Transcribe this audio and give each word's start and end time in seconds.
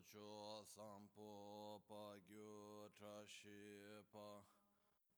so 0.00 0.04
cho 0.12 0.64
sampo 0.64 1.82
pa 1.88 2.14
gyu 2.28 2.88
tra 2.94 3.26
shi 3.26 4.02
pa 4.12 4.44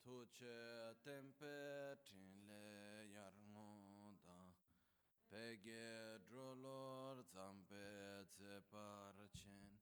tu 0.03 0.27
che 0.33 0.97
tempe 1.05 1.99
tin 2.05 2.49
le 2.49 3.05
yar 3.13 3.35
ngo 3.53 4.17
da. 4.25 4.41
Pe 5.29 5.59
ge 5.61 6.19
dro 6.29 6.55
lor 6.55 7.23
zampe 7.23 8.25
tse 8.29 8.63
par 8.71 9.15
chen 9.37 9.79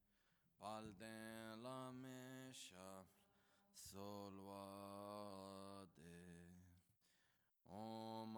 pal 0.58 0.92
den 0.98 1.62
la 1.62 1.92
me 1.92 2.50
sha 2.52 3.04
sol 3.70 4.34
wa 4.48 5.86
de. 5.94 6.18
Om 7.70 8.34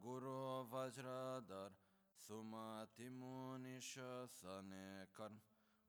Guru 0.00 0.64
Vajradar 0.70 1.70
Sumati 2.16 3.10
Munisha 3.10 4.26
Sane 4.26 5.06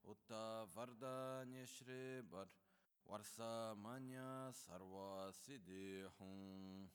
Utta 0.06 0.68
Vardanya 0.76 1.66
Shri 1.66 2.22
Bar 2.30 2.48
Varsa 3.08 3.74
Manya 3.82 4.52
Sarva 4.52 5.32
Siddhi 5.32 6.04
Hum 6.20 6.90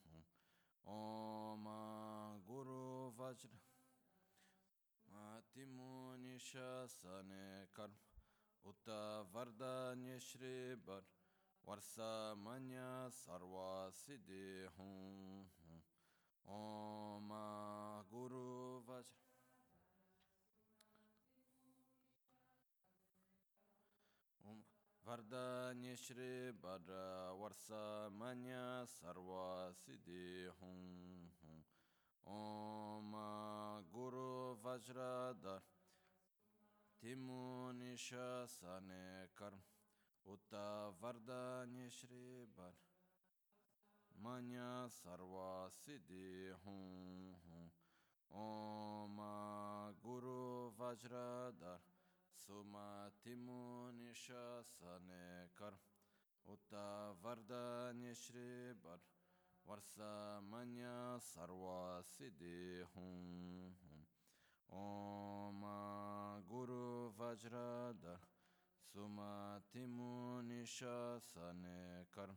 Om 0.85 1.65
Guru 2.47 3.13
Vajra 3.17 3.61
Mati 5.13 5.65
Munisha 5.65 6.87
Sane 6.87 7.69
Karm 7.75 7.93
Utta 8.67 9.25
Vardanya 9.33 10.21
Shri 10.21 10.77
Bar 10.87 11.03
Varsa 11.67 12.37
Manya 12.37 13.09
Sarva 13.09 13.91
Siddhi 13.91 14.69
Hum 14.77 15.49
Om 16.47 17.33
Guru 18.11 18.83
Vajra 18.87 19.28
Vardanya 25.09 25.97
Shri 25.97 26.53
Bhadra 26.53 27.33
Varsa 27.41 28.11
Manya 28.13 28.85
Sarva 28.85 29.73
Siddhi 29.73 30.53
Hum 30.61 31.33
Om 32.27 33.17
Guru 33.91 34.59
Vajradhar 34.63 35.63
Timunisha 37.01 38.45
Sane 38.47 39.33
Karm 39.35 39.57
Utta 40.29 40.93
Vardanya 41.01 41.89
Shri 41.89 42.45
Bhadra 42.55 42.77
Manya 44.23 44.91
Sarva 44.93 45.71
Siddhi 45.73 46.53
Hum 46.67 47.33
Om 48.31 49.17
Guru 50.05 50.71
Vajradhar 50.79 51.81
Sumatimu 52.45 53.91
nishasane 53.99 55.51
kar 55.59 55.75
Uta 56.47 57.15
varda 57.23 57.93
nishribar 57.93 59.01
Varsa 59.67 60.41
manya 60.51 61.19
sarva 61.21 62.03
hum. 62.95 63.75
Om 64.71 65.63
Guru 66.49 67.13
Vajradar 67.19 68.21
Sumatimu 68.93 70.43
nishasane 70.49 72.07
kar 72.15 72.31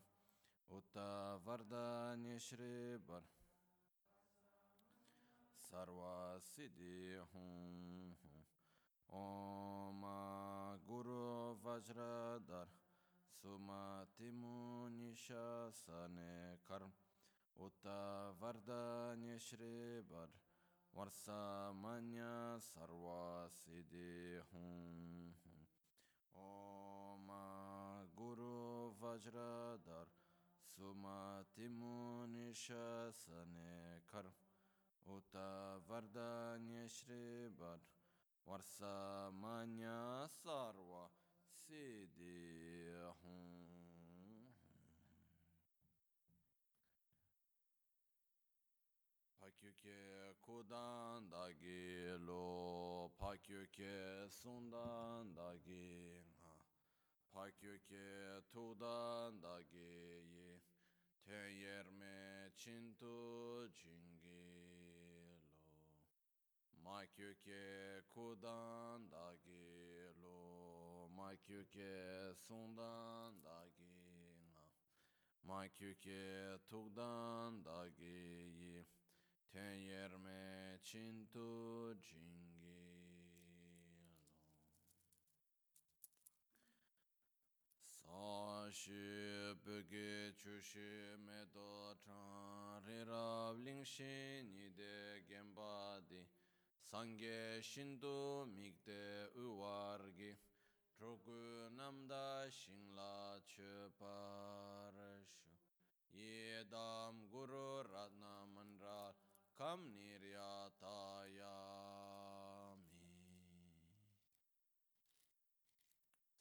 Uta 0.69 1.39
varda 1.45 2.15
nishribar 2.17 3.23
Sarva 5.69 6.41
hum. 7.33 8.15
ओम 9.11 10.03
गुरु 10.87 11.15
वज्रधर 11.63 12.69
सुमति 13.31 14.29
munition 14.31 16.15
कर्म 16.67 16.91
उत 17.55 17.87
वरदान्य 18.41 19.37
Shriver 19.39 20.31
वर्षामन्य 20.93 22.29
सर्वासिदे 22.61 24.13
हूँ 24.53 24.71
ओम 26.35 27.27
गुरु 28.15 28.55
वज्रधर 29.03 30.11
सुमति 30.67 31.67
munition 31.77 33.55
कर्म 34.13 35.13
उत 35.15 35.35
वरदान्य 35.89 36.87
श्रीवर 36.89 37.89
Sarva 40.43 41.09
Siddhi 41.67 42.97
Hum. 43.21 43.61
Pakyuke 49.39 50.33
kudan 50.41 51.29
dagi 51.29 52.17
lo 52.25 53.11
Pakyuke 53.19 54.27
sundan 54.29 55.33
dagi 55.35 56.21
Pakyuke 57.33 58.41
tudan 58.51 59.39
dagi 59.41 60.25
ye 60.33 60.61
Ten 61.25 61.53
yerme 61.61 62.49
Makyuke 66.83 68.01
kudan 68.13 69.09
dagi 69.09 70.09
lo 70.21 71.09
Makyuke 71.17 72.33
sundan 72.47 73.37
dagi 73.41 73.97
Makyuke 75.47 76.57
tugdan 76.69 77.63
dagi 77.63 78.49
ye 78.59 78.85
Ten 79.51 79.83
yerme 79.83 80.79
chintu 80.81 81.93
jingi. 81.99 82.79
Lo 88.07 88.71
Sashi 88.71 89.53
böge 89.65 90.31
chushi 90.39 91.19
medo 91.25 91.93
chan 91.99 92.79
rirav 92.87 93.55
lingshi 93.59 94.43
nide 94.47 95.23
gembadi 95.27 96.30
Sangye 96.91 97.63
Shindu 97.63 98.43
migde 98.53 99.31
Uwargi 99.39 100.35
Drogu 100.99 101.71
Namda 101.71 102.51
Shingla 102.51 103.39
Chuparashu. 103.47 105.55
Yedam 106.13 107.31
Guru 107.31 107.87
Ratna 107.87 108.43
Mandral 108.53 109.15
Kam 109.57 109.79
Niryatayami 109.95 110.35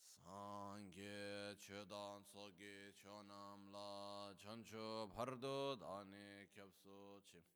Sangye 0.03 1.55
Chudan 1.63 2.27
Sogi 2.27 2.91
Chonam 2.99 3.71
La 3.73 4.35
Chanchu 4.35 5.07
Bhardo 5.15 5.79
Dane 5.79 6.51
Kyapsu 6.53 7.23
Chim 7.31 7.47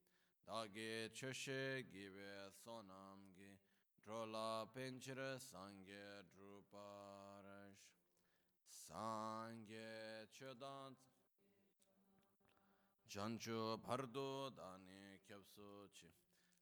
Dage 0.47 1.11
choshe 1.15 1.85
gibe 1.91 2.51
sonam 2.53 3.33
gi 3.35 3.59
drola 4.05 4.67
penchira 4.75 5.39
sangye 5.41 6.23
druparash 6.33 7.81
Sangye 8.69 10.29
chedan 10.31 10.95
Jancho 13.09 13.79
bhardo 13.81 14.51
dane 14.55 15.19
kyapso 15.27 15.89
chi. 15.95 16.13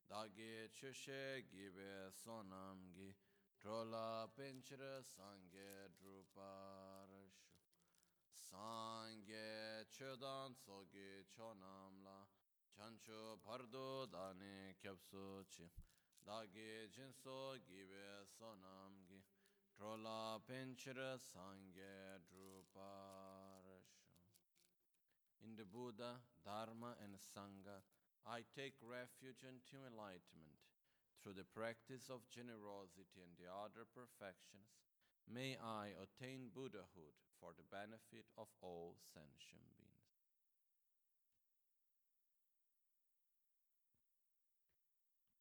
Dage 0.09 0.71
choshe 0.71 1.43
gibe 1.51 2.13
sonam 2.13 2.93
gi 2.95 3.13
Drola 3.61 4.29
penchira 4.37 5.03
sangye 5.03 5.89
druparashu 5.99 7.55
Sangye 8.31 9.85
chodan 9.91 10.55
sogi 10.55 11.25
chonam 11.35 12.03
la 12.05 12.27
Chancho 12.77 13.39
dane 14.11 14.75
kyapso 14.81 15.45
chi 15.51 15.71
Dage 16.25 16.89
jinso 16.91 17.59
gibe 17.67 18.27
sonam 18.37 19.05
gi 19.07 19.23
Drola 19.77 20.41
penchira 20.47 21.19
sangye 21.19 22.21
In 25.45 25.57
the 25.57 25.65
Buddha, 25.65 26.21
Dharma, 26.45 26.95
and 27.03 27.19
Sangha, 27.19 27.83
I 28.25 28.45
take 28.55 28.75
refuge 28.81 29.43
into 29.43 29.85
enlightenment. 29.85 30.63
Through 31.21 31.35
the 31.35 31.45
practice 31.45 32.09
of 32.09 32.31
generosity 32.31 33.19
and 33.19 33.35
the 33.37 33.51
other 33.51 33.85
perfections, 33.91 34.71
may 35.27 35.59
I 35.59 35.91
attain 35.99 36.51
Buddhahood 36.55 37.19
for 37.41 37.51
the 37.59 37.67
benefit 37.67 38.27
of 38.39 38.47
all 38.63 38.95
sentient 39.13 39.67
beings. 39.77 40.15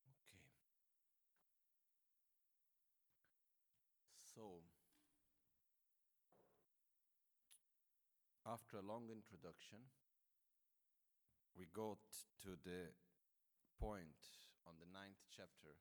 Okay. 0.09 0.41
So 4.35 4.41
So, 8.40 8.40
after 8.51 8.83
a 8.83 8.83
long 8.83 9.07
introduction, 9.07 9.79
we 11.55 11.71
go 11.71 11.95
to 12.43 12.59
the 12.67 12.91
point 13.79 14.19
on 14.67 14.75
the 14.75 14.91
ninth 14.91 15.23
chapter 15.31 15.79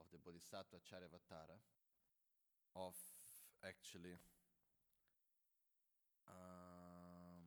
of 0.00 0.08
the 0.08 0.16
Bodhisattva 0.16 0.80
Charyavatara 0.80 1.60
of 2.74 2.96
actually 3.60 4.16
um, 6.26 7.44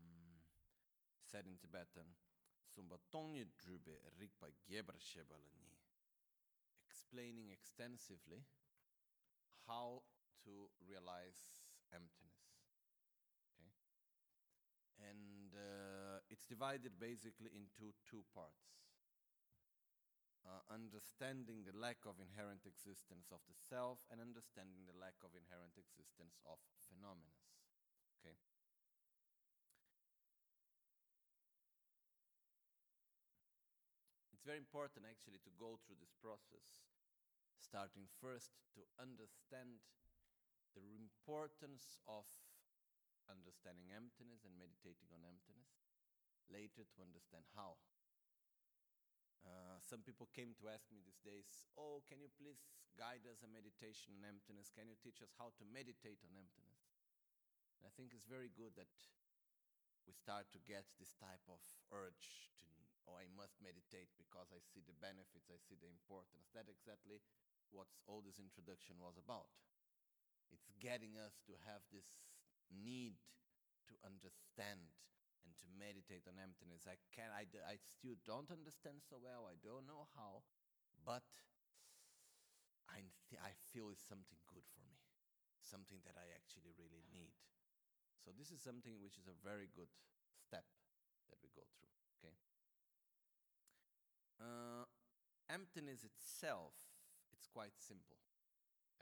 said 1.25 1.49
in 1.49 1.57
Tibetan, 1.57 2.13
Sumba 2.69 3.01
Tongye 3.09 3.49
Drube 3.57 3.97
Rigpa 4.21 4.53
gebrshebalani," 4.69 5.73
explaining 6.85 7.49
extensively 7.49 8.45
how 9.67 10.03
to 10.45 10.69
realize 10.87 11.65
emptiness. 11.91 12.37
Okay? 13.51 13.73
And 15.11 15.51
uh, 15.53 16.23
it's 16.47 16.55
divided 16.55 16.95
basically 16.95 17.51
into 17.51 17.91
two 18.07 18.23
parts. 18.31 18.71
Uh, 20.47 20.63
understanding 20.71 21.67
the 21.67 21.75
lack 21.75 21.99
of 22.07 22.15
inherent 22.23 22.63
existence 22.63 23.27
of 23.35 23.43
the 23.51 23.57
self 23.67 23.99
and 24.07 24.23
understanding 24.23 24.87
the 24.87 24.95
lack 24.95 25.19
of 25.27 25.35
inherent 25.35 25.75
existence 25.75 26.39
of 26.47 26.55
phenomena. 26.87 27.35
Okay? 28.15 28.31
It's 34.31 34.47
very 34.47 34.55
important 34.55 35.03
actually 35.03 35.43
to 35.43 35.51
go 35.59 35.75
through 35.83 35.99
this 35.99 36.15
process, 36.15 36.63
starting 37.59 38.07
first 38.23 38.55
to 38.79 38.87
understand 39.03 39.83
the 40.71 40.95
importance 40.95 41.99
of 42.07 42.23
understanding 43.27 43.91
emptiness 43.91 44.47
and 44.47 44.55
meditating 44.55 45.11
on 45.11 45.27
emptiness, 45.27 45.86
later 46.51 46.83
to 46.83 46.99
understand 47.03 47.45
how. 47.55 47.79
Uh, 49.45 49.79
some 49.87 50.03
people 50.03 50.27
came 50.35 50.51
to 50.59 50.67
ask 50.67 50.87
me 50.91 50.99
these 50.99 51.23
days, 51.23 51.47
Oh, 51.79 52.03
can 52.03 52.19
you 52.19 52.27
please 52.35 52.59
guide 52.99 53.23
us 53.29 53.45
a 53.45 53.49
meditation 53.49 54.11
on 54.17 54.27
emptiness? 54.27 54.73
Can 54.73 54.91
you 54.91 54.97
teach 54.99 55.23
us 55.23 55.31
how 55.39 55.55
to 55.55 55.63
meditate 55.63 56.19
on 56.27 56.35
emptiness? 56.35 56.83
And 57.79 57.87
I 57.87 57.91
think 57.95 58.11
it's 58.11 58.27
very 58.27 58.51
good 58.51 58.75
that 58.75 58.91
we 60.03 60.11
start 60.15 60.49
to 60.55 60.59
get 60.63 60.87
this 60.97 61.13
type 61.19 61.43
of 61.51 61.59
urge 61.91 62.51
to, 62.63 62.67
oh, 63.07 63.15
I 63.19 63.27
must 63.35 63.59
meditate 63.59 64.09
because 64.17 64.49
I 64.49 64.63
see 64.63 64.81
the 64.83 64.97
benefits, 64.97 65.51
I 65.51 65.59
see 65.61 65.77
the 65.77 65.91
importance. 65.91 66.49
That's 66.51 66.71
exactly 66.71 67.21
what 67.69 67.91
all 68.07 68.23
this 68.23 68.39
introduction 68.39 68.97
was 68.97 69.19
about. 69.19 69.51
It's 70.51 70.71
getting 70.79 71.19
us 71.19 71.43
to 71.47 71.59
have 71.67 71.83
this 71.91 72.07
need 72.71 73.19
to 73.91 73.95
understand 74.03 74.95
to 75.61 75.67
meditate 75.77 76.25
on 76.29 76.37
emptiness. 76.37 76.85
I 76.85 76.97
can 77.13 77.29
I, 77.33 77.45
I 77.65 77.77
still 77.77 78.17
don't 78.25 78.49
understand 78.49 79.01
so 79.03 79.17
well. 79.17 79.49
I 79.49 79.57
don't 79.59 79.85
know 79.89 80.07
how, 80.13 80.45
but 81.03 81.25
I, 82.87 83.03
I 83.43 83.51
feel 83.73 83.91
it's 83.91 84.05
something 84.05 84.39
good 84.47 84.65
for 84.71 84.83
me, 84.87 84.97
something 85.59 85.99
that 86.07 86.15
I 86.15 86.31
actually 86.31 86.71
really 86.79 87.03
need. 87.11 87.35
So 88.23 88.31
this 88.35 88.51
is 88.51 88.59
something 88.59 88.99
which 88.99 89.19
is 89.19 89.27
a 89.27 89.37
very 89.43 89.71
good 89.71 89.91
step 90.35 90.67
that 91.31 91.39
we 91.43 91.51
go 91.55 91.63
through. 91.75 91.93
Okay. 92.19 92.35
Uh, 94.39 94.85
emptiness 95.51 96.03
itself, 96.03 96.75
it's 97.31 97.47
quite 97.47 97.75
simple, 97.75 98.19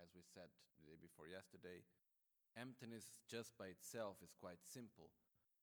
as 0.01 0.13
we 0.13 0.21
said 0.21 0.49
the 0.77 0.85
day 0.85 0.97
before 0.97 1.29
yesterday. 1.29 1.85
Emptiness 2.55 3.11
just 3.27 3.51
by 3.59 3.67
itself 3.67 4.23
is 4.23 4.31
quite 4.31 4.63
simple. 4.63 5.11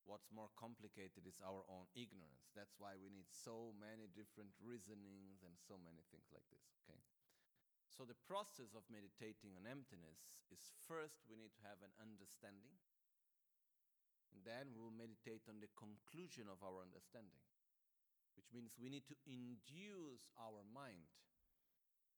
What's 0.02 0.34
more 0.34 0.50
complicated 0.58 1.24
is 1.30 1.38
our 1.42 1.62
own 1.70 1.86
ignorance. 1.94 2.50
That's 2.58 2.74
why 2.76 2.98
we 2.98 3.08
need 3.08 3.30
so 3.30 3.70
many 3.78 4.10
different 4.10 4.50
reasonings 4.58 5.46
and 5.46 5.54
so 5.54 5.78
many 5.78 6.02
things 6.10 6.26
like 6.34 6.44
this. 6.50 6.66
Okay. 6.82 6.98
So 7.86 8.02
the 8.02 8.18
process 8.26 8.74
of 8.74 8.82
meditating 8.90 9.54
on 9.54 9.68
emptiness 9.68 10.34
is 10.50 10.74
first 10.88 11.22
we 11.28 11.38
need 11.38 11.54
to 11.54 11.66
have 11.68 11.78
an 11.84 11.94
understanding 12.02 12.74
and 14.32 14.40
then 14.48 14.72
we 14.72 14.80
will 14.80 14.96
meditate 14.96 15.44
on 15.44 15.60
the 15.60 15.68
conclusion 15.76 16.48
of 16.48 16.64
our 16.64 16.80
understanding, 16.80 17.44
which 18.32 18.48
means 18.48 18.72
we 18.80 18.88
need 18.88 19.04
to 19.12 19.18
induce 19.28 20.32
our 20.40 20.64
mind 20.72 21.12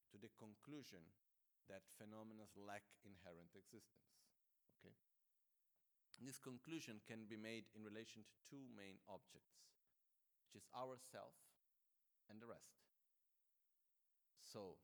to 0.09 0.15
the 0.15 0.31
conclusion 0.39 1.03
that 1.67 1.83
phenomena 1.99 2.47
lack 2.55 2.87
inherent 3.03 3.51
existence. 3.51 4.14
This 6.21 6.39
conclusion 6.39 7.03
can 7.03 7.27
be 7.27 7.35
made 7.35 7.67
in 7.75 7.83
relation 7.83 8.23
to 8.23 8.35
two 8.47 8.65
main 8.71 9.03
objects, 9.05 9.59
which 10.47 10.55
is 10.55 10.65
ourself 10.71 11.35
and 12.31 12.39
the 12.39 12.49
rest. 12.49 12.79
So, 14.41 14.79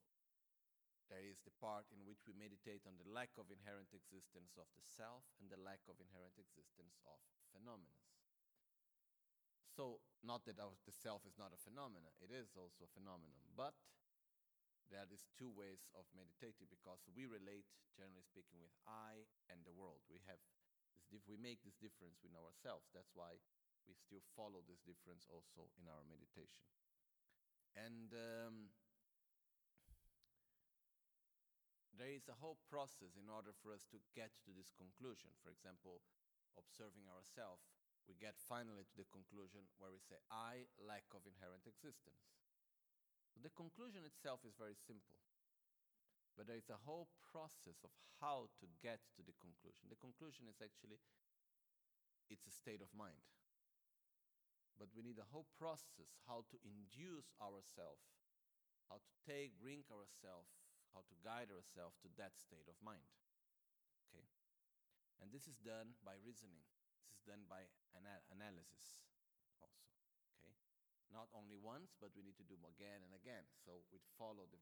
there 1.07 1.23
is 1.27 1.43
the 1.43 1.55
part 1.59 1.91
in 1.91 2.07
which 2.07 2.23
we 2.23 2.31
meditate 2.35 2.87
on 2.87 2.95
the 2.95 3.07
lack 3.07 3.35
of 3.35 3.51
inherent 3.51 3.91
existence 3.91 4.55
of 4.55 4.67
the 4.75 4.83
self 4.83 5.27
and 5.43 5.51
the 5.51 5.59
lack 5.59 5.83
of 5.91 5.99
inherent 5.99 6.39
existence 6.39 6.99
of 7.03 7.19
phenomena. 7.51 7.99
So, 9.71 10.03
not 10.23 10.43
that 10.47 10.59
our, 10.59 10.75
the 10.83 10.95
self 10.95 11.23
is 11.23 11.39
not 11.39 11.55
a 11.55 11.59
phenomenon, 11.59 12.11
it 12.19 12.31
is 12.31 12.55
also 12.55 12.87
a 12.87 12.95
phenomenon, 12.95 13.43
but 13.55 13.75
there 14.91 15.07
is 15.07 15.23
two 15.39 15.47
ways 15.51 15.87
of 15.95 16.03
meditating 16.11 16.67
because 16.67 16.99
we 17.15 17.23
relate, 17.23 17.67
generally 17.95 18.27
speaking, 18.27 18.59
with 18.59 18.75
I 18.83 19.23
and 19.47 19.63
the 19.63 19.71
world. 19.71 20.03
We 20.11 20.19
have 20.27 20.43
dif- 21.11 21.27
we 21.27 21.35
make 21.35 21.61
this 21.61 21.77
difference 21.77 22.23
with 22.23 22.33
ourselves. 22.33 22.87
That's 22.95 23.11
why 23.13 23.37
we 23.85 23.93
still 23.99 24.23
follow 24.33 24.63
this 24.63 24.81
difference 24.81 25.27
also 25.27 25.67
in 25.75 25.85
our 25.91 26.01
meditation. 26.07 26.63
And 27.75 28.11
um, 28.15 28.71
there 31.95 32.11
is 32.11 32.27
a 32.27 32.39
whole 32.39 32.59
process 32.67 33.15
in 33.19 33.29
order 33.29 33.51
for 33.51 33.71
us 33.75 33.85
to 33.91 33.99
get 34.15 34.31
to 34.47 34.51
this 34.55 34.71
conclusion. 34.73 35.35
For 35.43 35.51
example, 35.51 36.01
observing 36.57 37.07
ourselves, 37.07 37.67
we 38.09 38.17
get 38.17 38.41
finally 38.41 38.83
to 38.89 38.97
the 38.97 39.07
conclusion 39.13 39.69
where 39.77 39.93
we 39.93 40.01
say, 40.01 40.17
I 40.27 40.67
lack 40.81 41.07
of 41.13 41.23
inherent 41.23 41.69
existence. 41.69 42.33
The 43.39 43.53
conclusion 43.53 44.03
itself 44.03 44.43
is 44.43 44.57
very 44.59 44.75
simple, 44.75 45.15
but 46.35 46.47
there 46.47 46.59
is 46.59 46.71
a 46.71 46.83
whole 46.87 47.11
process 47.27 47.83
of 47.83 47.91
how 48.23 48.47
to 48.59 48.65
get 48.79 49.03
to 49.17 49.21
the 49.21 49.35
conclusion. 49.39 49.91
The 49.91 49.99
conclusion 49.99 50.47
is 50.47 50.63
actually 50.63 50.99
it's 52.31 52.47
a 52.47 52.53
state 52.53 52.79
of 52.79 52.91
mind. 52.95 53.19
But 54.79 54.89
we 54.95 55.03
need 55.03 55.19
a 55.19 55.27
whole 55.29 55.51
process 55.59 56.15
how 56.25 56.47
to 56.49 56.57
induce 56.63 57.35
ourselves, 57.37 58.07
how 58.87 59.03
to 59.03 59.11
take, 59.27 59.59
bring 59.59 59.83
ourselves 59.91 60.61
how 60.93 61.03
to 61.07 61.15
guide 61.23 61.51
ourselves 61.51 61.95
to 62.03 62.11
that 62.19 62.35
state 62.35 62.67
of 62.67 62.75
mind. 62.83 63.07
Okay? 64.07 64.27
And 65.23 65.31
this 65.31 65.47
is 65.47 65.59
done 65.63 65.95
by 66.03 66.19
reasoning. 66.19 66.63
This 67.07 67.19
is 67.19 67.23
done 67.23 67.47
by 67.47 67.67
ana- 67.95 68.23
analysis 68.31 68.99
also. 69.63 69.87
Okay? 70.39 70.55
Not 71.11 71.31
only 71.31 71.55
once, 71.55 71.95
but 71.95 72.11
we 72.15 72.23
need 72.23 72.35
to 72.39 72.47
do 72.47 72.59
again 72.67 73.03
and 73.07 73.15
again. 73.15 73.47
So 73.63 73.87
we 73.91 74.03
follow 74.19 74.47
the, 74.51 74.59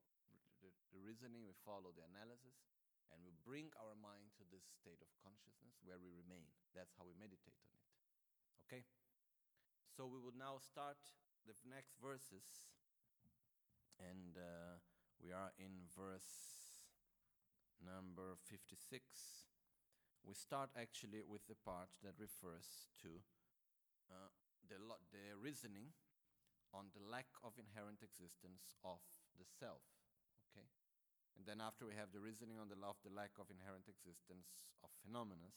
the, 0.62 0.72
the 0.96 1.02
reasoning, 1.02 1.48
we 1.48 1.56
follow 1.66 1.92
the 1.96 2.06
analysis, 2.06 2.56
and 3.10 3.20
we 3.26 3.34
bring 3.42 3.74
our 3.80 3.98
mind 3.98 4.32
to 4.38 4.46
this 4.54 4.66
state 4.70 5.02
of 5.02 5.10
consciousness 5.20 5.82
where 5.82 5.98
we 5.98 6.14
remain. 6.14 6.46
That's 6.78 6.94
how 6.96 7.08
we 7.08 7.18
meditate 7.18 7.58
on 7.58 7.72
it. 7.74 7.86
Okay? 8.68 8.84
So 9.90 10.06
we 10.06 10.22
will 10.22 10.36
now 10.38 10.62
start 10.62 11.02
the 11.44 11.58
next 11.66 11.98
verses, 11.98 12.46
and 13.98 14.38
uh, 14.38 14.80
we 15.20 15.34
are 15.34 15.52
in 15.58 15.90
verse 15.92 16.60
number 17.82 18.38
56. 18.48 18.80
We 20.24 20.36
start 20.36 20.70
actually 20.76 21.24
with 21.24 21.48
the 21.48 21.58
part 21.58 21.90
that 22.04 22.20
refers 22.20 22.92
to 23.02 23.24
uh, 24.12 24.30
the, 24.68 24.78
the 25.12 25.34
reasoning 25.40 25.96
on 26.74 26.94
the 26.94 27.02
lack 27.02 27.32
of 27.44 27.58
inherent 27.58 28.06
existence 28.06 28.78
of 28.86 29.02
the 29.38 29.48
self. 29.48 29.99
And 31.40 31.48
then 31.48 31.64
after 31.64 31.88
we 31.88 31.96
have 31.96 32.12
the 32.12 32.20
reasoning 32.20 32.60
on 32.60 32.68
the, 32.68 32.76
of 32.84 33.00
the 33.00 33.16
lack 33.16 33.32
of 33.40 33.48
inherent 33.48 33.88
existence 33.88 34.52
of 34.84 34.92
phenomena. 35.00 35.56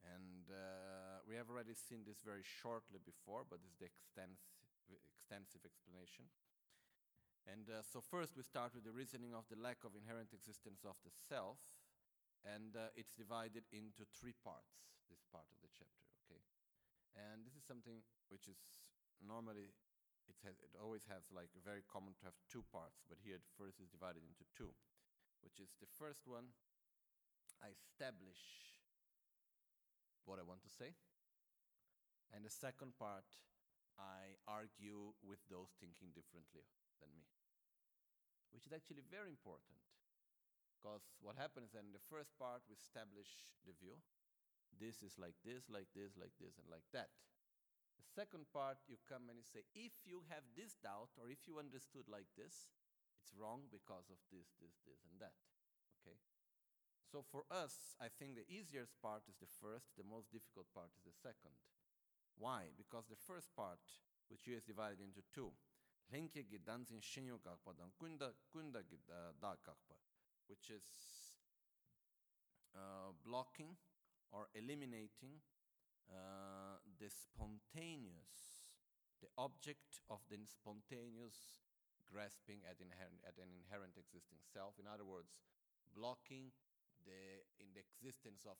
And 0.00 0.48
uh, 0.48 1.20
we 1.28 1.36
have 1.36 1.52
already 1.52 1.76
seen 1.76 2.08
this 2.08 2.24
very 2.24 2.40
shortly 2.40 2.96
before, 3.04 3.44
but 3.44 3.60
this 3.60 3.76
is 3.76 3.80
the 3.84 3.92
extensive, 3.92 4.56
extensive 4.88 5.68
explanation. 5.68 6.32
And 7.44 7.68
uh, 7.68 7.84
so, 7.84 8.00
first, 8.00 8.32
we 8.40 8.44
start 8.44 8.72
with 8.72 8.88
the 8.88 8.96
reasoning 8.96 9.36
of 9.36 9.44
the 9.52 9.60
lack 9.60 9.84
of 9.84 9.92
inherent 9.92 10.32
existence 10.32 10.80
of 10.88 10.96
the 11.04 11.12
self, 11.12 11.60
and 12.40 12.72
uh, 12.72 12.88
it's 12.96 13.12
divided 13.12 13.68
into 13.68 14.08
three 14.16 14.32
parts, 14.32 14.80
this 15.12 15.20
part 15.28 15.44
of 15.52 15.60
the 15.60 15.68
chapter, 15.76 16.08
okay? 16.24 16.40
And 17.20 17.44
this 17.44 17.52
is 17.52 17.64
something 17.68 18.00
which 18.32 18.48
is 18.48 18.56
normally, 19.20 19.76
it, 20.28 20.38
has, 20.44 20.56
it 20.64 20.72
always 20.76 21.04
has 21.08 21.28
like 21.32 21.52
very 21.60 21.84
common 21.84 22.16
to 22.20 22.24
have 22.28 22.36
two 22.48 22.64
parts, 22.72 23.04
but 23.08 23.20
here 23.20 23.36
the 23.36 23.54
first 23.56 23.80
is 23.80 23.92
divided 23.92 24.24
into 24.24 24.44
two, 24.56 24.72
which 25.44 25.60
is 25.60 25.76
the 25.80 25.90
first 25.90 26.24
one 26.24 26.52
I 27.62 27.72
establish 27.72 28.40
what 30.24 30.40
I 30.40 30.44
want 30.44 30.64
to 30.64 30.72
say. 30.72 30.96
And 32.32 32.42
the 32.42 32.52
second 32.52 32.98
part, 32.98 33.28
I 33.94 34.40
argue 34.50 35.14
with 35.22 35.38
those 35.46 35.70
thinking 35.78 36.10
differently 36.10 36.66
than 36.98 37.14
me, 37.14 37.30
which 38.50 38.66
is 38.66 38.74
actually 38.74 39.06
very 39.06 39.30
important. 39.30 39.78
Because 40.74 41.06
what 41.22 41.38
happens 41.38 41.72
then 41.72 41.88
in 41.88 41.96
the 41.96 42.08
first 42.10 42.34
part, 42.36 42.60
we 42.68 42.76
establish 42.76 43.54
the 43.64 43.72
view. 43.72 43.96
This 44.74 45.00
is 45.00 45.16
like 45.16 45.38
this, 45.46 45.70
like 45.70 45.88
this, 45.94 46.18
like 46.18 46.34
this, 46.42 46.58
and 46.58 46.66
like 46.68 46.84
that. 46.92 47.14
The 48.04 48.12
second 48.12 48.46
part, 48.52 48.84
you 48.86 49.00
come 49.08 49.32
and 49.32 49.40
you 49.40 49.48
say, 49.48 49.64
if 49.74 50.04
you 50.04 50.22
have 50.28 50.44
this 50.54 50.76
doubt, 50.78 51.16
or 51.16 51.32
if 51.32 51.48
you 51.48 51.58
understood 51.58 52.06
like 52.06 52.28
this, 52.36 52.68
it's 53.18 53.32
wrong 53.34 53.66
because 53.72 54.12
of 54.12 54.20
this, 54.28 54.52
this, 54.60 54.76
this, 54.84 55.00
and 55.08 55.16
that. 55.18 55.34
Okay? 56.04 56.20
So 57.08 57.24
for 57.24 57.48
us, 57.50 57.96
I 57.96 58.12
think 58.12 58.36
the 58.36 58.46
easiest 58.50 59.00
part 59.00 59.24
is 59.26 59.40
the 59.40 59.48
first, 59.48 59.96
the 59.96 60.04
most 60.04 60.30
difficult 60.30 60.68
part 60.74 60.92
is 60.92 61.02
the 61.08 61.16
second. 61.16 61.56
Why? 62.36 62.74
Because 62.76 63.06
the 63.08 63.18
first 63.18 63.54
part, 63.54 63.80
which 64.28 64.48
is 64.48 64.66
divided 64.66 65.00
into 65.00 65.22
two, 65.32 65.54
dan 66.10 66.28
kunda 66.28 68.32
kunda 68.52 68.82
kakpa, 69.62 69.96
which 70.46 70.70
is 70.70 70.84
uh, 72.74 73.12
blocking 73.24 73.76
or 74.32 74.48
eliminating 74.54 75.40
uh, 76.10 76.73
the 77.04 77.12
spontaneous, 77.12 78.64
the 79.20 79.28
object 79.36 80.00
of 80.08 80.24
the 80.32 80.40
spontaneous 80.48 81.60
grasping 82.08 82.64
at, 82.64 82.80
inherent, 82.80 83.20
at 83.28 83.36
an 83.36 83.52
inherent 83.52 84.00
existing 84.00 84.40
self. 84.40 84.80
In 84.80 84.88
other 84.88 85.04
words, 85.04 85.36
blocking 85.92 86.56
the 87.04 87.44
in 87.60 87.76
the 87.76 87.84
existence 87.84 88.48
of 88.48 88.56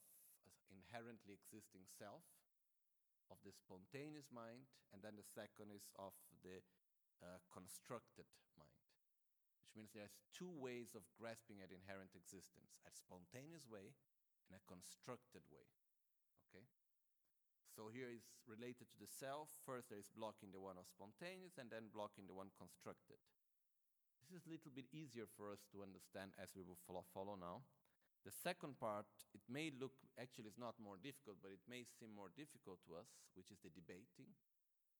inherently 0.68 1.32
existing 1.32 1.88
self, 1.88 2.28
of 3.32 3.40
the 3.40 3.56
spontaneous 3.56 4.28
mind, 4.28 4.68
and 4.92 5.00
then 5.00 5.16
the 5.16 5.24
second 5.24 5.72
is 5.72 5.88
of 5.96 6.12
the 6.44 6.60
uh, 7.24 7.40
constructed 7.48 8.28
mind. 8.60 8.84
Which 9.64 9.72
means 9.72 9.96
there's 9.96 10.20
two 10.36 10.52
ways 10.52 10.92
of 10.92 11.08
grasping 11.16 11.64
at 11.64 11.72
inherent 11.72 12.12
existence: 12.12 12.76
a 12.84 12.92
spontaneous 12.92 13.64
way 13.64 13.96
and 14.44 14.60
a 14.60 14.68
constructed 14.68 15.48
way. 15.48 15.64
So 17.74 17.90
here 17.90 18.06
is 18.06 18.22
related 18.46 18.86
to 18.94 18.98
the 19.02 19.10
self. 19.10 19.50
First, 19.66 19.90
there 19.90 19.98
is 19.98 20.06
blocking 20.14 20.54
the 20.54 20.62
one 20.62 20.78
of 20.78 20.86
spontaneous, 20.86 21.58
and 21.58 21.66
then 21.66 21.90
blocking 21.90 22.30
the 22.30 22.38
one 22.38 22.54
constructed. 22.54 23.18
This 24.22 24.30
is 24.30 24.46
a 24.46 24.54
little 24.54 24.70
bit 24.70 24.86
easier 24.94 25.26
for 25.26 25.50
us 25.50 25.66
to 25.74 25.82
understand 25.82 26.38
as 26.38 26.54
we 26.54 26.62
will 26.62 26.78
follow, 26.86 27.02
follow 27.10 27.34
now. 27.34 27.66
The 28.22 28.32
second 28.32 28.78
part, 28.80 29.10
it 29.34 29.44
may 29.50 29.74
look, 29.74 29.92
actually 30.16 30.48
it's 30.48 30.56
not 30.56 30.78
more 30.80 30.96
difficult, 30.96 31.42
but 31.44 31.52
it 31.52 31.60
may 31.68 31.84
seem 31.84 32.14
more 32.14 32.32
difficult 32.32 32.80
to 32.88 32.96
us, 32.96 33.10
which 33.36 33.52
is 33.52 33.60
the 33.60 33.74
debating, 33.74 34.32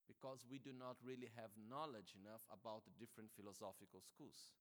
because 0.04 0.44
we 0.44 0.60
do 0.60 0.76
not 0.76 1.00
really 1.00 1.32
have 1.38 1.54
knowledge 1.56 2.12
enough 2.18 2.44
about 2.52 2.84
the 2.84 2.92
different 3.00 3.32
philosophical 3.32 4.04
schools. 4.04 4.52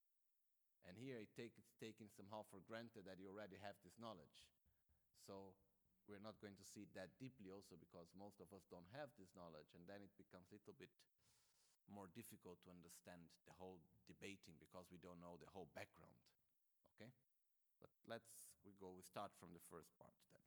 And 0.87 0.95
here 0.95 1.19
it 1.19 1.33
take, 1.35 1.59
it's 1.59 1.75
taken 1.75 2.07
somehow 2.07 2.47
for 2.47 2.63
granted 2.63 3.03
that 3.03 3.19
you 3.19 3.27
already 3.27 3.59
have 3.59 3.75
this 3.83 3.99
knowledge. 3.99 4.47
So 5.27 5.57
we're 6.07 6.23
not 6.23 6.39
going 6.43 6.55
to 6.59 6.65
see 6.67 6.87
that 6.93 7.15
deeply 7.19 7.47
also 7.47 7.79
because 7.79 8.11
most 8.15 8.39
of 8.43 8.51
us 8.51 8.67
don't 8.67 8.87
have 8.91 9.11
this 9.15 9.31
knowledge, 9.35 9.71
and 9.75 9.87
then 9.87 10.03
it 10.03 10.11
becomes 10.19 10.51
a 10.51 10.59
little 10.59 10.75
bit 10.75 10.91
more 11.91 12.07
difficult 12.11 12.59
to 12.63 12.71
understand 12.71 13.27
the 13.47 13.55
whole 13.55 13.83
debating 14.07 14.55
because 14.59 14.87
we 14.91 14.99
don't 14.99 15.19
know 15.19 15.35
the 15.39 15.51
whole 15.51 15.67
background. 15.75 16.15
Okay? 16.95 17.11
But 17.79 17.91
let's 18.07 18.27
we 18.63 18.71
go 18.79 18.95
we 18.95 19.03
start 19.03 19.35
from 19.35 19.51
the 19.51 19.63
first 19.67 19.91
part 19.99 20.15
then. 20.31 20.43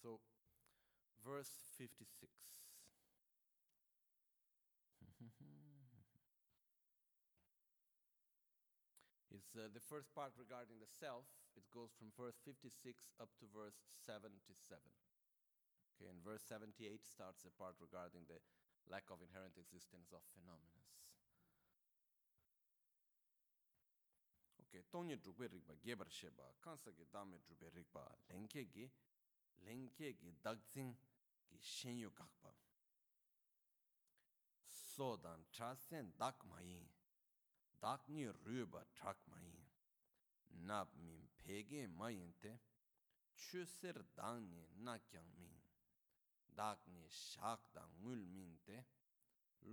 So 0.00 0.20
verse 1.20 1.52
56. 1.76 2.32
is 9.38 9.44
uh, 9.54 9.68
the 9.74 9.80
first 9.84 10.14
part 10.14 10.32
regarding 10.38 10.80
the 10.80 10.88
self. 10.88 11.26
It 11.58 11.66
goes 11.74 11.90
from 11.98 12.14
verse 12.14 12.38
56 12.46 12.70
up 13.18 13.34
to 13.42 13.50
verse 13.50 13.82
77. 14.06 14.78
Okay, 15.98 16.06
and 16.06 16.22
verse 16.22 16.46
78 16.46 17.02
starts 17.02 17.42
the 17.42 17.50
part 17.50 17.74
regarding 17.82 18.22
the 18.30 18.38
lack 18.86 19.10
of 19.10 19.18
inherent 19.18 19.58
existence 19.58 20.14
of 20.14 20.22
phenomena. 20.30 20.86
Okay, 24.62 24.86
tonye 24.86 25.16
drupwe 25.18 25.48
rikpa 25.48 25.74
gebar 25.82 26.06
sheba, 26.10 26.46
kansa 26.62 26.92
ge 26.94 27.10
dame 27.10 27.42
drupwe 27.42 27.70
rikpa, 27.74 28.06
lenke 28.30 28.62
ge, 28.70 28.86
lenke 29.66 30.14
ge 30.14 30.30
dagzing 30.44 30.94
ge 31.50 31.58
shenyo 31.58 32.10
kakpa. 32.14 32.54
Sodan 34.68 35.42
chasen 35.50 36.12
dak 36.18 36.44
mayin, 36.46 36.86
dak 37.82 38.06
ni 38.08 38.26
rüba 38.46 38.84
trak 38.94 39.18
mayin, 39.26 39.66
nab 40.66 40.88
min 40.94 41.27
pege 41.48 41.82
ma 41.98 42.08
yin 42.18 42.32
te 42.42 42.52
chu 43.42 43.60
dang 44.16 44.40
ni 44.50 44.62
na 44.84 44.94
min 45.36 45.54
dak 46.58 46.80
ni 46.94 47.04
shak 47.08 47.60
da 47.74 47.84
ngul 48.00 48.22
min 48.34 48.52
te 48.66 48.76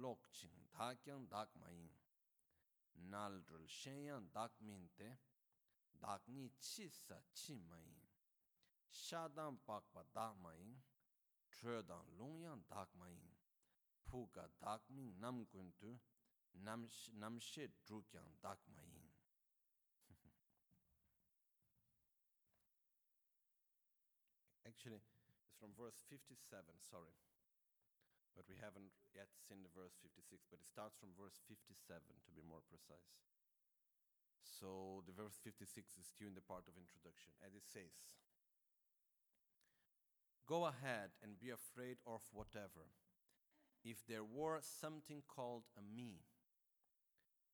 lok 0.01 0.21
ching 0.37 0.57
da 0.73 0.87
kyang 1.03 1.23
dak 1.33 1.49
ma 1.59 1.67
yin. 1.77 1.93
Nal 3.11 3.33
rul 3.49 3.67
shen 3.67 3.99
yang 4.09 4.25
dak 4.33 4.51
min 4.67 4.83
te 4.97 5.09
dak 6.03 6.21
ni 6.35 6.45
chi 6.67 6.85
sa 6.89 7.17
chi 7.37 7.55
ma 7.69 7.77
yin. 7.87 8.03
Sha 9.03 9.27
dang 9.37 9.57
pak 9.67 9.83
pa 9.93 10.01
dak 10.17 10.33
ma 10.43 10.51
yin 10.61 10.77
chö 11.55 11.73
dang 11.89 12.07
long 12.17 12.35
yang 12.45 12.61
dak 12.69 12.89
ma 12.99 13.07
yin. 13.07 13.31
Phu 14.05 14.19
ka 14.35 14.45
dak 14.63 14.81
min 14.95 15.09
nam 15.21 15.37
kun 15.51 15.69
tu 15.79 15.91
nam 16.65 16.81
nam 17.21 17.35
she 17.39 17.63
dru 17.85 17.97
kyang 18.11 18.31
dak 18.43 18.59
ma 18.73 18.81
yin. 18.91 18.94
From 25.65 25.73
verse 25.73 25.97
57, 26.13 26.37
sorry. 26.77 27.17
But 28.37 28.45
we 28.45 28.61
haven't 28.61 28.93
yet 29.17 29.33
seen 29.33 29.65
the 29.65 29.73
verse 29.73 29.97
56, 29.97 30.45
but 30.53 30.61
it 30.61 30.69
starts 30.69 30.93
from 31.01 31.17
verse 31.17 31.41
57 31.49 31.73
to 31.89 32.31
be 32.37 32.45
more 32.45 32.61
precise. 32.69 33.17
So 34.45 35.01
the 35.09 35.17
verse 35.17 35.41
56 35.41 35.65
is 35.97 36.05
still 36.05 36.29
in 36.29 36.37
the 36.37 36.45
part 36.45 36.69
of 36.69 36.77
introduction, 36.77 37.33
and 37.41 37.57
it 37.57 37.65
says, 37.65 37.97
Go 40.45 40.69
ahead 40.69 41.17
and 41.25 41.41
be 41.41 41.49
afraid 41.49 41.97
of 42.05 42.21
whatever. 42.29 42.93
If 43.81 44.05
there 44.05 44.21
were 44.21 44.61
something 44.61 45.25
called 45.25 45.65
a 45.73 45.81
me, 45.81 46.29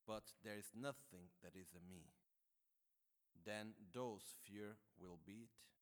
but 0.03 0.36
there 0.44 0.60
is 0.60 0.75
nothing 0.75 1.32
that 1.39 1.56
is 1.56 1.72
a 1.72 1.80
me, 1.80 2.12
then 3.48 3.80
those 3.96 4.36
fear 4.44 4.75
will 5.00 5.24
be 5.24 5.48
it 5.48 5.81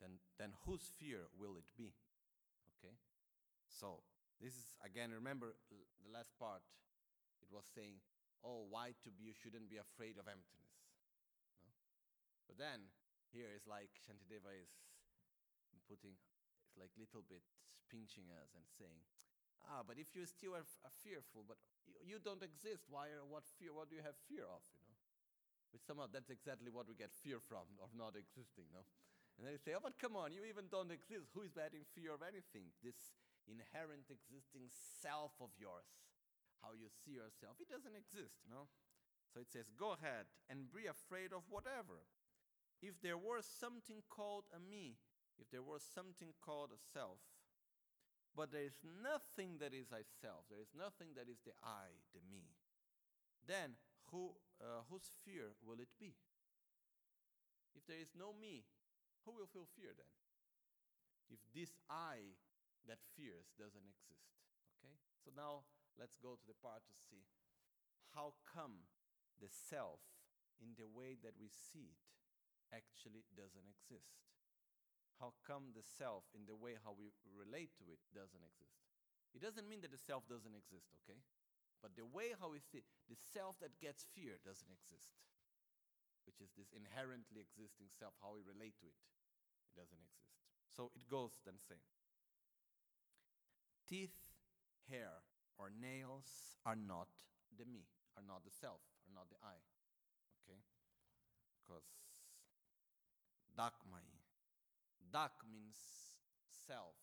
then, 0.00 0.20
then 0.36 0.52
whose 0.64 0.92
fear 1.00 1.28
will 1.36 1.56
it 1.56 1.68
be? 1.76 1.92
Okay? 2.78 2.94
So, 3.68 4.04
this 4.40 4.52
is 4.52 4.76
again, 4.84 5.12
remember 5.12 5.56
the 5.72 6.12
last 6.12 6.32
part, 6.36 6.60
it 7.40 7.48
was 7.48 7.64
saying, 7.72 8.00
oh, 8.44 8.68
why 8.68 8.92
to 9.04 9.08
be, 9.10 9.26
you 9.26 9.34
shouldn't 9.34 9.72
be 9.72 9.80
afraid 9.80 10.20
of 10.20 10.28
emptiness. 10.28 10.76
No? 11.64 11.72
But 12.46 12.56
then, 12.60 12.92
here 13.32 13.50
is 13.52 13.64
like 13.64 13.90
Shantideva 14.04 14.52
is 14.54 14.70
putting, 15.88 16.14
it's 16.66 16.76
like 16.76 16.92
little 16.98 17.24
bit 17.26 17.42
pinching 17.88 18.28
us 18.34 18.52
and 18.54 18.66
saying, 18.76 19.00
ah, 19.70 19.82
but 19.82 19.98
if 19.98 20.14
you 20.14 20.26
still 20.26 20.54
are, 20.54 20.66
are 20.84 20.96
fearful, 21.02 21.46
but 21.46 21.58
you, 21.86 21.94
you, 22.04 22.16
don't 22.22 22.42
exist, 22.42 22.86
why 22.90 23.10
are, 23.14 23.24
what 23.26 23.46
fear, 23.58 23.74
what 23.74 23.90
do 23.90 23.98
you 23.98 24.04
have 24.04 24.18
fear 24.26 24.46
of, 24.46 24.62
you 24.74 24.82
know? 24.86 24.98
Which 25.74 25.82
somehow 25.82 26.06
that's 26.10 26.30
exactly 26.30 26.70
what 26.70 26.86
we 26.86 26.94
get 26.94 27.10
fear 27.10 27.42
from, 27.42 27.66
of 27.82 27.90
not 27.94 28.14
existing, 28.14 28.70
no? 28.70 28.86
And 29.36 29.44
they 29.44 29.60
say, 29.60 29.76
oh, 29.76 29.84
but 29.84 30.00
come 30.00 30.16
on, 30.16 30.32
you 30.32 30.48
even 30.48 30.72
don't 30.72 30.88
exist. 30.88 31.28
Who 31.36 31.44
is 31.44 31.52
bad 31.52 31.76
in 31.76 31.84
fear 31.92 32.16
of 32.16 32.24
anything? 32.24 32.72
This 32.80 32.96
inherent 33.44 34.08
existing 34.08 34.72
self 34.72 35.36
of 35.38 35.52
yours, 35.60 35.86
how 36.64 36.72
you 36.72 36.88
see 37.04 37.14
yourself, 37.14 37.60
it 37.60 37.68
doesn't 37.68 37.94
exist, 37.94 38.42
no? 38.48 38.66
So 39.30 39.44
it 39.44 39.52
says, 39.52 39.68
go 39.76 39.92
ahead 39.92 40.26
and 40.48 40.72
be 40.72 40.88
afraid 40.88 41.36
of 41.36 41.44
whatever. 41.52 42.08
If 42.80 42.96
there 43.04 43.20
were 43.20 43.44
something 43.44 44.00
called 44.08 44.48
a 44.52 44.60
me, 44.60 44.96
if 45.36 45.52
there 45.52 45.62
was 45.64 45.84
something 45.84 46.32
called 46.40 46.72
a 46.72 46.80
self, 46.80 47.20
but 48.32 48.52
there 48.52 48.64
is 48.64 48.80
nothing 48.84 49.60
that 49.60 49.72
is 49.72 49.92
I 49.92 50.04
self, 50.20 50.48
there 50.48 50.60
is 50.60 50.72
nothing 50.72 51.16
that 51.16 51.28
is 51.28 51.40
the 51.44 51.56
I, 51.64 51.92
the 52.12 52.24
me, 52.24 52.56
then 53.44 53.76
who, 54.12 54.36
uh, 54.60 54.84
whose 54.88 55.08
fear 55.24 55.56
will 55.64 55.80
it 55.80 55.92
be? 56.00 56.16
If 57.76 57.84
there 57.86 58.00
is 58.00 58.12
no 58.16 58.32
me, 58.32 58.64
who 59.26 59.34
will 59.34 59.50
feel 59.50 59.66
fear 59.74 59.90
then? 59.92 60.08
If 61.28 61.42
this 61.50 61.74
I 61.90 62.38
that 62.86 63.02
fears 63.18 63.50
doesn't 63.58 63.82
exist. 63.82 64.30
Okay? 64.78 64.94
So 65.26 65.34
now 65.34 65.66
let's 65.98 66.14
go 66.16 66.38
to 66.38 66.46
the 66.46 66.56
part 66.56 66.86
to 66.86 66.94
see 66.94 67.26
how 68.14 68.38
come 68.46 68.86
the 69.42 69.50
self 69.50 70.00
in 70.62 70.78
the 70.80 70.88
way 70.88 71.20
that 71.20 71.36
we 71.36 71.52
see 71.52 71.92
it 71.92 72.06
actually 72.72 73.28
doesn't 73.36 73.68
exist? 73.68 74.24
How 75.20 75.32
come 75.44 75.72
the 75.72 75.84
self, 75.84 76.28
in 76.36 76.44
the 76.44 76.56
way 76.56 76.76
how 76.76 76.92
we 76.92 77.12
relate 77.32 77.72
to 77.80 77.88
it, 77.88 78.00
doesn't 78.12 78.44
exist? 78.44 78.84
It 79.32 79.40
doesn't 79.40 79.68
mean 79.68 79.80
that 79.84 79.92
the 79.92 80.00
self 80.00 80.28
doesn't 80.28 80.56
exist, 80.56 80.92
okay? 81.04 81.20
But 81.80 81.96
the 81.96 82.08
way 82.08 82.36
how 82.36 82.52
we 82.52 82.60
see 82.60 82.84
the 83.08 83.16
self 83.16 83.60
that 83.60 83.80
gets 83.80 84.08
fear 84.16 84.40
doesn't 84.44 84.72
exist, 84.72 85.12
which 86.28 86.40
is 86.40 86.52
this 86.56 86.72
inherently 86.72 87.40
existing 87.40 87.92
self, 87.92 88.16
how 88.20 88.36
we 88.36 88.44
relate 88.44 88.76
to 88.80 88.88
it, 88.88 88.96
doesn't 89.76 90.00
exist. 90.00 90.40
So 90.72 90.90
it 90.96 91.04
goes 91.08 91.36
then 91.44 91.60
saying 91.68 91.84
teeth, 93.86 94.34
hair, 94.90 95.22
or 95.58 95.70
nails 95.70 96.58
are 96.66 96.76
not 96.76 97.08
the 97.54 97.64
me, 97.64 97.86
are 98.18 98.26
not 98.26 98.42
the 98.44 98.50
self, 98.50 98.82
are 99.06 99.14
not 99.14 99.30
the 99.30 99.38
I. 99.40 99.56
Okay? 100.42 100.58
Because 101.62 101.86
dakmai. 103.54 104.04
Dak 105.12 105.32
means 105.46 105.78
self. 106.66 106.98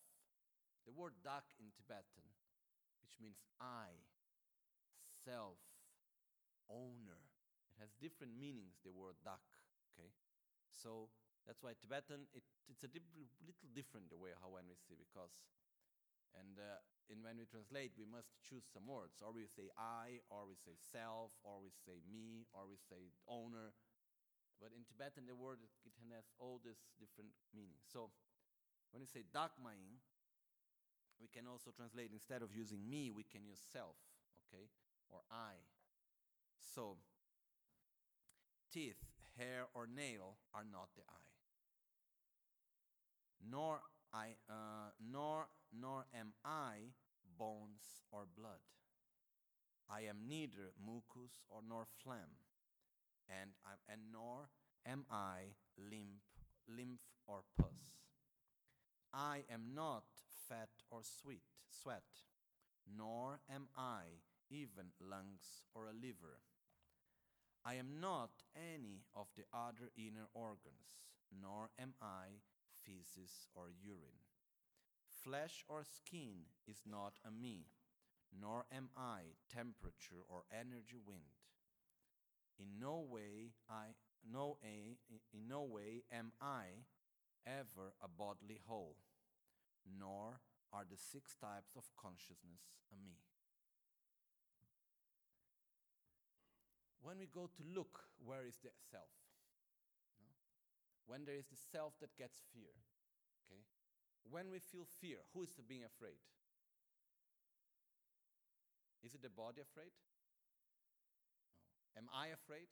The 0.86 0.92
word 0.92 1.16
dak 1.24 1.48
in 1.58 1.72
Tibetan, 1.72 2.28
which 3.00 3.16
means 3.24 3.40
I, 3.64 3.96
self, 5.24 5.58
owner. 6.68 7.24
It 7.72 7.80
has 7.80 7.96
different 7.98 8.36
meanings, 8.36 8.84
the 8.84 8.92
word 8.92 9.16
dak. 9.24 9.42
Okay? 9.96 10.12
So 10.68 11.08
that's 11.44 11.62
why 11.62 11.76
Tibetan, 11.76 12.28
it, 12.32 12.44
it's 12.72 12.84
a 12.88 12.92
little 12.92 13.70
different 13.76 14.08
the 14.08 14.18
way 14.20 14.32
how 14.40 14.48
when 14.52 14.64
we 14.68 14.76
see 14.80 14.96
because 14.96 15.36
and 16.34 16.58
uh, 16.58 16.82
in 17.14 17.22
when 17.22 17.38
we 17.38 17.46
translate, 17.46 17.94
we 17.94 18.10
must 18.10 18.34
choose 18.42 18.66
some 18.66 18.90
words. 18.90 19.22
Or 19.22 19.30
we 19.30 19.46
say 19.46 19.70
I, 19.78 20.24
or 20.34 20.50
we 20.50 20.58
say 20.58 20.74
self, 20.74 21.30
or 21.46 21.62
we 21.62 21.70
say 21.70 22.02
me, 22.10 22.50
or 22.58 22.66
we 22.66 22.78
say 22.90 23.14
owner. 23.30 23.74
But 24.58 24.74
in 24.74 24.82
Tibetan, 24.88 25.30
the 25.30 25.38
word 25.38 25.62
it 25.62 25.94
has 26.10 26.26
all 26.42 26.58
these 26.64 26.82
different 26.98 27.36
meanings. 27.54 27.86
So 27.86 28.10
when 28.90 29.04
we 29.04 29.10
say 29.10 29.28
dakmaing, 29.30 30.02
we 31.22 31.28
can 31.30 31.46
also 31.46 31.72
translate 31.72 32.12
instead 32.12 32.42
of 32.42 32.50
using 32.56 32.82
me, 32.90 33.12
we 33.12 33.24
can 33.24 33.46
use 33.46 33.60
self, 33.62 33.96
okay, 34.50 34.68
or 35.12 35.22
I. 35.30 35.62
So 36.58 36.98
teeth, 38.72 39.04
hair, 39.38 39.68
or 39.74 39.86
nail 39.86 40.42
are 40.54 40.66
not 40.66 40.90
the 40.96 41.04
I. 41.08 41.33
Nor 43.50 43.82
I, 44.14 44.36
uh, 44.50 44.92
nor 45.00 45.48
nor 45.72 46.06
am 46.14 46.34
I 46.46 46.94
bones 47.38 48.04
or 48.12 48.26
blood. 48.26 48.62
I 49.90 50.02
am 50.02 50.28
neither 50.28 50.72
mucus 50.80 51.44
or 51.50 51.62
nor 51.68 51.86
phlegm, 52.04 52.40
and, 53.28 53.52
I, 53.66 53.92
and 53.92 54.12
nor 54.12 54.50
am 54.86 55.06
I 55.12 55.56
lymph, 55.78 56.24
lymph 56.68 57.02
or 57.28 57.44
pus. 57.58 58.08
I 59.14 59.44
am 59.52 59.74
not 59.76 60.04
fat 60.48 60.70
or 60.90 61.02
sweet, 61.04 61.44
sweat, 61.68 62.04
nor 62.88 63.40
am 63.54 63.68
I 63.76 64.22
even 64.50 64.94
lungs 65.00 65.64
or 65.74 65.86
a 65.86 65.94
liver. 65.94 66.42
I 67.66 67.76
am 67.76 68.00
not 68.00 68.32
any 68.56 69.06
of 69.16 69.28
the 69.36 69.44
other 69.54 69.90
inner 69.96 70.28
organs, 70.34 71.08
nor 71.32 71.70
am 71.80 71.94
I 72.02 72.42
feces 72.86 73.48
or 73.56 73.68
urine. 73.82 74.24
Flesh 75.24 75.64
or 75.68 75.84
skin 75.84 76.52
is 76.68 76.82
not 76.86 77.14
a 77.26 77.32
me, 77.32 77.68
nor 78.40 78.66
am 78.76 78.90
I 78.98 79.38
temperature 79.54 80.24
or 80.28 80.44
energy 80.52 81.00
wind. 81.06 81.40
In 82.60 82.80
no 82.80 83.06
way 83.10 83.54
I 83.70 83.96
no 84.30 84.58
a, 84.64 84.98
in 85.10 85.48
no 85.48 85.64
way 85.64 86.04
am 86.12 86.32
I 86.42 86.86
ever 87.46 87.94
a 88.02 88.08
bodily 88.08 88.60
whole, 88.68 88.98
nor 90.00 90.40
are 90.72 90.86
the 90.90 90.98
six 90.98 91.36
types 91.36 91.76
of 91.76 91.84
consciousness 91.98 92.62
a 92.92 92.96
me. 92.96 93.18
When 97.02 97.20
we 97.20 97.28
go 97.28 97.50
to 97.58 97.64
look, 97.76 98.06
where 98.24 98.46
is 98.48 98.58
the 98.64 98.70
self? 98.90 99.23
When 101.06 101.26
there 101.26 101.36
is 101.36 101.48
the 101.48 101.60
self 101.60 102.00
that 102.00 102.16
gets 102.16 102.40
fear, 102.54 102.72
Okay? 103.48 103.62
when 104.30 104.50
we 104.50 104.60
feel 104.60 104.88
fear, 104.88 105.20
who 105.34 105.44
is 105.44 105.52
the 105.54 105.64
being 105.64 105.84
afraid? 105.84 106.20
Is 109.04 109.14
it 109.14 109.22
the 109.22 109.30
body 109.30 109.60
afraid? 109.60 109.92
No. 109.92 110.16
Am 112.00 112.08
I 112.16 112.32
afraid? 112.32 112.72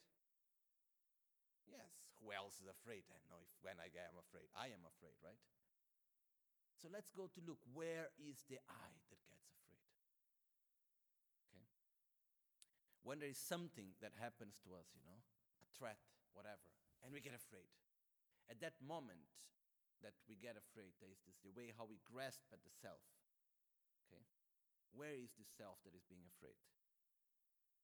Yes. 1.68 2.16
Who 2.24 2.32
else 2.32 2.56
is 2.64 2.72
afraid? 2.72 3.04
I 3.12 3.20
know 3.28 3.44
if 3.44 3.52
when 3.60 3.76
I 3.84 3.92
am 3.92 4.16
afraid. 4.16 4.48
I 4.56 4.72
am 4.72 4.88
afraid, 4.88 5.20
right? 5.20 5.40
So 6.80 6.88
let's 6.88 7.12
go 7.12 7.28
to 7.28 7.40
look 7.44 7.60
where 7.76 8.10
is 8.18 8.48
the 8.48 8.64
I 8.66 8.90
that 9.12 9.22
gets 9.28 9.44
afraid? 9.44 9.84
Okay? 11.52 11.68
When 13.04 13.20
there 13.20 13.30
is 13.30 13.38
something 13.38 13.94
that 14.00 14.16
happens 14.16 14.56
to 14.64 14.74
us, 14.74 14.88
you 14.96 15.04
know, 15.04 15.20
a 15.62 15.68
threat, 15.78 16.00
whatever, 16.32 16.72
and 17.04 17.12
we 17.12 17.20
get 17.20 17.36
afraid. 17.36 17.70
At 18.52 18.60
that 18.60 18.76
moment, 18.84 19.24
that 20.04 20.18
we 20.26 20.36
get 20.38 20.58
afraid. 20.58 20.98
There 20.98 21.14
is 21.14 21.22
this 21.24 21.38
the 21.46 21.54
way 21.54 21.72
how 21.72 21.86
we 21.86 22.02
grasp 22.04 22.42
at 22.50 22.62
the 22.66 22.74
self. 22.74 23.02
Okay? 24.10 24.22
Where 24.92 25.14
is 25.14 25.32
the 25.38 25.46
self 25.46 25.80
that 25.86 25.94
is 25.94 26.04
being 26.10 26.26
afraid? 26.28 26.58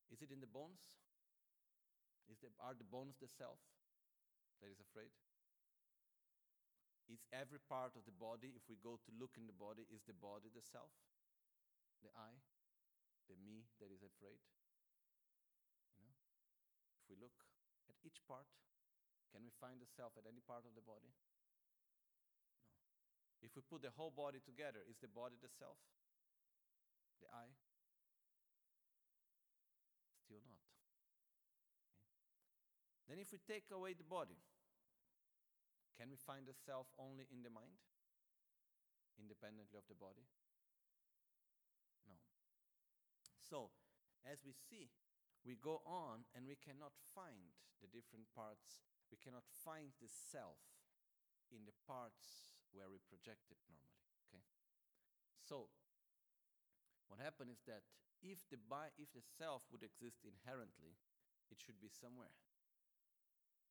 Is 0.10 0.20
it 0.20 0.34
in 0.34 0.42
the 0.42 0.50
bones? 0.50 0.82
Is 2.28 2.42
there, 2.44 2.52
are 2.60 2.76
the 2.76 2.88
bones 2.88 3.16
the 3.22 3.32
self 3.32 3.62
that 4.60 4.68
is 4.68 4.82
afraid? 4.84 5.14
Is 7.08 7.24
every 7.32 7.64
part 7.64 7.96
of 7.96 8.04
the 8.04 8.12
body, 8.12 8.52
if 8.52 8.68
we 8.68 8.76
go 8.84 9.00
to 9.00 9.12
look 9.16 9.40
in 9.40 9.48
the 9.48 9.56
body, 9.56 9.88
is 9.88 10.04
the 10.04 10.18
body 10.18 10.52
the 10.52 10.66
self? 10.66 10.92
The 12.04 12.12
I? 12.12 12.36
The 13.32 13.40
me 13.40 13.64
that 13.80 13.88
is 13.88 14.04
afraid? 14.04 14.44
You 15.96 16.04
know? 16.04 16.12
If 17.00 17.08
we 17.08 17.16
look 17.16 17.48
at 17.88 17.96
each 18.04 18.20
part, 18.28 18.52
can 19.32 19.44
we 19.44 19.52
find 19.60 19.80
the 19.80 19.90
self 19.90 20.16
at 20.16 20.26
any 20.26 20.42
part 20.44 20.64
of 20.64 20.74
the 20.74 20.84
body? 20.84 21.12
No. 21.12 22.08
If 23.44 23.54
we 23.54 23.62
put 23.62 23.86
the 23.86 23.94
whole 23.94 24.12
body 24.12 24.42
together, 24.42 24.82
is 24.90 24.98
the 24.98 25.12
body 25.12 25.38
the 25.38 25.52
self? 25.52 25.78
The 27.22 27.30
I? 27.30 27.48
Still 30.26 30.42
not. 30.48 30.64
Okay. 31.46 32.18
Then, 33.08 33.18
if 33.22 33.32
we 33.32 33.40
take 33.46 33.70
away 33.70 33.94
the 33.94 34.08
body, 34.08 34.42
can 35.96 36.10
we 36.10 36.18
find 36.18 36.46
the 36.46 36.54
self 36.54 36.90
only 36.98 37.26
in 37.30 37.42
the 37.42 37.54
mind, 37.54 37.80
independently 39.18 39.78
of 39.78 39.86
the 39.90 39.98
body? 39.98 40.26
No. 42.06 42.18
So, 43.42 43.72
as 44.26 44.44
we 44.44 44.52
see, 44.52 44.92
we 45.46 45.56
go 45.56 45.82
on 45.86 46.28
and 46.36 46.44
we 46.46 46.60
cannot 46.60 46.92
find 47.16 47.56
the 47.80 47.88
different 47.88 48.28
parts, 48.36 48.84
we 49.10 49.18
cannot 49.20 49.48
find 49.64 49.96
the 50.00 50.10
self 50.10 50.60
in 51.52 51.64
the 51.64 51.76
parts 51.88 52.52
where 52.76 52.92
we 52.92 53.00
project 53.08 53.48
it 53.50 53.60
normally. 53.68 54.04
Okay? 54.28 54.44
So, 55.44 55.72
what 57.08 57.24
happened 57.24 57.52
is 57.52 57.64
that 57.68 57.88
if 58.20 58.44
the, 58.52 58.60
bi- 58.60 58.96
if 59.00 59.14
the 59.16 59.24
self 59.24 59.64
would 59.72 59.86
exist 59.86 60.28
inherently, 60.28 61.00
it 61.48 61.62
should 61.62 61.80
be 61.80 61.88
somewhere. 61.88 62.36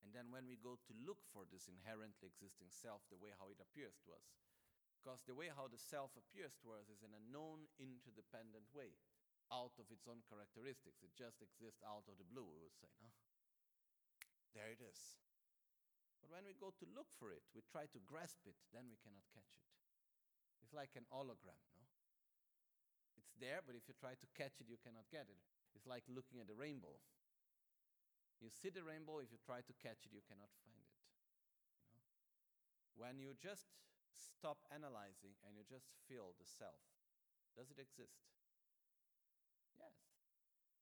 And 0.01 0.15
then 0.15 0.31
when 0.31 0.47
we 0.47 0.57
go 0.57 0.79
to 0.79 1.03
look 1.03 1.21
for 1.35 1.45
this 1.51 1.67
inherently 1.67 2.31
existing 2.31 2.71
self, 2.71 3.05
the 3.11 3.19
way 3.19 3.35
how 3.37 3.51
it 3.51 3.61
appears 3.61 3.99
to 4.07 4.15
us, 4.15 4.29
because 4.95 5.27
the 5.27 5.37
way 5.37 5.51
how 5.51 5.69
the 5.69 5.81
self 5.81 6.15
appears 6.15 6.57
to 6.63 6.73
us 6.79 6.89
is 6.89 7.03
in 7.03 7.13
a 7.13 7.27
known 7.29 7.67
interdependent 7.77 8.71
way, 8.73 8.97
out 9.53 9.75
of 9.79 9.87
its 9.95 10.07
own 10.11 10.23
characteristics. 10.27 11.03
It 11.03 11.15
just 11.15 11.39
exists 11.39 11.83
out 11.87 12.07
of 12.11 12.19
the 12.19 12.27
blue, 12.27 12.47
we 12.47 12.63
would 12.63 12.75
say, 12.75 12.91
no? 12.99 13.11
There 14.55 14.73
it 14.73 14.83
is. 14.83 14.99
But 16.27 16.43
when 16.43 16.51
we 16.51 16.59
go 16.59 16.75
to 16.75 16.87
look 16.91 17.07
for 17.23 17.31
it, 17.31 17.47
we 17.55 17.63
try 17.71 17.87
to 17.87 18.03
grasp 18.03 18.43
it, 18.51 18.59
then 18.75 18.91
we 18.91 18.99
cannot 18.99 19.23
catch 19.31 19.47
it. 19.47 19.63
It's 20.59 20.75
like 20.75 20.91
an 20.99 21.07
hologram, 21.07 21.63
no? 21.79 21.87
It's 23.15 23.31
there, 23.39 23.63
but 23.63 23.79
if 23.79 23.87
you 23.87 23.95
try 23.95 24.19
to 24.19 24.29
catch 24.35 24.59
it, 24.59 24.67
you 24.67 24.75
cannot 24.83 25.07
get 25.07 25.31
it. 25.31 25.39
It's 25.79 25.87
like 25.87 26.03
looking 26.11 26.43
at 26.43 26.51
a 26.51 26.59
rainbow. 26.59 26.99
You 28.43 28.51
see 28.51 28.75
the 28.75 28.83
rainbow, 28.83 29.23
if 29.23 29.31
you 29.31 29.39
try 29.39 29.63
to 29.63 29.75
catch 29.79 30.03
it, 30.03 30.11
you 30.11 30.27
cannot 30.27 30.51
find 30.67 30.83
it. 30.83 30.99
You 31.95 32.03
know? 32.03 32.11
When 32.99 33.23
you 33.23 33.39
just 33.39 33.71
stop 34.11 34.67
analyzing 34.75 35.39
and 35.47 35.55
you 35.55 35.63
just 35.63 35.95
feel 36.11 36.35
the 36.43 36.49
self, 36.51 36.83
does 37.55 37.71
it 37.71 37.79
exist? 37.79 38.27
Yes. 39.79 39.95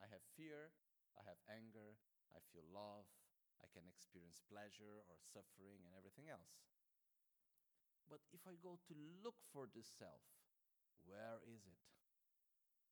I 0.00 0.08
have 0.08 0.24
fear, 0.40 0.72
I 1.20 1.22
have 1.28 1.36
anger, 1.52 2.00
I 2.32 2.40
feel 2.48 2.64
love, 2.72 3.04
I 3.64 3.72
can 3.72 3.88
experience 3.88 4.44
pleasure 4.44 5.00
or 5.08 5.16
suffering 5.32 5.80
and 5.88 5.96
everything 5.96 6.28
else. 6.28 6.60
But 8.04 8.20
if 8.36 8.44
I 8.44 8.60
go 8.60 8.76
to 8.76 8.94
look 9.24 9.40
for 9.48 9.64
the 9.64 9.80
self, 9.80 10.20
where 11.08 11.40
is 11.48 11.64
it? 11.64 11.80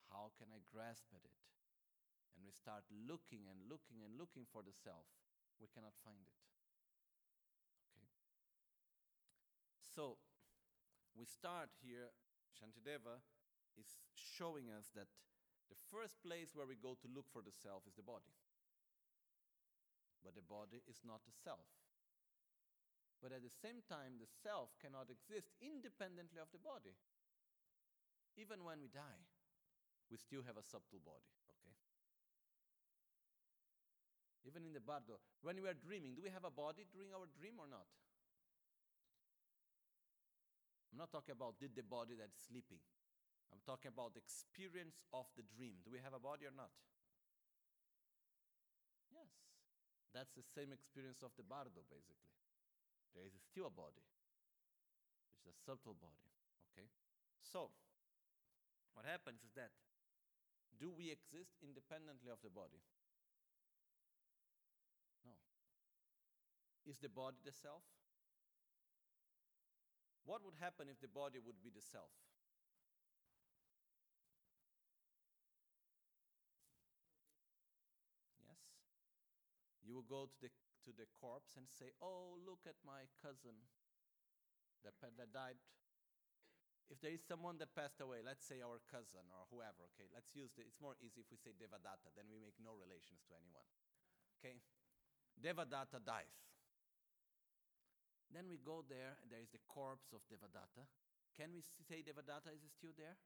How 0.08 0.32
can 0.40 0.48
I 0.48 0.64
grasp 0.64 1.12
at 1.12 1.24
it? 1.24 1.40
And 2.32 2.48
we 2.48 2.52
start 2.56 2.88
looking 2.88 3.44
and 3.52 3.68
looking 3.68 4.00
and 4.00 4.16
looking 4.16 4.48
for 4.48 4.64
the 4.64 4.72
self. 4.72 5.04
We 5.60 5.68
cannot 5.68 5.92
find 6.00 6.24
it. 6.24 6.40
Okay. 8.00 8.32
So 9.84 10.16
we 11.12 11.28
start 11.28 11.68
here, 11.84 12.08
Shantideva 12.56 13.20
is 13.76 14.00
showing 14.16 14.72
us 14.72 14.88
that 14.96 15.12
the 15.68 15.76
first 15.92 16.20
place 16.24 16.56
where 16.56 16.68
we 16.68 16.76
go 16.76 16.96
to 17.00 17.08
look 17.12 17.28
for 17.28 17.44
the 17.44 17.52
self 17.52 17.84
is 17.84 17.96
the 17.96 18.04
body. 18.04 18.32
But 20.22 20.38
the 20.38 20.46
body 20.46 20.86
is 20.86 21.02
not 21.02 21.26
the 21.26 21.34
self. 21.42 21.66
But 23.18 23.30
at 23.30 23.42
the 23.42 23.54
same 23.62 23.82
time, 23.86 24.18
the 24.18 24.30
self 24.42 24.74
cannot 24.82 25.10
exist 25.10 25.50
independently 25.62 26.42
of 26.42 26.50
the 26.50 26.62
body. 26.62 26.94
Even 28.38 28.66
when 28.66 28.82
we 28.82 28.90
die, 28.90 29.22
we 30.10 30.16
still 30.18 30.42
have 30.42 30.58
a 30.58 30.64
subtle 30.66 31.02
body, 31.02 31.30
okay? 31.52 31.74
Even 34.42 34.66
in 34.66 34.74
the 34.74 34.82
bardo, 34.82 35.22
when 35.42 35.58
we 35.62 35.68
are 35.70 35.78
dreaming, 35.78 36.18
do 36.18 36.22
we 36.22 36.34
have 36.34 36.42
a 36.42 36.50
body 36.50 36.82
during 36.90 37.14
our 37.14 37.30
dream 37.38 37.62
or 37.62 37.70
not? 37.70 37.86
I'm 40.90 40.98
not 40.98 41.14
talking 41.14 41.32
about 41.32 41.56
did 41.62 41.72
the 41.72 41.86
body 41.86 42.12
that's 42.18 42.36
sleeping. 42.50 42.82
I'm 43.48 43.62
talking 43.64 43.88
about 43.88 44.12
the 44.12 44.20
experience 44.20 45.00
of 45.14 45.24
the 45.36 45.44
dream. 45.56 45.80
Do 45.84 45.92
we 45.92 46.02
have 46.04 46.12
a 46.12 46.20
body 46.20 46.44
or 46.44 46.52
not? 46.52 46.72
Yes. 49.08 49.28
That's 50.12 50.32
the 50.36 50.44
same 50.44 50.72
experience 50.72 51.24
of 51.24 51.32
the 51.36 51.42
bardo, 51.42 51.82
basically 51.88 52.32
there 53.14 53.24
is 53.28 53.32
still 53.52 53.68
a 53.68 53.74
body, 53.74 54.04
which 55.28 55.44
is 55.44 55.46
a 55.48 55.56
subtle 55.64 55.96
body. 55.96 56.28
Okay? 56.72 56.88
So, 57.40 57.68
what 58.96 59.04
happens 59.04 59.44
is 59.44 59.52
that 59.56 59.72
do 60.80 60.88
we 60.92 61.12
exist 61.12 61.60
independently 61.60 62.32
of 62.32 62.40
the 62.40 62.50
body? 62.50 62.80
No. 65.24 65.36
Is 66.88 66.98
the 66.98 67.12
body 67.12 67.36
the 67.44 67.52
self? 67.52 67.84
What 70.24 70.40
would 70.44 70.56
happen 70.58 70.88
if 70.88 70.98
the 71.00 71.12
body 71.12 71.38
would 71.44 71.60
be 71.62 71.70
the 71.70 71.82
self? 71.82 72.10
Yes. 78.40 78.58
You 79.82 79.98
will 79.98 80.08
go 80.08 80.30
to 80.30 80.38
the 80.40 80.50
to 80.86 80.90
the 80.90 81.06
corpse 81.14 81.54
and 81.54 81.66
say, 81.70 81.94
Oh, 82.02 82.38
look 82.42 82.66
at 82.66 82.78
my 82.82 83.06
cousin 83.22 83.54
that, 84.82 84.98
that 84.98 85.30
died. 85.30 85.58
If 86.90 87.00
there 87.00 87.14
is 87.14 87.22
someone 87.24 87.56
that 87.62 87.72
passed 87.72 88.02
away, 88.02 88.20
let's 88.20 88.44
say 88.44 88.60
our 88.60 88.82
cousin 88.90 89.24
or 89.32 89.48
whoever, 89.48 89.88
okay, 89.94 90.10
let's 90.12 90.34
use 90.36 90.52
the, 90.58 90.66
it's 90.66 90.82
more 90.82 90.98
easy 91.00 91.24
if 91.24 91.30
we 91.32 91.40
say 91.40 91.56
Devadatta, 91.56 92.12
then 92.12 92.28
we 92.28 92.36
make 92.36 92.58
no 92.60 92.76
relations 92.76 93.24
to 93.30 93.32
anyone. 93.32 93.64
Okay? 94.36 94.60
Devadatta 95.40 96.02
dies. 96.04 96.36
Then 98.28 98.44
we 98.50 98.60
go 98.60 98.84
there, 98.84 99.16
there 99.30 99.40
is 99.40 99.48
the 99.54 99.62
corpse 99.64 100.12
of 100.12 100.20
Devadatta. 100.28 100.84
Can 101.32 101.56
we 101.56 101.64
say 101.64 102.04
Devadatta 102.04 102.52
is 102.52 102.60
still 102.76 102.92
there? 102.92 103.16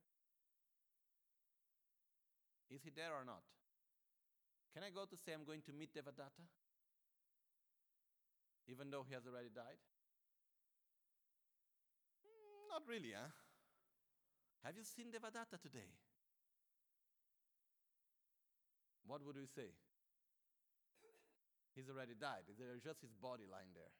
Is 2.70 2.86
he 2.86 2.94
there 2.94 3.14
or 3.14 3.26
not? 3.26 3.42
Can 4.76 4.84
I 4.84 4.92
go 4.92 5.08
to 5.08 5.16
say 5.16 5.32
I'm 5.32 5.48
going 5.48 5.64
to 5.64 5.72
meet 5.72 5.96
Devadatta? 5.96 6.44
even 8.66 8.90
though 8.90 9.06
he 9.06 9.14
has 9.14 9.26
already 9.26 9.50
died? 9.50 9.78
Mm, 12.26 12.74
not 12.74 12.82
really, 12.86 13.14
huh? 13.14 13.30
Have 14.66 14.74
you 14.74 14.82
seen 14.82 15.14
Devadatta 15.14 15.54
today? 15.62 15.94
What 19.06 19.22
would 19.22 19.38
we 19.38 19.46
say? 19.46 19.70
He's 21.78 21.86
already 21.86 22.18
died. 22.18 22.50
There's 22.58 22.82
just 22.82 23.04
his 23.04 23.14
body 23.14 23.46
lying 23.46 23.70
there. 23.76 23.92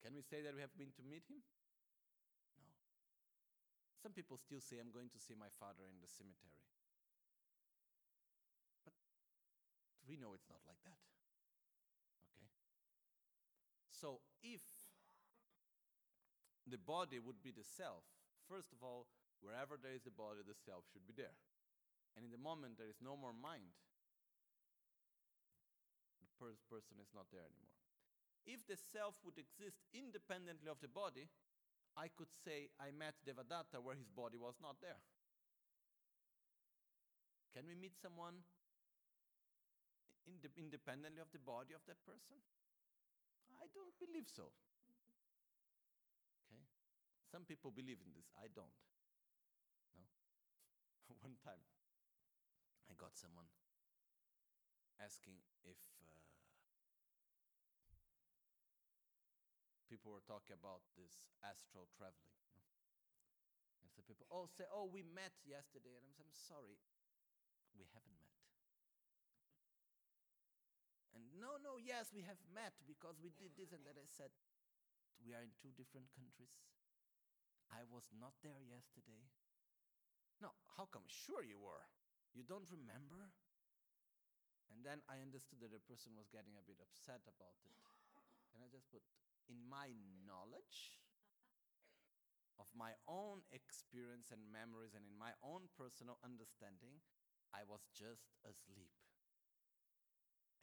Can 0.00 0.14
we 0.16 0.22
say 0.22 0.40
that 0.40 0.54
we 0.54 0.62
have 0.62 0.72
been 0.78 0.94
to 0.96 1.02
meet 1.04 1.26
him? 1.28 1.42
No. 2.56 2.70
Some 4.00 4.14
people 4.16 4.38
still 4.38 4.62
say, 4.62 4.78
I'm 4.80 4.94
going 4.94 5.10
to 5.12 5.20
see 5.20 5.34
my 5.36 5.50
father 5.58 5.84
in 5.90 5.98
the 5.98 6.08
cemetery. 6.08 6.62
But 8.86 8.94
we 10.08 10.16
know 10.16 10.36
it's 10.36 10.48
not 10.48 10.60
like 10.68 10.80
that. 10.84 11.00
Okay? 12.22 12.50
So 13.88 14.20
if 14.42 14.62
the 16.68 16.80
body 16.80 17.20
would 17.20 17.40
be 17.44 17.52
the 17.52 17.64
self, 17.64 18.04
first 18.48 18.72
of 18.72 18.80
all, 18.80 19.08
wherever 19.40 19.76
there 19.76 19.92
is 19.92 20.04
the 20.04 20.14
body, 20.14 20.40
the 20.44 20.56
self 20.56 20.84
should 20.92 21.04
be 21.04 21.16
there. 21.16 21.36
And 22.16 22.24
in 22.24 22.32
the 22.32 22.40
moment 22.40 22.78
there 22.78 22.88
is 22.88 23.00
no 23.02 23.16
more 23.16 23.34
mind, 23.34 23.76
the 26.20 26.30
per- 26.40 26.60
person 26.70 27.00
is 27.00 27.12
not 27.12 27.28
there 27.32 27.44
anymore. 27.44 27.76
If 28.44 28.64
the 28.68 28.76
self 28.76 29.16
would 29.24 29.40
exist 29.40 29.80
independently 29.96 30.68
of 30.68 30.80
the 30.84 30.92
body, 30.92 31.32
I 31.96 32.12
could 32.12 32.32
say 32.32 32.68
I 32.76 32.92
met 32.92 33.16
Devadatta 33.24 33.80
where 33.80 33.96
his 33.96 34.10
body 34.10 34.36
was 34.36 34.60
not 34.60 34.76
there. 34.84 35.00
Can 37.54 37.70
we 37.70 37.78
meet 37.78 37.94
someone 37.94 38.42
independently 40.56 41.20
of 41.20 41.28
the 41.32 41.42
body 41.42 41.74
of 41.76 41.84
that 41.86 42.00
person? 42.04 42.40
I 43.60 43.68
don't 43.72 43.94
believe 44.00 44.28
so. 44.28 44.52
Okay? 46.46 46.64
Some 47.28 47.44
people 47.44 47.70
believe 47.70 48.00
in 48.00 48.12
this. 48.16 48.28
I 48.36 48.48
don't. 48.52 48.76
No? 49.96 50.04
One 51.26 51.36
time, 51.40 51.60
I 52.88 52.96
got 52.96 53.16
someone 53.16 53.48
asking 55.02 55.36
if 55.66 55.76
uh, 56.00 56.24
people 59.90 60.12
were 60.12 60.24
talking 60.24 60.56
about 60.56 60.80
this 60.96 61.20
astral 61.44 61.88
traveling. 61.92 62.32
No? 62.56 62.64
And 63.84 63.92
so 63.92 64.00
people, 64.06 64.24
oh, 64.32 64.48
say, 64.48 64.64
oh, 64.72 64.88
we 64.88 65.04
met 65.04 65.36
yesterday. 65.44 65.92
And 65.92 66.04
I'm, 66.08 66.16
I'm 66.16 66.32
sorry, 66.32 66.80
we 67.76 67.84
haven't 67.92 68.16
met. 68.16 68.23
No, 71.14 71.56
no, 71.62 71.78
yes, 71.78 72.10
we 72.10 72.26
have 72.26 72.40
met 72.50 72.74
because 72.86 73.22
we 73.22 73.30
did 73.30 73.54
this 73.54 73.70
and 73.70 73.86
that. 73.86 73.94
I 73.98 74.06
said, 74.10 74.34
We 75.22 75.32
are 75.34 75.42
in 75.42 75.54
two 75.62 75.70
different 75.78 76.10
countries. 76.10 76.52
I 77.70 77.86
was 77.86 78.10
not 78.14 78.34
there 78.42 78.60
yesterday. 78.62 79.30
No, 80.42 80.54
how 80.76 80.86
come? 80.90 81.06
Sure, 81.06 81.42
you 81.42 81.58
were. 81.58 81.86
You 82.34 82.42
don't 82.42 82.66
remember? 82.70 83.30
And 84.70 84.82
then 84.82 85.06
I 85.06 85.22
understood 85.22 85.62
that 85.62 85.70
the 85.70 85.82
person 85.86 86.18
was 86.18 86.26
getting 86.26 86.58
a 86.58 86.66
bit 86.66 86.82
upset 86.82 87.22
about 87.30 87.58
it. 87.62 87.78
And 88.54 88.62
I 88.62 88.70
just 88.70 88.90
put, 88.90 89.02
in 89.46 89.58
my 89.70 89.94
knowledge 90.26 90.98
of 92.58 92.66
my 92.74 92.98
own 93.06 93.46
experience 93.54 94.30
and 94.34 94.42
memories 94.50 94.94
and 94.94 95.06
in 95.06 95.14
my 95.14 95.34
own 95.42 95.70
personal 95.78 96.18
understanding, 96.22 97.02
I 97.54 97.62
was 97.66 97.86
just 97.94 98.34
asleep 98.42 99.03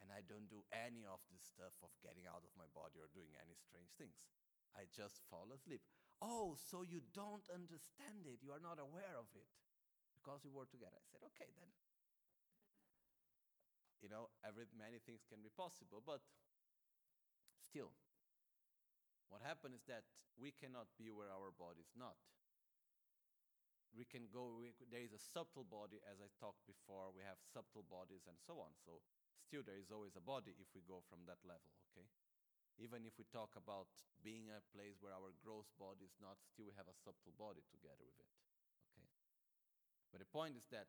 and 0.02 0.10
I 0.10 0.26
don't 0.26 0.50
do 0.50 0.66
any 0.74 1.06
of 1.06 1.22
this 1.30 1.46
stuff 1.46 1.78
of 1.86 1.94
getting 2.02 2.26
out 2.26 2.42
of 2.42 2.52
my 2.58 2.68
body 2.74 2.98
or 2.98 3.08
doing 3.14 3.32
any 3.38 3.54
strange 3.56 3.94
things. 3.96 4.28
I 4.74 4.90
just 4.90 5.22
fall 5.30 5.48
asleep. 5.54 5.86
Oh, 6.22 6.58
so 6.58 6.82
you 6.82 7.02
don't 7.14 7.46
understand 7.50 8.26
it. 8.30 8.42
You 8.42 8.54
are 8.54 8.62
not 8.62 8.78
aware 8.78 9.18
of 9.18 9.30
it 9.38 9.50
because 10.18 10.46
we 10.46 10.54
were 10.54 10.70
together. 10.70 10.98
I 10.98 11.06
said, 11.10 11.26
okay, 11.34 11.50
then. 11.58 11.70
You 14.02 14.10
know, 14.10 14.34
every 14.42 14.66
many 14.74 14.98
things 15.02 15.22
can 15.30 15.46
be 15.46 15.54
possible, 15.54 16.02
but 16.02 16.26
still, 17.70 17.94
what 19.30 19.46
happens 19.46 19.82
is 19.82 19.86
that 19.86 20.10
we 20.42 20.50
cannot 20.50 20.90
be 20.98 21.14
where 21.14 21.30
our 21.30 21.54
body 21.54 21.86
is 21.86 21.94
not. 21.94 22.18
We 23.94 24.08
can 24.08 24.26
go, 24.32 24.58
we, 24.58 24.74
there 24.90 25.04
is 25.06 25.14
a 25.14 25.22
subtle 25.22 25.68
body, 25.68 26.02
as 26.08 26.18
I 26.24 26.32
talked 26.40 26.64
before, 26.66 27.12
we 27.14 27.22
have 27.28 27.38
subtle 27.54 27.86
bodies 27.86 28.26
and 28.26 28.40
so 28.42 28.58
on. 28.64 28.74
So 28.82 29.04
still 29.52 29.68
there 29.68 29.84
is 29.84 29.92
always 29.92 30.16
a 30.16 30.24
body 30.24 30.56
if 30.56 30.72
we 30.72 30.80
go 30.88 31.04
from 31.12 31.28
that 31.28 31.44
level, 31.44 31.68
okay? 31.92 32.08
Even 32.80 33.04
if 33.04 33.20
we 33.20 33.28
talk 33.28 33.52
about 33.60 33.92
being 34.24 34.48
a 34.48 34.64
place 34.72 34.96
where 35.04 35.12
our 35.12 35.36
gross 35.44 35.68
body 35.76 36.08
is 36.08 36.16
not, 36.24 36.40
still 36.48 36.72
we 36.72 36.76
have 36.80 36.88
a 36.88 36.96
subtle 36.96 37.36
body 37.36 37.60
together 37.68 38.08
with 38.08 38.16
it, 38.16 38.32
okay? 38.96 39.12
But 40.08 40.24
the 40.24 40.32
point 40.32 40.56
is 40.56 40.72
that, 40.72 40.88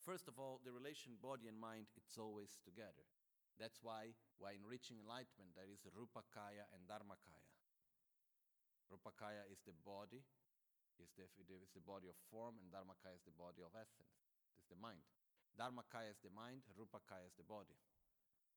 first 0.00 0.32
of 0.32 0.40
all, 0.40 0.64
the 0.64 0.72
relation 0.72 1.20
body 1.20 1.44
and 1.44 1.60
mind, 1.60 1.92
it's 1.92 2.16
always 2.16 2.56
together. 2.64 3.04
That's 3.60 3.84
why, 3.84 4.16
why 4.40 4.56
in 4.56 4.64
reaching 4.64 4.96
enlightenment, 5.04 5.52
there 5.52 5.68
is 5.68 5.84
Rupakaya 5.92 6.64
and 6.72 6.88
Dharmakaya. 6.88 7.52
Rupakaya 8.88 9.44
is 9.52 9.60
the 9.68 9.76
body, 9.84 10.24
is 10.96 11.12
the, 11.20 11.28
is 11.52 11.68
the 11.76 11.84
body 11.84 12.08
of 12.08 12.16
form, 12.32 12.56
and 12.64 12.72
Dharmakaya 12.72 13.12
is 13.12 13.28
the 13.28 13.36
body 13.36 13.60
of 13.60 13.76
essence, 13.76 14.16
it's 14.56 14.72
the 14.72 14.80
mind. 14.80 15.04
Dharmakaya 15.54 16.10
is 16.10 16.20
the 16.22 16.34
mind, 16.34 16.66
Rupakaya 16.74 17.26
is 17.26 17.36
the 17.38 17.46
body. 17.46 17.78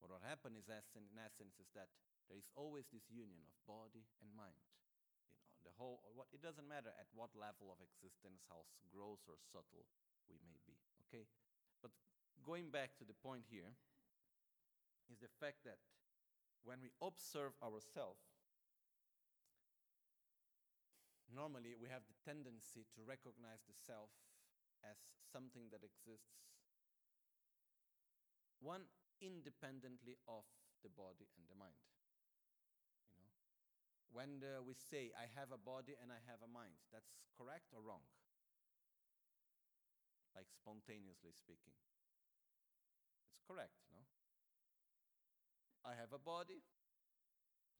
What 0.01 0.13
happens 0.21 0.61
is, 0.61 0.69
in 0.93 1.17
essence, 1.17 1.57
is 1.57 1.69
that 1.73 1.89
there 2.29 2.37
is 2.37 2.49
always 2.53 2.85
this 2.93 3.09
union 3.09 3.41
of 3.49 3.57
body 3.65 4.05
and 4.21 4.29
mind. 4.33 4.61
You 4.61 5.49
know, 5.57 5.65
the 5.65 5.73
whole, 5.73 6.05
what, 6.13 6.29
it 6.29 6.41
doesn't 6.41 6.69
matter 6.69 6.93
at 6.93 7.09
what 7.17 7.33
level 7.33 7.73
of 7.73 7.81
existence, 7.81 8.45
how 8.45 8.65
gross 8.93 9.25
or 9.25 9.41
subtle 9.49 9.89
we 10.29 10.37
may 10.45 10.57
be, 10.69 10.77
okay? 11.07 11.25
But 11.81 11.93
going 12.45 12.69
back 12.69 12.93
to 13.01 13.05
the 13.05 13.17
point 13.17 13.49
here, 13.49 13.73
is 15.09 15.23
the 15.23 15.31
fact 15.39 15.63
that 15.63 15.79
when 16.67 16.83
we 16.83 16.91
observe 16.99 17.55
ourselves, 17.63 18.27
normally 21.31 21.79
we 21.79 21.87
have 21.87 22.03
the 22.07 22.17
tendency 22.27 22.83
to 22.95 23.07
recognize 23.07 23.63
the 23.63 23.75
self 23.75 24.11
as 24.83 24.99
something 25.31 25.71
that 25.71 25.83
exists 25.83 26.43
one 28.59 28.85
independently 29.21 30.17
of 30.27 30.45
the 30.85 30.89
body 30.89 31.25
and 31.37 31.45
the 31.49 31.57
mind 31.57 31.77
you 33.13 33.21
know? 33.21 33.33
When 34.13 34.41
uh, 34.45 34.61
we 34.61 34.77
say 34.77 35.09
i 35.17 35.25
have 35.33 35.49
a 35.49 35.59
body 35.59 35.97
and 35.97 36.13
i 36.13 36.21
have 36.29 36.41
a 36.45 36.49
mind 36.49 36.77
that's 36.93 37.17
correct 37.33 37.73
or 37.73 37.81
wrong? 37.81 38.05
Like 40.37 40.53
spontaneously 40.53 41.33
speaking. 41.33 41.73
It's 43.33 43.41
correct 43.41 43.77
no? 43.89 44.05
I 45.81 45.97
have 45.97 46.13
a 46.13 46.21
body 46.21 46.61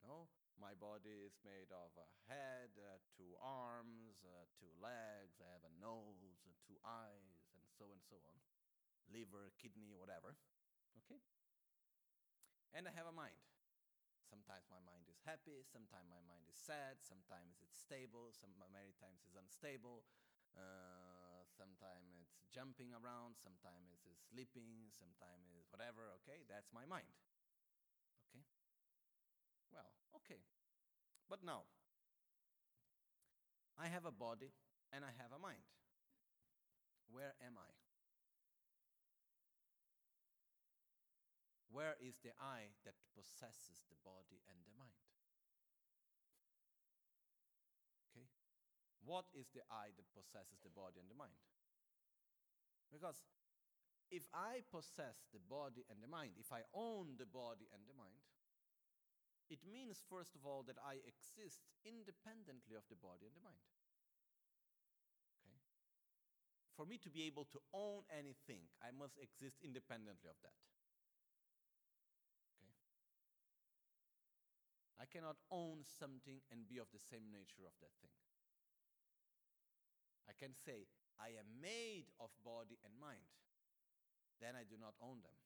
no? 0.06 0.30
My 0.58 0.74
body 0.74 1.22
is 1.22 1.38
made 1.46 1.70
of 1.70 1.94
a 2.02 2.10
head, 2.26 2.74
uh, 2.82 2.98
two 3.14 3.38
arms, 3.38 4.26
uh, 4.26 4.50
two 4.58 4.74
legs, 4.82 5.38
I 5.38 5.54
have 5.54 5.62
a 5.62 5.74
nose, 5.78 6.42
uh, 6.42 6.50
two 6.66 6.82
eyes, 6.82 7.38
and 7.54 7.62
so 7.78 7.94
and 7.94 8.02
so 8.10 8.18
on. 8.18 8.42
Liver, 9.14 9.54
kidney, 9.62 9.94
whatever. 9.94 10.34
Okay? 11.06 11.22
And 12.74 12.90
I 12.90 12.94
have 12.94 13.10
a 13.10 13.16
mind. 13.16 13.38
Sometimes 14.28 14.68
my 14.68 14.84
mind 14.84 15.08
is 15.08 15.24
happy, 15.24 15.64
sometimes 15.64 16.12
my 16.12 16.20
mind 16.28 16.44
is 16.52 16.60
sad, 16.60 17.00
sometimes 17.00 17.64
it's 17.64 17.80
stable, 17.80 18.36
some 18.36 18.52
many 18.60 18.92
times 19.00 19.24
it's 19.24 19.40
unstable. 19.40 20.04
Uh, 20.52 21.48
sometimes 21.48 22.12
it's 22.20 22.44
jumping 22.52 22.92
around, 22.92 23.40
sometimes 23.40 24.04
it's 24.04 24.28
sleeping, 24.28 24.92
sometimes 24.92 25.56
it's 25.56 25.72
whatever. 25.72 26.12
Okay, 26.20 26.44
that's 26.50 26.68
my 26.76 26.84
mind. 26.84 27.08
Okay? 28.28 28.44
Well, 29.72 29.96
okay. 30.20 30.44
But 31.32 31.40
now, 31.46 31.64
I 33.80 33.88
have 33.88 34.04
a 34.04 34.12
body 34.12 34.52
and 34.92 35.06
I 35.06 35.14
have 35.22 35.32
a 35.32 35.40
mind. 35.40 35.64
Where 37.08 37.38
am 37.40 37.56
I? 37.56 37.77
Where 41.78 41.94
is 42.02 42.18
the 42.26 42.34
I 42.42 42.74
that 42.90 42.98
possesses 43.14 43.86
the 43.86 44.02
body 44.02 44.42
and 44.50 44.58
the 44.66 44.74
mind? 44.82 44.98
Okay? 48.10 48.26
What 49.06 49.30
is 49.38 49.54
the 49.54 49.62
I 49.70 49.94
that 49.94 50.10
possesses 50.10 50.58
the 50.66 50.74
body 50.74 50.98
and 50.98 51.06
the 51.06 51.14
mind? 51.14 51.38
Because 52.90 53.22
if 54.10 54.26
I 54.34 54.66
possess 54.74 55.30
the 55.30 55.44
body 55.46 55.86
and 55.86 56.02
the 56.02 56.10
mind, 56.10 56.42
if 56.42 56.50
I 56.50 56.66
own 56.74 57.14
the 57.22 57.30
body 57.30 57.70
and 57.70 57.86
the 57.86 57.94
mind, 57.94 58.26
it 59.54 59.62
means, 59.62 60.02
first 60.10 60.34
of 60.34 60.50
all, 60.50 60.66
that 60.66 60.82
I 60.82 60.98
exist 61.06 61.62
independently 61.86 62.74
of 62.74 62.90
the 62.90 62.98
body 62.98 63.30
and 63.30 63.38
the 63.38 63.46
mind. 63.46 63.62
Okay? 65.46 65.62
For 66.74 66.90
me 66.90 66.98
to 67.06 67.14
be 67.14 67.30
able 67.30 67.46
to 67.54 67.62
own 67.70 68.02
anything, 68.10 68.66
I 68.82 68.90
must 68.90 69.22
exist 69.22 69.62
independently 69.62 70.26
of 70.26 70.42
that. 70.42 70.58
I 74.98 75.06
cannot 75.06 75.38
own 75.54 75.86
something 75.86 76.42
and 76.50 76.66
be 76.66 76.82
of 76.82 76.90
the 76.90 77.02
same 77.02 77.30
nature 77.30 77.66
of 77.66 77.78
that 77.82 77.94
thing. 78.02 78.18
I 80.26 80.34
can 80.34 80.58
say, 80.58 80.90
I 81.22 81.38
am 81.38 81.48
made 81.62 82.10
of 82.18 82.34
body 82.42 82.82
and 82.82 82.94
mind. 82.98 83.30
Then 84.42 84.58
I 84.58 84.66
do 84.66 84.78
not 84.78 84.98
own 85.02 85.22
them. 85.22 85.38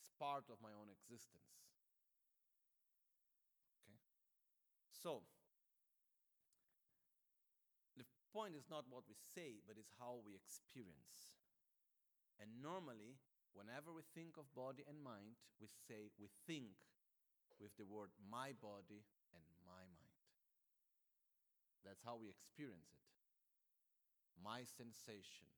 It's 0.00 0.12
part 0.16 0.48
of 0.52 0.60
my 0.60 0.72
own 0.72 0.88
existence. 0.92 1.48
Okay? 3.84 4.00
So, 4.92 5.24
the 7.96 8.08
point 8.32 8.56
is 8.56 8.68
not 8.68 8.88
what 8.88 9.04
we 9.08 9.16
say, 9.16 9.60
but 9.64 9.76
it's 9.76 9.92
how 9.96 10.20
we 10.24 10.36
experience. 10.36 11.36
And 12.40 12.64
normally, 12.64 13.20
whenever 13.52 13.92
we 13.92 14.00
think 14.16 14.40
of 14.40 14.48
body 14.56 14.84
and 14.88 14.96
mind, 15.04 15.36
we 15.60 15.68
say, 15.68 16.08
we 16.16 16.32
think 16.48 16.80
with 17.60 17.76
the 17.76 17.84
word 17.84 18.08
my 18.24 18.56
body 18.58 19.04
and 19.36 19.44
my 19.44 19.60
mind. 19.68 20.10
That's 21.84 22.00
how 22.04 22.16
we 22.16 22.32
experience 22.32 22.96
it. 22.96 23.04
My 24.40 24.64
sensation, 24.64 25.48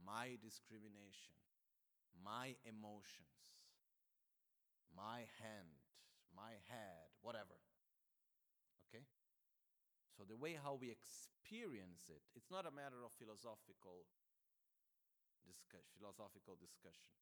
my 0.00 0.40
discrimination, 0.40 1.36
my 2.24 2.56
emotions, 2.64 3.36
my 4.96 5.28
hand, 5.40 5.76
my 6.32 6.56
head, 6.72 7.12
whatever. 7.20 7.60
Okay? 8.88 9.04
So 10.16 10.24
the 10.24 10.36
way 10.36 10.56
how 10.56 10.78
we 10.80 10.88
experience 10.88 12.08
it, 12.08 12.22
it's 12.32 12.48
not 12.48 12.64
a 12.64 12.72
matter 12.72 13.04
of 13.04 13.12
philosophical 13.20 14.08
discussion, 15.44 15.92
philosophical 16.00 16.56
discussion. 16.56 17.12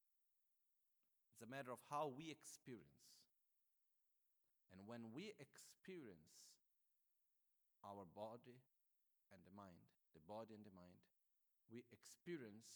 It's 1.34 1.42
a 1.42 1.50
matter 1.50 1.72
of 1.72 1.82
how 1.90 2.12
we 2.12 2.30
experience. 2.30 3.21
And 4.72 4.88
when 4.88 5.12
we 5.12 5.36
experience 5.36 6.32
our 7.84 8.08
body 8.16 8.58
and 9.30 9.40
the 9.44 9.52
mind, 9.52 9.84
the 10.16 10.24
body 10.24 10.56
and 10.56 10.64
the 10.64 10.74
mind, 10.74 10.96
we 11.68 11.84
experience 11.92 12.68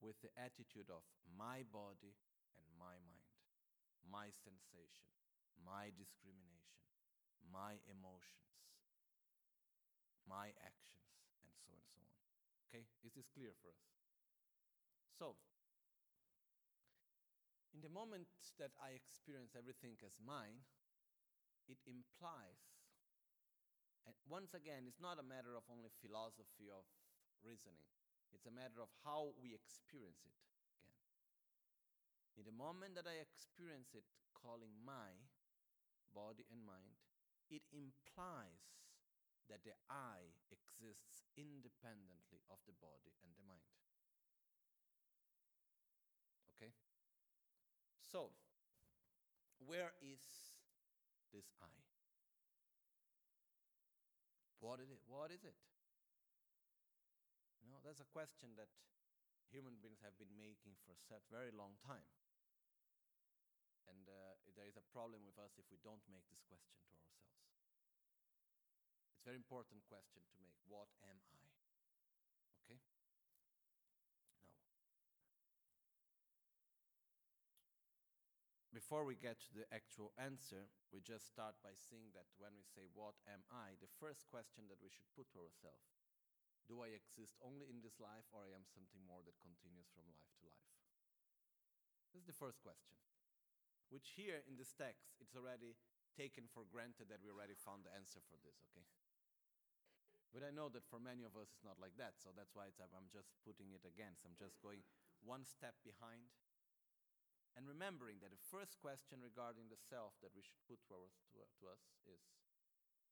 with 0.00 0.20
the 0.20 0.32
attitude 0.36 0.92
of 0.92 1.04
my 1.32 1.64
body 1.72 2.12
and 2.60 2.68
my 2.76 2.96
mind, 3.08 3.28
my 4.04 4.28
sensation, 4.44 5.08
my 5.64 5.88
discrimination, 5.96 6.76
my 7.48 7.80
emotions, 7.88 8.52
my 10.28 10.52
actions, 10.60 11.08
and 11.40 11.52
so 11.64 11.72
on 11.72 11.96
and 11.96 12.10
so 12.12 12.28
on. 12.28 12.36
Okay, 12.68 12.84
is 13.06 13.14
this 13.16 13.30
clear 13.32 13.54
for 13.62 13.72
us? 13.72 13.88
So, 15.16 15.38
in 17.72 17.80
the 17.80 17.92
moment 17.92 18.28
that 18.60 18.72
I 18.80 18.96
experience 18.96 19.56
everything 19.56 19.96
as 20.04 20.16
mine, 20.20 20.64
it 21.66 21.78
implies, 21.86 22.62
and 24.06 24.14
once 24.30 24.54
again, 24.54 24.86
it's 24.86 25.02
not 25.02 25.18
a 25.18 25.26
matter 25.26 25.58
of 25.58 25.66
only 25.66 25.90
philosophy 25.98 26.70
of 26.70 26.86
reasoning, 27.42 27.82
it's 28.34 28.46
a 28.46 28.54
matter 28.54 28.82
of 28.82 28.90
how 29.02 29.34
we 29.38 29.54
experience 29.54 30.22
it 30.22 30.34
again. 30.34 30.56
In 32.36 32.44
the 32.44 32.54
moment 32.54 32.94
that 33.00 33.08
I 33.08 33.18
experience 33.18 33.96
it 33.96 34.04
calling 34.36 34.74
my 34.84 35.14
body 36.12 36.44
and 36.52 36.60
mind, 36.62 37.00
it 37.48 37.62
implies 37.72 38.76
that 39.48 39.62
the 39.62 39.74
I 39.88 40.34
exists 40.50 41.22
independently 41.38 42.42
of 42.50 42.58
the 42.66 42.74
body 42.82 43.14
and 43.22 43.30
the 43.38 43.46
mind. 43.46 43.70
Okay? 46.54 46.74
So, 48.02 48.34
where 49.62 49.94
is 50.02 50.45
this 51.36 51.52
I? 51.60 51.68
What 54.64 54.80
is 54.80 54.88
it? 54.88 55.04
What 55.04 55.28
is 55.28 55.44
it? 55.44 55.52
You 57.60 57.68
know, 57.68 57.84
that's 57.84 58.00
a 58.00 58.08
question 58.08 58.56
that 58.56 58.72
human 59.52 59.76
beings 59.84 60.00
have 60.00 60.16
been 60.16 60.32
making 60.32 60.80
for 60.80 60.96
a 61.12 61.20
very 61.28 61.52
long 61.52 61.76
time. 61.84 62.08
And 63.84 64.08
uh, 64.08 64.40
there 64.56 64.66
is 64.66 64.80
a 64.80 64.86
problem 64.90 65.22
with 65.28 65.36
us 65.36 65.54
if 65.60 65.68
we 65.68 65.78
don't 65.84 66.02
make 66.08 66.24
this 66.32 66.42
question 66.48 66.74
to 66.74 66.96
ourselves 66.96 67.36
It's 69.12 69.20
a 69.20 69.28
very 69.28 69.38
important 69.38 69.84
question 69.86 70.24
to 70.24 70.36
make. 70.40 70.56
What 70.66 70.88
am 71.04 71.20
I? 71.30 71.44
Okay? 72.66 72.80
Now, 78.74 78.75
before 78.86 79.02
we 79.02 79.18
get 79.18 79.42
to 79.42 79.50
the 79.50 79.66
actual 79.74 80.14
answer, 80.14 80.70
we 80.94 81.02
just 81.02 81.26
start 81.26 81.58
by 81.58 81.74
seeing 81.74 82.14
that 82.14 82.30
when 82.38 82.54
we 82.54 82.62
say, 82.62 82.86
What 82.94 83.18
am 83.26 83.42
I? 83.50 83.74
the 83.82 83.90
first 83.98 84.30
question 84.30 84.70
that 84.70 84.78
we 84.78 84.94
should 84.94 85.10
put 85.18 85.26
to 85.34 85.42
ourselves 85.42 85.90
do 86.70 86.86
I 86.86 86.94
exist 86.94 87.34
only 87.42 87.66
in 87.66 87.82
this 87.82 87.98
life 87.98 88.30
or 88.30 88.46
I 88.46 88.54
am 88.54 88.62
something 88.62 89.02
more 89.06 89.26
that 89.26 89.42
continues 89.42 89.90
from 89.90 90.06
life 90.06 90.30
to 90.38 90.46
life? 90.46 90.70
This 92.14 92.22
is 92.22 92.30
the 92.30 92.34
first 92.38 92.62
question. 92.62 92.94
Which 93.90 94.14
here 94.14 94.42
in 94.46 94.54
this 94.54 94.74
text, 94.74 95.18
it's 95.18 95.34
already 95.34 95.78
taken 96.14 96.46
for 96.46 96.66
granted 96.66 97.10
that 97.10 97.22
we 97.22 97.30
already 97.30 97.58
found 97.58 97.86
the 97.86 97.94
answer 97.94 98.22
for 98.22 98.38
this, 98.42 98.62
okay? 98.70 98.86
But 100.30 100.42
I 100.42 100.50
know 100.50 100.66
that 100.74 100.86
for 100.86 100.98
many 100.98 101.22
of 101.22 101.38
us 101.38 101.54
it's 101.54 101.66
not 101.66 101.78
like 101.78 101.94
that, 102.02 102.18
so 102.18 102.34
that's 102.34 102.54
why 102.54 102.70
I'm 102.82 103.10
just 103.14 103.34
putting 103.46 103.70
it 103.70 103.86
again. 103.86 104.18
So 104.18 104.26
I'm 104.26 104.38
just 104.38 104.58
going 104.58 104.82
one 105.22 105.46
step 105.46 105.78
behind. 105.86 106.30
And 107.56 107.64
remembering 107.64 108.20
that 108.20 108.28
the 108.28 108.48
first 108.52 108.76
question 108.84 109.24
regarding 109.24 109.72
the 109.72 109.80
self 109.80 110.12
that 110.20 110.36
we 110.36 110.44
should 110.44 110.60
put 110.68 110.76
to, 110.92 111.08
to 111.40 111.62
us 111.72 111.88
is 112.04 112.20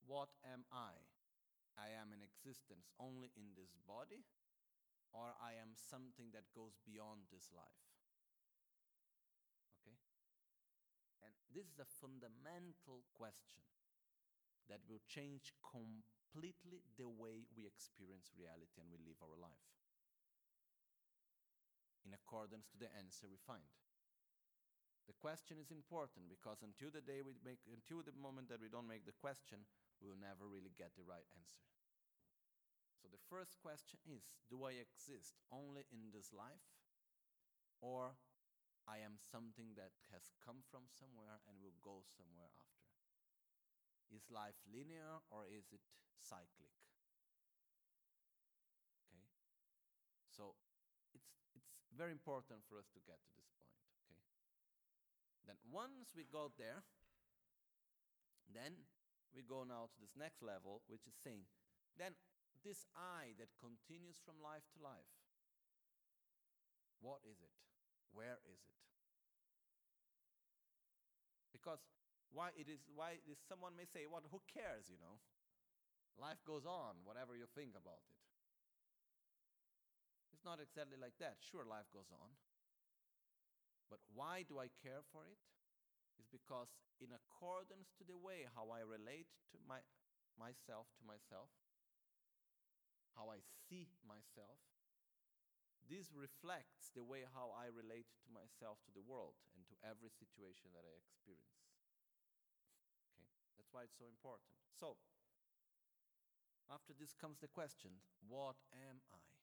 What 0.04 0.36
am 0.44 0.68
I? 0.68 1.00
I 1.80 1.90
am 1.96 2.12
in 2.12 2.20
existence 2.20 2.92
only 3.00 3.32
in 3.34 3.56
this 3.56 3.74
body, 3.88 4.22
or 5.16 5.34
I 5.40 5.58
am 5.58 5.74
something 5.74 6.30
that 6.36 6.52
goes 6.54 6.76
beyond 6.84 7.26
this 7.32 7.50
life. 7.50 7.82
Okay? 9.80 9.96
And 11.24 11.34
this 11.50 11.66
is 11.66 11.80
a 11.80 11.88
fundamental 11.88 13.02
question 13.16 13.64
that 14.68 14.84
will 14.86 15.02
change 15.08 15.56
completely 15.64 16.84
the 16.94 17.08
way 17.08 17.48
we 17.56 17.66
experience 17.66 18.30
reality 18.36 18.78
and 18.80 18.92
we 18.92 19.00
live 19.02 19.18
our 19.24 19.40
life 19.40 19.66
in 22.04 22.12
accordance 22.12 22.68
to 22.68 22.78
the 22.78 22.92
answer 22.96 23.26
we 23.26 23.40
find. 23.40 23.64
The 25.04 25.16
question 25.20 25.60
is 25.60 25.68
important 25.68 26.32
because 26.32 26.64
until 26.64 26.88
the 26.88 27.04
day 27.04 27.20
we 27.20 27.36
make 27.44 27.60
until 27.68 28.00
the 28.00 28.16
moment 28.16 28.48
that 28.48 28.60
we 28.60 28.72
don't 28.72 28.88
make 28.88 29.04
the 29.04 29.16
question, 29.16 29.68
we 30.00 30.08
will 30.08 30.20
never 30.20 30.48
really 30.48 30.72
get 30.80 30.96
the 30.96 31.04
right 31.04 31.28
answer. 31.36 31.64
So 33.04 33.12
the 33.12 33.20
first 33.28 33.60
question 33.60 34.00
is 34.08 34.24
do 34.48 34.64
I 34.64 34.80
exist 34.80 35.36
only 35.52 35.84
in 35.92 36.08
this 36.08 36.32
life 36.32 36.64
or 37.84 38.16
I 38.88 39.00
am 39.00 39.16
something 39.16 39.76
that 39.76 39.92
has 40.12 40.32
come 40.40 40.60
from 40.68 40.88
somewhere 40.88 41.40
and 41.48 41.56
will 41.60 41.76
go 41.80 42.04
somewhere 42.04 42.52
after. 42.52 42.88
Is 44.12 44.28
life 44.28 44.56
linear 44.68 45.24
or 45.32 45.48
is 45.48 45.72
it 45.72 45.80
cyclic? 46.20 46.72
Okay? 49.08 49.24
So 50.28 50.56
it's, 51.16 51.28
it's 51.56 51.72
very 51.96 52.12
important 52.12 52.64
for 52.68 52.76
us 52.76 52.88
to 52.92 53.00
get 53.08 53.20
to 53.24 53.32
this? 53.40 53.43
Then 55.46 55.56
once 55.68 56.16
we 56.16 56.24
go 56.24 56.50
there, 56.56 56.84
then 58.48 58.88
we 59.36 59.42
go 59.44 59.64
now 59.64 59.92
to 59.92 59.98
this 60.00 60.16
next 60.16 60.42
level, 60.42 60.82
which 60.88 61.06
is 61.06 61.16
saying, 61.20 61.44
then 61.98 62.16
this 62.64 62.88
I 62.96 63.36
that 63.36 63.52
continues 63.60 64.16
from 64.24 64.40
life 64.40 64.64
to 64.74 64.78
life, 64.80 65.12
what 67.04 67.20
is 67.28 67.36
it? 67.44 67.52
Where 68.16 68.40
is 68.48 68.62
it? 68.64 68.78
Because 71.52 71.84
why 72.32 72.50
it 72.56 72.66
is 72.66 72.80
why 72.90 73.20
this 73.28 73.38
someone 73.46 73.76
may 73.76 73.86
say, 73.86 74.06
"What? 74.08 74.24
Who 74.30 74.42
cares?" 74.50 74.90
You 74.90 74.98
know, 74.98 75.20
life 76.18 76.42
goes 76.42 76.64
on, 76.66 77.04
whatever 77.04 77.36
you 77.36 77.46
think 77.54 77.76
about 77.76 78.00
it. 78.02 78.14
It's 80.32 80.44
not 80.44 80.58
exactly 80.58 80.96
like 80.98 81.14
that. 81.18 81.38
Sure, 81.40 81.64
life 81.64 81.86
goes 81.92 82.10
on, 82.10 82.34
but 83.88 84.00
why 84.12 84.44
do 84.46 84.58
I 84.58 84.72
care 84.82 85.04
for 85.12 85.24
it? 85.24 85.40
Is 86.18 86.30
because 86.30 86.70
in 87.02 87.10
accordance 87.10 87.90
to 87.98 88.04
the 88.06 88.16
way 88.16 88.46
how 88.54 88.70
I 88.70 88.86
relate 88.86 89.26
to 89.50 89.58
my 89.66 89.82
myself 90.38 90.90
to 90.98 91.04
myself, 91.06 91.50
how 93.14 93.30
I 93.30 93.42
see 93.66 93.90
myself, 94.02 94.58
this 95.86 96.10
reflects 96.14 96.90
the 96.94 97.04
way 97.04 97.26
how 97.28 97.52
I 97.54 97.68
relate 97.70 98.08
to 98.24 98.30
myself, 98.32 98.80
to 98.88 98.92
the 98.94 99.04
world, 99.04 99.36
and 99.54 99.62
to 99.68 99.76
every 99.84 100.10
situation 100.10 100.72
that 100.74 100.86
I 100.86 100.94
experience. 100.96 101.60
Okay, 103.14 103.30
that's 103.58 103.70
why 103.70 103.84
it's 103.84 103.98
so 103.98 104.08
important. 104.08 104.48
So, 104.74 104.96
after 106.72 106.96
this 106.96 107.12
comes 107.12 107.38
the 107.38 107.52
question 107.52 108.00
what 108.24 108.56
am 108.72 109.04
I? 109.12 109.33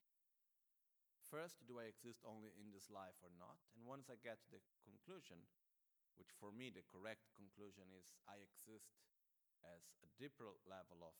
First, 1.32 1.64
do 1.64 1.80
I 1.80 1.88
exist 1.88 2.20
only 2.28 2.52
in 2.60 2.68
this 2.76 2.92
life 2.92 3.16
or 3.24 3.32
not? 3.40 3.56
And 3.72 3.88
once 3.88 4.12
I 4.12 4.20
get 4.20 4.44
to 4.44 4.52
the 4.52 4.60
conclusion, 4.84 5.40
which 6.20 6.28
for 6.36 6.52
me 6.52 6.68
the 6.68 6.84
correct 6.84 7.32
conclusion 7.32 7.88
is 7.96 8.12
I 8.28 8.36
exist 8.44 8.92
as 9.64 9.96
a 10.04 10.12
deeper 10.20 10.52
level 10.68 11.00
of 11.00 11.16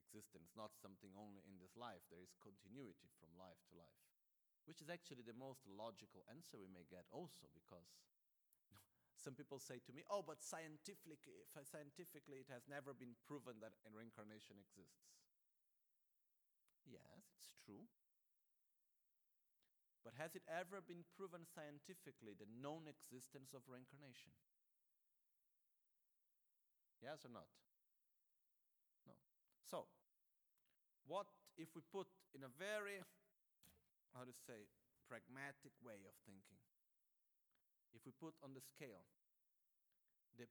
existence, 0.00 0.56
not 0.56 0.72
something 0.80 1.12
only 1.12 1.44
in 1.44 1.60
this 1.60 1.76
life. 1.76 2.00
There 2.08 2.24
is 2.24 2.32
continuity 2.40 3.12
from 3.20 3.36
life 3.36 3.60
to 3.68 3.76
life 3.76 4.00
which 4.66 4.82
is 4.82 4.90
actually 4.90 5.26
the 5.26 5.34
most 5.34 5.66
logical 5.66 6.22
answer 6.30 6.58
we 6.58 6.70
may 6.70 6.86
get 6.86 7.06
also 7.10 7.50
because 7.50 7.86
some 9.24 9.34
people 9.34 9.58
say 9.58 9.82
to 9.82 9.92
me 9.94 10.06
oh 10.10 10.22
but 10.22 10.38
scientifically 10.38 11.18
uh, 11.58 11.66
scientifically 11.66 12.38
it 12.38 12.50
has 12.50 12.62
never 12.70 12.94
been 12.94 13.14
proven 13.26 13.58
that 13.58 13.74
reincarnation 13.90 14.58
exists 14.58 15.02
yes 16.86 17.26
it's 17.34 17.50
true 17.66 17.86
but 20.02 20.18
has 20.18 20.34
it 20.34 20.42
ever 20.50 20.82
been 20.82 21.06
proven 21.14 21.46
scientifically 21.46 22.34
the 22.34 22.50
non 22.50 22.90
existence 22.90 23.54
of 23.54 23.62
reincarnation? 23.70 24.34
Yes 26.98 27.22
or 27.26 27.32
not? 27.34 27.50
No. 29.06 29.14
So 29.62 29.86
what 31.06 31.30
if 31.58 31.70
we 31.74 31.82
put 31.90 32.10
in 32.34 32.42
a 32.42 32.52
very 32.58 33.02
how 34.12 34.28
to 34.28 34.34
say, 34.44 34.68
pragmatic 35.08 35.72
way 35.80 36.04
of 36.04 36.14
thinking. 36.28 36.60
If 37.92 38.04
we 38.04 38.12
put 38.16 38.36
on 38.44 38.56
the 38.56 38.64
scale 38.64 39.04
the 40.36 40.48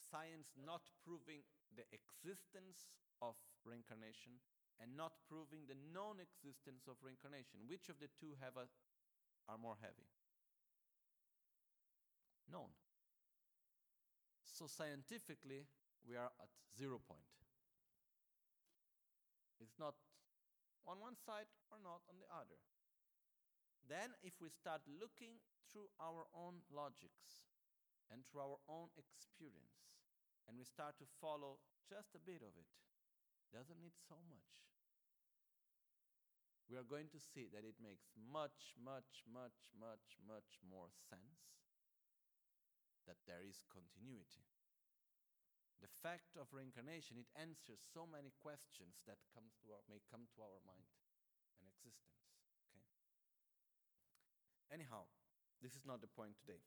science 0.00 0.56
not 0.56 0.80
proving 1.04 1.44
the 1.76 1.84
existence 1.92 2.88
of 3.20 3.36
reincarnation 3.60 4.40
and 4.80 4.96
not 4.96 5.16
proving 5.24 5.64
the 5.64 5.78
non 5.92 6.20
existence 6.20 6.84
of 6.88 7.00
reincarnation, 7.00 7.64
which 7.68 7.88
of 7.88 7.96
the 8.00 8.12
two 8.12 8.36
have 8.40 8.56
a, 8.60 8.68
are 9.48 9.60
more 9.60 9.76
heavy? 9.80 10.08
Known. 12.50 12.70
So 14.44 14.68
scientifically, 14.68 15.66
we 16.06 16.16
are 16.16 16.30
at 16.38 16.52
zero 16.76 17.00
point. 17.02 17.26
It's 19.60 19.76
not 19.80 19.96
on 20.86 21.00
one 21.02 21.18
side 21.18 21.50
or 21.72 21.82
not 21.82 22.06
on 22.06 22.20
the 22.20 22.28
other. 22.30 22.60
Then, 23.86 24.14
if 24.22 24.38
we 24.42 24.50
start 24.50 24.82
looking 24.86 25.38
through 25.70 25.90
our 25.98 26.26
own 26.34 26.62
logics 26.70 27.46
and 28.10 28.22
through 28.26 28.42
our 28.42 28.58
own 28.70 28.90
experience, 28.98 29.94
and 30.46 30.58
we 30.58 30.66
start 30.66 30.98
to 31.02 31.06
follow 31.18 31.58
just 31.86 32.14
a 32.14 32.22
bit 32.22 32.42
of 32.42 32.54
it, 32.54 32.70
doesn't 33.52 33.80
need 33.80 33.94
so 33.96 34.18
much. 34.26 34.56
We 36.66 36.74
are 36.74 36.86
going 36.86 37.06
to 37.14 37.22
see 37.22 37.46
that 37.54 37.62
it 37.62 37.78
makes 37.78 38.10
much, 38.18 38.74
much, 38.74 39.22
much, 39.22 39.70
much, 39.70 40.18
much 40.26 40.58
more 40.66 40.90
sense 40.90 41.62
that 43.06 43.22
there 43.22 43.46
is 43.46 43.62
continuity. 43.70 44.42
The 45.78 45.86
fact 45.86 46.34
of 46.34 46.50
reincarnation 46.50 47.22
it 47.22 47.30
answers 47.38 47.78
so 47.78 48.02
many 48.02 48.34
questions 48.34 49.06
that 49.06 49.22
comes 49.30 49.54
to 49.62 49.78
our, 49.78 49.82
may 49.86 50.02
come 50.10 50.26
to 50.34 50.42
our 50.42 50.58
mind 50.66 50.90
and 51.62 51.70
existence 51.70 52.26
okay? 52.66 52.82
Anyhow 54.74 55.06
this 55.62 55.78
is 55.78 55.86
not 55.86 56.02
the 56.02 56.10
point 56.10 56.34
today. 56.36 56.60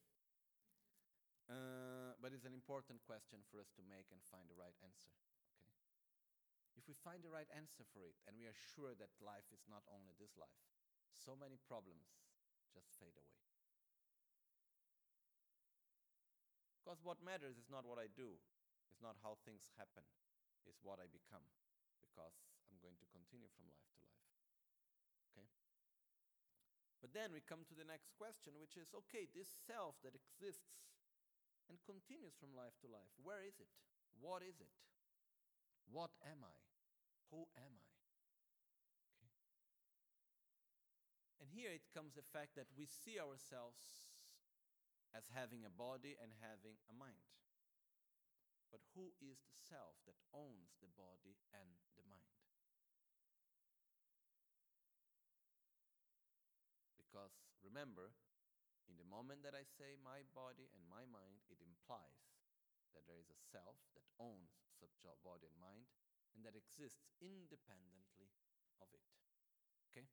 Uh, 1.49 2.13
but 2.21 2.31
it's 2.31 2.45
an 2.45 2.53
important 2.53 3.01
question 3.03 3.41
for 3.49 3.57
us 3.57 3.73
to 3.73 3.81
make 3.83 4.13
and 4.13 4.21
find 4.29 4.45
the 4.47 4.57
right 4.57 4.77
answer 4.85 5.09
we 6.89 6.97
find 7.06 7.21
the 7.21 7.30
right 7.30 7.47
answer 7.54 7.86
for 7.93 8.10
it 8.10 8.17
and 8.25 8.34
we 8.34 8.49
are 8.49 8.58
sure 8.73 8.97
that 8.97 9.13
life 9.21 9.45
is 9.54 9.62
not 9.69 9.86
only 9.93 10.17
this 10.17 10.34
life 10.34 10.65
so 11.13 11.38
many 11.38 11.62
problems 11.69 12.17
just 12.73 12.89
fade 12.97 13.13
away 13.13 13.38
because 16.82 16.97
what 17.06 17.21
matters 17.21 17.54
is 17.62 17.69
not 17.69 17.86
what 17.86 18.02
i 18.02 18.10
do 18.17 18.41
it's 18.99 19.08
not 19.08 19.15
how 19.23 19.39
things 19.47 19.63
happen, 19.80 20.04
it's 20.67 20.84
what 20.84 20.99
I 20.99 21.08
become 21.08 21.47
because 22.04 22.36
I'm 22.67 22.84
going 22.84 22.99
to 22.99 23.08
continue 23.15 23.47
from 23.47 23.71
life 23.71 23.88
to 23.95 24.04
life. 24.04 24.28
Okay? 25.32 25.47
But 26.99 27.15
then 27.15 27.32
we 27.32 27.39
come 27.39 27.63
to 27.71 27.80
the 27.80 27.88
next 27.88 28.12
question, 28.19 28.60
which 28.60 28.75
is 28.75 28.91
okay, 28.91 29.32
this 29.32 29.47
self 29.47 29.95
that 30.04 30.19
exists 30.19 30.84
and 31.71 31.80
continues 31.88 32.36
from 32.36 32.52
life 32.52 32.75
to 32.84 32.91
life, 32.91 33.08
where 33.23 33.39
is 33.39 33.56
it? 33.63 33.71
What 34.19 34.43
is 34.43 34.60
it? 34.60 34.75
What 35.88 36.12
am 36.28 36.43
I? 36.43 36.68
Who 37.29 37.45
am 37.57 37.73
I? 37.77 37.93
Okay. 39.21 39.53
And 41.41 41.47
here 41.53 41.69
it 41.69 41.86
comes 41.93 42.17
the 42.17 42.25
fact 42.25 42.57
that 42.57 42.69
we 42.73 42.89
see 42.89 43.21
ourselves 43.21 44.09
as 45.13 45.30
having 45.34 45.65
a 45.65 45.73
body 45.73 46.17
and 46.17 46.34
having 46.41 46.77
a 46.89 46.93
mind. 46.93 47.30
But 48.69 48.86
who 48.93 49.13
is 49.17 49.41
the 49.41 49.57
self 49.57 49.97
that 50.05 50.17
owns 50.30 50.77
the 50.77 50.89
body 50.93 51.41
and 51.53 51.82
the 51.97 52.05
mind? 52.05 52.38
Because 56.93 57.34
remember, 57.65 58.13
in 58.86 58.97
the 59.01 59.09
moment 59.09 59.41
that 59.41 59.57
I 59.57 59.65
say 59.65 59.97
my 59.97 60.21
body 60.38 60.69
and 60.69 60.86
my 60.86 61.01
mind, 61.09 61.41
it 61.49 61.57
implies 61.61 62.38
that 62.93 63.09
there 63.09 63.17
is 63.17 63.34
a 63.34 63.41
self 63.49 63.82
that 63.97 64.05
owns 64.21 64.53
such 64.77 64.93
body 65.25 65.49
and 65.49 65.57
mind 65.57 65.89
and 66.36 66.45
that 66.45 66.55
exists 66.55 67.03
independently 67.21 68.30
of 68.82 68.89
it. 68.93 69.05
Okay? 69.89 70.07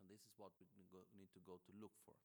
And 0.00 0.08
this 0.10 0.22
is 0.22 0.34
what 0.36 0.52
we 0.58 0.66
need 1.14 1.30
to 1.34 1.42
go 1.42 1.58
to 1.62 1.72
look 1.78 1.94
for. 2.06 2.16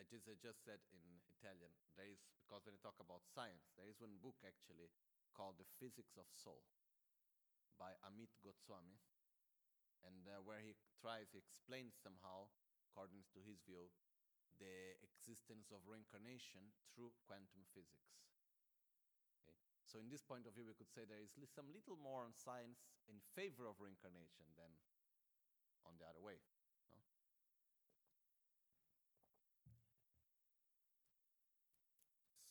I 0.00 0.08
just, 0.08 0.24
I 0.32 0.36
just 0.40 0.64
said 0.64 0.80
in 0.96 1.04
Italian, 1.28 1.76
there 1.92 2.08
is, 2.08 2.24
because 2.40 2.64
when 2.64 2.72
you 2.72 2.80
talk 2.80 2.96
about 3.04 3.20
science, 3.36 3.68
there 3.76 3.84
is 3.84 4.00
one 4.00 4.16
book 4.24 4.40
actually 4.40 4.88
called 5.36 5.60
The 5.60 5.68
Physics 5.76 6.16
of 6.16 6.24
Soul 6.32 6.64
by 7.76 7.92
Amit 8.08 8.32
Goswami. 8.40 8.96
and 10.04 10.24
uh, 10.24 10.40
where 10.40 10.64
he 10.64 10.72
tries, 11.00 11.28
he 11.32 11.40
explains 11.40 11.92
somehow, 12.00 12.48
according 12.90 13.22
to 13.30 13.38
his 13.46 13.62
view, 13.62 13.86
the 14.58 14.98
existence 15.06 15.70
of 15.70 15.78
reincarnation 15.86 16.74
through 16.90 17.14
quantum 17.22 17.62
physics. 17.70 18.10
Okay? 19.40 19.54
So, 19.86 20.02
in 20.02 20.10
this 20.10 20.26
point 20.26 20.50
of 20.50 20.52
view, 20.58 20.66
we 20.66 20.74
could 20.74 20.90
say 20.90 21.06
there 21.06 21.22
is 21.22 21.30
some 21.54 21.70
little 21.70 21.96
more 21.96 22.26
on 22.26 22.34
science 22.34 22.82
in 23.06 23.22
favor 23.38 23.70
of 23.70 23.78
reincarnation 23.78 24.50
than 24.58 24.74
on 25.86 25.94
the 26.02 26.04
other 26.04 26.20
way. 26.20 26.42
No? 26.92 27.00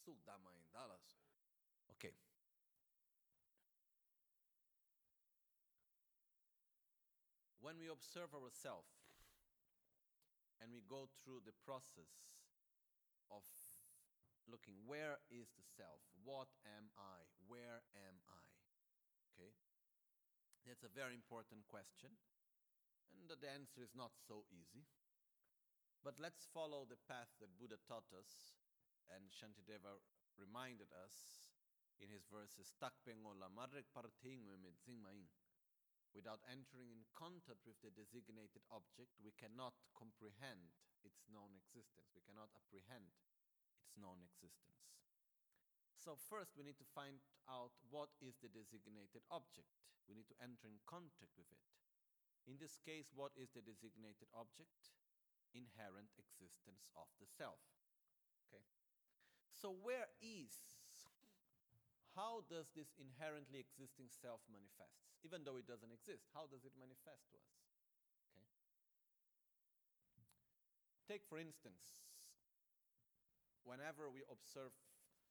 Sudama 0.01 0.55
in 0.55 0.65
Dallas. 0.71 1.19
Okay. 1.99 2.15
When 7.59 7.77
we 7.77 7.91
observe 7.91 8.33
ourselves 8.33 8.98
go 10.85 11.09
through 11.21 11.43
the 11.43 11.55
process 11.65 12.11
of 13.29 13.43
looking 14.49 14.81
where 14.85 15.21
is 15.29 15.53
the 15.53 15.65
self? 15.77 16.01
What 16.25 16.49
am 16.65 16.89
I? 16.97 17.29
Where 17.45 17.85
am 17.93 18.17
I? 18.25 18.45
Okay? 19.33 19.53
That's 20.65 20.85
a 20.85 20.91
very 20.91 21.13
important 21.13 21.65
question. 21.69 22.17
And 23.13 23.25
the 23.29 23.49
answer 23.49 23.81
is 23.81 23.97
not 23.97 24.13
so 24.15 24.45
easy. 24.53 24.85
But 26.01 26.21
let's 26.21 26.47
follow 26.53 26.87
the 26.87 27.01
path 27.09 27.29
that 27.41 27.57
Buddha 27.59 27.81
taught 27.83 28.07
us 28.15 28.55
and 29.11 29.27
Shantideva 29.33 29.99
reminded 30.37 30.93
us 30.93 31.49
in 31.99 32.07
his 32.07 32.23
verses. 32.31 32.71
Without 36.13 36.41
entering 36.49 36.89
in 36.89 37.05
contact 37.13 37.61
with 37.69 37.77
the 37.85 37.93
designated 37.93 38.65
object, 38.73 39.13
we 39.21 39.29
cannot 39.37 39.77
comprehend 39.93 40.73
its 41.05 41.21
non 41.29 41.53
existence. 41.53 42.09
We 42.17 42.25
cannot 42.25 42.49
apprehend 42.57 43.13
its 43.77 43.93
non 43.93 44.17
existence. 44.25 44.89
So, 45.99 46.15
first, 46.15 46.55
we 46.55 46.63
need 46.63 46.79
to 46.79 46.87
find 46.95 47.19
out 47.45 47.75
what 47.91 48.09
is 48.23 48.39
the 48.39 48.49
designated 48.49 49.21
object. 49.29 49.69
We 50.07 50.15
need 50.15 50.31
to 50.31 50.39
enter 50.41 50.65
in 50.65 50.79
contact 50.87 51.35
with 51.37 51.51
it. 51.51 51.61
In 52.47 52.57
this 52.57 52.79
case, 52.81 53.11
what 53.13 53.35
is 53.37 53.51
the 53.53 53.61
designated 53.61 54.31
object? 54.33 54.95
Inherent 55.53 56.09
existence 56.17 56.89
of 56.97 57.11
the 57.21 57.27
self. 57.29 57.61
Okay. 58.49 58.63
So, 59.53 59.75
where 59.75 60.07
is, 60.23 60.63
how 62.19 62.43
does 62.51 62.67
this 62.75 62.91
inherently 62.99 63.63
existing 63.63 64.11
self 64.11 64.43
manifest? 64.51 65.07
Even 65.23 65.47
though 65.47 65.55
it 65.55 65.63
doesn't 65.63 65.95
exist, 65.95 66.27
how 66.35 66.51
does 66.51 66.67
it 66.67 66.75
manifest 66.75 67.31
to 67.31 67.39
us? 67.39 67.55
Okay. 68.35 68.43
Take, 71.07 71.23
for 71.23 71.39
instance, 71.39 72.03
whenever 73.63 74.11
we 74.11 74.27
observe 74.27 74.75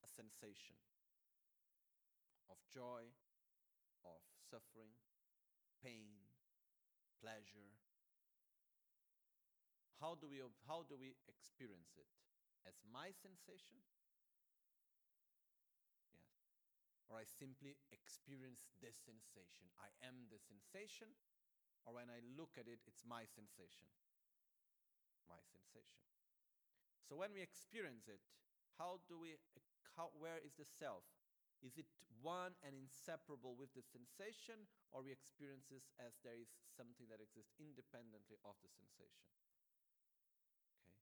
a 0.00 0.08
sensation 0.08 0.80
of 2.48 2.56
joy, 2.72 3.12
of 4.08 4.24
suffering, 4.48 4.96
pain, 5.84 6.24
pleasure, 7.20 7.76
how 10.00 10.16
do 10.16 10.24
we, 10.24 10.40
how 10.64 10.88
do 10.88 10.96
we 10.96 11.12
experience 11.28 11.92
it? 12.00 12.08
As 12.64 12.80
my 12.88 13.12
sensation? 13.12 13.84
Yes. 16.14 16.97
Or 17.08 17.16
I 17.16 17.24
simply 17.24 17.72
experience 17.88 18.68
this 18.84 19.00
sensation. 19.00 19.72
I 19.80 19.88
am 20.04 20.28
the 20.28 20.36
sensation, 20.36 21.08
or 21.88 21.96
when 21.96 22.12
I 22.12 22.20
look 22.36 22.60
at 22.60 22.68
it, 22.68 22.84
it's 22.84 23.00
my 23.08 23.24
sensation. 23.24 23.88
My 25.24 25.40
sensation. 25.40 26.04
So 27.08 27.16
when 27.16 27.32
we 27.32 27.40
experience 27.40 28.12
it, 28.12 28.20
how 28.76 29.00
do 29.08 29.16
we, 29.16 29.40
how, 29.96 30.12
where 30.20 30.36
is 30.44 30.52
the 30.60 30.68
self? 30.68 31.08
Is 31.64 31.80
it 31.80 31.88
one 32.20 32.54
and 32.62 32.76
inseparable 32.76 33.56
with 33.56 33.72
the 33.72 33.82
sensation, 33.82 34.68
or 34.92 35.00
we 35.02 35.10
experience 35.10 35.66
this 35.72 35.90
as 35.98 36.20
there 36.22 36.36
is 36.36 36.52
something 36.76 37.08
that 37.10 37.24
exists 37.24 37.56
independently 37.56 38.36
of 38.44 38.54
the 38.60 38.70
sensation? 38.70 39.26
Okay. 40.84 40.94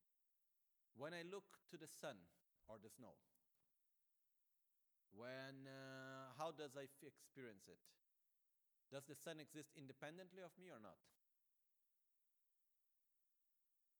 When 0.95 1.13
I 1.13 1.27
look 1.27 1.45
to 1.69 1.77
the 1.77 1.91
sun 1.91 2.17
or 2.65 2.81
the 2.81 2.89
snow, 2.89 3.19
when 5.17 5.65
uh, 5.65 6.29
how 6.37 6.53
does 6.53 6.77
I 6.77 6.85
f- 6.85 7.09
experience 7.09 7.65
it? 7.65 7.81
Does 8.93 9.03
the 9.09 9.17
sun 9.17 9.41
exist 9.41 9.73
independently 9.75 10.45
of 10.45 10.53
me 10.61 10.69
or 10.69 10.79
not? 10.79 10.95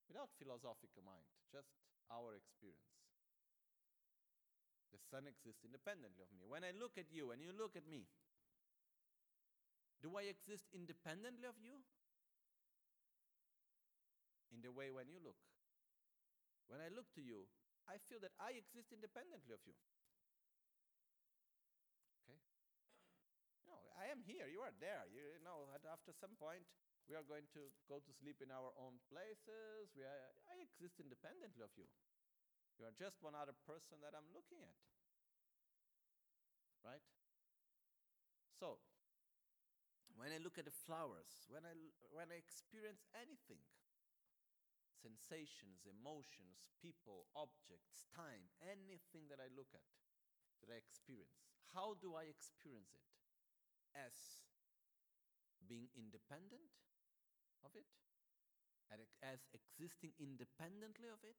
Without 0.07 0.29
philosophical 0.39 1.03
mind, 1.03 1.25
just 1.51 1.67
our 2.07 2.37
experience. 2.37 2.87
The 4.93 5.01
sun 5.11 5.27
exists 5.27 5.65
independently 5.67 6.23
of 6.23 6.31
me. 6.31 6.47
When 6.47 6.63
I 6.63 6.71
look 6.71 6.95
at 6.95 7.11
you 7.11 7.31
and 7.35 7.41
you 7.43 7.51
look 7.51 7.75
at 7.75 7.83
me, 7.89 8.07
do 9.99 10.15
I 10.15 10.29
exist 10.31 10.63
independently 10.71 11.43
of 11.49 11.57
you? 11.59 11.83
In 14.53 14.61
the 14.61 14.71
way 14.71 14.89
when 14.91 15.09
you 15.09 15.19
look. 15.19 15.35
When 16.67 16.79
I 16.79 16.87
look 16.91 17.07
to 17.15 17.21
you, 17.21 17.47
I 17.87 17.95
feel 18.07 18.19
that 18.23 18.35
I 18.39 18.51
exist 18.55 18.91
independently 18.91 19.51
of 19.55 19.59
you. 19.67 19.75
Okay? 22.23 22.39
No, 23.67 23.75
I 23.95 24.06
am 24.17 24.25
here, 24.25 24.49
you 24.49 24.65
are 24.65 24.73
there. 24.81 25.05
You 25.13 25.37
know, 25.45 25.69
after 25.85 26.09
some 26.17 26.33
point, 26.41 26.65
we 27.05 27.13
are 27.13 27.25
going 27.29 27.45
to 27.53 27.69
go 27.85 28.01
to 28.01 28.11
sleep 28.17 28.41
in 28.41 28.49
our 28.49 28.73
own 28.81 28.97
places. 29.13 29.93
We 29.93 30.01
are, 30.01 30.33
I 30.49 30.57
exist 30.65 30.97
independently 30.97 31.61
of 31.61 31.69
you. 31.77 31.85
You 32.81 32.89
are 32.89 32.95
just 32.97 33.21
one 33.21 33.37
other 33.37 33.53
person 33.69 34.01
that 34.01 34.17
I'm 34.17 34.25
looking 34.33 34.65
at. 34.65 34.77
Right? 36.81 37.05
So, 38.57 38.81
when 40.17 40.33
I 40.33 40.41
look 40.41 40.57
at 40.57 40.65
the 40.65 40.73
flowers, 40.73 41.45
when 41.53 41.61
I, 41.61 41.77
when 42.09 42.33
I 42.33 42.41
experience 42.41 43.05
anything, 43.13 43.61
sensations, 44.97 45.85
emotions, 45.85 46.73
people, 46.81 47.29
objects, 47.37 48.09
time, 48.09 48.49
anything 48.65 49.29
that 49.29 49.37
I 49.37 49.53
look 49.53 49.69
at, 49.77 49.85
that 50.65 50.73
I 50.73 50.81
experience, 50.81 51.37
how 51.77 51.93
do 52.01 52.17
I 52.17 52.25
experience 52.25 52.97
it? 52.97 53.16
As 53.97 54.13
being 55.65 55.89
independent 55.97 56.69
of 57.65 57.73
it? 57.73 57.89
As 59.25 59.41
existing 59.51 60.13
independently 60.21 61.09
of 61.09 61.19
it? 61.25 61.35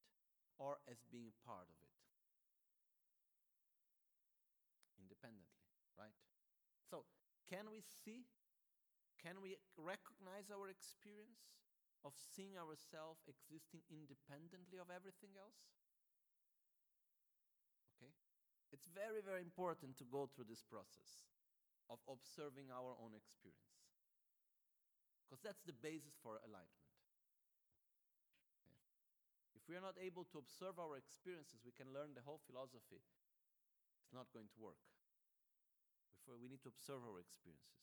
Or 0.59 0.83
as 0.91 0.99
being 1.07 1.31
part 1.47 1.71
of 1.71 1.79
it? 1.79 1.95
Independently, 4.99 5.63
right? 5.95 6.19
So, 6.91 7.07
can 7.47 7.71
we 7.71 7.81
see? 7.81 8.27
Can 9.23 9.39
we 9.39 9.55
recognize 9.79 10.51
our 10.51 10.67
experience 10.67 11.47
of 12.03 12.11
seeing 12.19 12.59
ourselves 12.59 13.23
existing 13.31 13.87
independently 13.87 14.83
of 14.83 14.91
everything 14.91 15.39
else? 15.39 15.63
Okay? 17.97 18.11
It's 18.75 18.91
very, 18.91 19.23
very 19.23 19.47
important 19.47 19.95
to 20.03 20.05
go 20.11 20.27
through 20.27 20.51
this 20.51 20.67
process 20.67 21.29
of 21.89 22.01
observing 22.09 22.68
our 22.68 22.97
own 23.01 23.16
experience. 23.16 23.68
Because 25.24 25.45
that's 25.45 25.61
the 25.68 25.76
basis 25.76 26.16
for 26.24 26.41
enlightenment. 26.41 26.89
Okay? 28.64 28.76
If 29.57 29.68
we 29.68 29.76
are 29.76 29.84
not 29.84 30.01
able 30.01 30.24
to 30.32 30.41
observe 30.41 30.80
our 30.80 30.97
experiences, 30.97 31.61
we 31.61 31.76
can 31.76 31.93
learn 31.93 32.16
the 32.16 32.24
whole 32.24 32.41
philosophy. 32.49 33.05
It's 34.01 34.16
not 34.16 34.32
going 34.32 34.49
to 34.49 34.59
work. 34.61 34.80
Before 36.16 36.41
we 36.41 36.49
need 36.49 36.64
to 36.64 36.72
observe 36.72 37.05
our 37.05 37.20
experiences. 37.20 37.76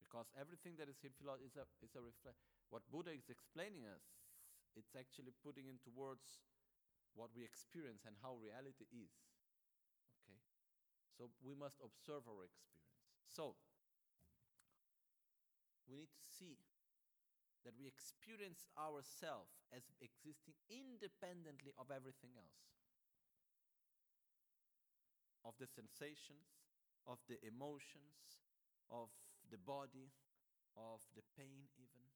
Because 0.00 0.32
everything 0.40 0.80
that 0.80 0.88
is 0.88 1.04
in 1.04 1.12
philosophy 1.12 1.52
is 1.52 1.60
a, 1.60 1.68
is 1.84 1.92
a 1.92 2.00
reflect. 2.00 2.40
What 2.72 2.88
Buddha 2.88 3.12
is 3.12 3.28
explaining 3.28 3.84
us, 3.84 4.00
it's 4.72 4.96
actually 4.96 5.36
putting 5.44 5.68
into 5.68 5.92
words 5.92 6.40
what 7.12 7.28
we 7.36 7.44
experience 7.44 8.08
and 8.08 8.16
how 8.24 8.40
reality 8.40 8.88
is. 8.88 9.27
So 11.18 11.34
we 11.42 11.50
must 11.58 11.82
observe 11.82 12.22
our 12.30 12.46
experience. 12.46 12.94
So 13.26 13.58
we 15.90 15.98
need 15.98 16.14
to 16.14 16.22
see 16.22 16.62
that 17.66 17.74
we 17.74 17.90
experience 17.90 18.62
ourselves 18.78 19.58
as 19.74 19.82
existing 19.98 20.54
independently 20.70 21.74
of 21.74 21.90
everything 21.90 22.38
else. 22.38 22.62
Of 25.42 25.58
the 25.58 25.66
sensations, 25.66 26.46
of 27.02 27.18
the 27.26 27.42
emotions, 27.42 28.38
of 28.94 29.10
the 29.50 29.58
body, 29.58 30.14
of 30.78 31.02
the 31.18 31.26
pain, 31.34 31.66
even. 31.74 32.06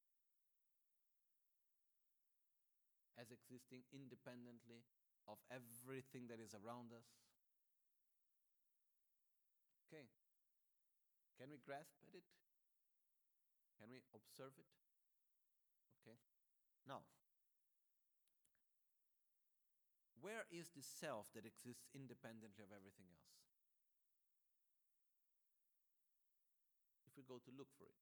As 3.19 3.35
existing 3.35 3.83
independently 3.91 4.87
of 5.27 5.39
everything 5.51 6.27
that 6.31 6.39
is 6.39 6.55
around 6.55 6.93
us. 6.93 7.07
Okay. 9.87 10.09
Can 11.43 11.51
we 11.51 11.59
grasp 11.59 11.99
at 12.07 12.15
it? 12.15 12.23
Can 13.83 13.91
we 13.91 13.99
observe 14.15 14.55
it? 14.55 14.71
Okay. 15.99 16.15
Now, 16.87 17.03
where 20.23 20.47
is 20.55 20.71
the 20.71 20.87
self 20.87 21.27
that 21.35 21.43
exists 21.43 21.91
independently 21.99 22.63
of 22.63 22.71
everything 22.71 23.11
else? 23.11 23.35
If 27.11 27.19
we 27.19 27.27
go 27.27 27.43
to 27.43 27.51
look 27.59 27.75
for 27.75 27.91
it, 27.91 27.99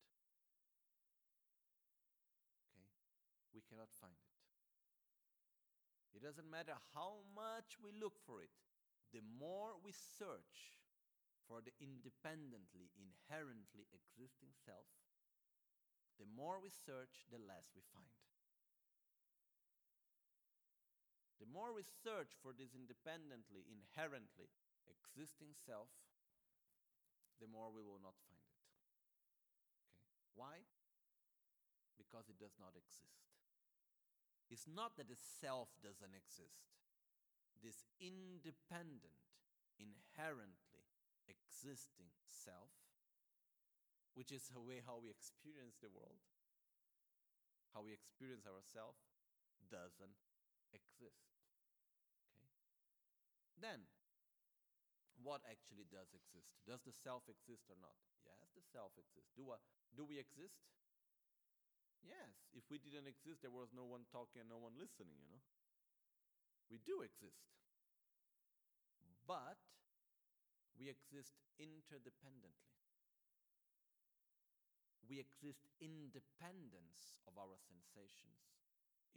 okay, 2.76 2.84
we 3.56 3.64
cannot 3.64 3.88
find 3.88 4.20
it. 4.20 4.36
It 6.12 6.20
doesn't 6.20 6.44
matter 6.44 6.76
how 6.92 7.24
much 7.32 7.80
we 7.80 7.96
look 7.96 8.20
for 8.20 8.44
it, 8.44 8.52
the 9.16 9.24
more 9.24 9.80
we 9.80 9.96
search 9.96 10.79
for 11.50 11.58
the 11.58 11.74
independently, 11.82 12.94
inherently 12.94 13.90
existing 13.90 14.54
self, 14.54 14.86
the 16.22 16.30
more 16.30 16.62
we 16.62 16.70
search, 16.70 17.26
the 17.26 17.42
less 17.42 17.74
we 17.74 17.82
find. 17.90 18.14
The 21.42 21.50
more 21.50 21.74
we 21.74 21.82
search 21.82 22.38
for 22.38 22.54
this 22.54 22.70
independently, 22.70 23.66
inherently 23.66 24.54
existing 24.86 25.58
self, 25.58 25.90
the 27.42 27.50
more 27.50 27.74
we 27.74 27.82
will 27.82 27.98
not 27.98 28.14
find 28.22 28.38
it. 28.38 28.54
Okay? 28.62 28.78
Why? 30.38 30.62
Because 31.98 32.30
it 32.30 32.38
does 32.38 32.54
not 32.62 32.78
exist. 32.78 33.26
It's 34.46 34.70
not 34.70 34.94
that 35.02 35.10
the 35.10 35.18
self 35.18 35.74
doesn't 35.82 36.14
exist. 36.14 36.70
This 37.58 37.90
independent, 37.98 39.18
inherently 39.80 40.69
existing 41.30 42.10
self, 42.26 42.74
which 44.18 44.34
is 44.34 44.50
the 44.50 44.60
way 44.60 44.82
how 44.82 44.98
we 44.98 45.08
experience 45.08 45.78
the 45.78 45.88
world, 45.88 46.18
how 47.72 47.86
we 47.86 47.94
experience 47.94 48.44
ourselves, 48.44 48.98
doesn't 49.70 50.18
exist. 50.74 51.30
Okay? 52.34 52.50
Then, 53.62 53.86
what 55.22 55.44
actually 55.46 55.86
does 55.86 56.10
exist? 56.10 56.50
Does 56.66 56.82
the 56.82 56.96
self 56.96 57.28
exist 57.30 57.70
or 57.70 57.78
not? 57.78 57.94
Yes, 58.26 58.50
the 58.56 58.64
self 58.64 58.96
exists. 58.98 59.30
Do, 59.36 59.54
uh, 59.54 59.60
do 59.94 60.02
we 60.02 60.18
exist? 60.18 60.58
Yes. 62.00 62.48
If 62.56 62.64
we 62.72 62.80
didn't 62.80 63.06
exist, 63.06 63.44
there 63.44 63.52
was 63.52 63.70
no 63.76 63.84
one 63.84 64.08
talking 64.08 64.40
and 64.40 64.48
no 64.48 64.56
one 64.56 64.74
listening, 64.80 65.20
you 65.20 65.28
know? 65.28 65.44
We 66.72 66.80
do 66.80 67.04
exist. 67.04 67.44
But 69.26 69.60
we 70.78 70.88
exist 70.88 71.38
interdependently. 71.58 72.76
We 75.10 75.18
exist 75.18 75.66
independence 75.82 77.18
of 77.26 77.34
our 77.34 77.58
sensations, 77.58 78.54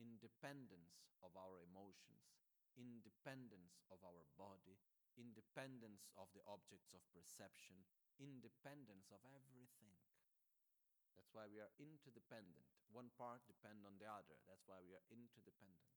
independence 0.01 1.06
of 1.22 1.38
our 1.38 1.62
emotions, 1.62 2.34
independence 2.74 3.86
of 3.93 4.01
our 4.01 4.26
body, 4.34 4.82
independence 5.14 6.10
of 6.18 6.34
the 6.34 6.41
objects 6.49 6.89
of 6.97 7.06
perception, 7.14 7.78
independence 8.18 9.14
of 9.14 9.22
everything. 9.30 9.93
That's 11.14 11.30
why 11.30 11.45
we 11.45 11.62
are 11.62 11.70
interdependent. 11.78 12.66
One 12.89 13.14
part 13.14 13.45
depends 13.45 13.86
on 13.86 14.01
the 14.01 14.10
other. 14.10 14.38
That's 14.49 14.66
why 14.66 14.82
we 14.82 14.97
are 14.97 15.06
interdependent. 15.14 15.93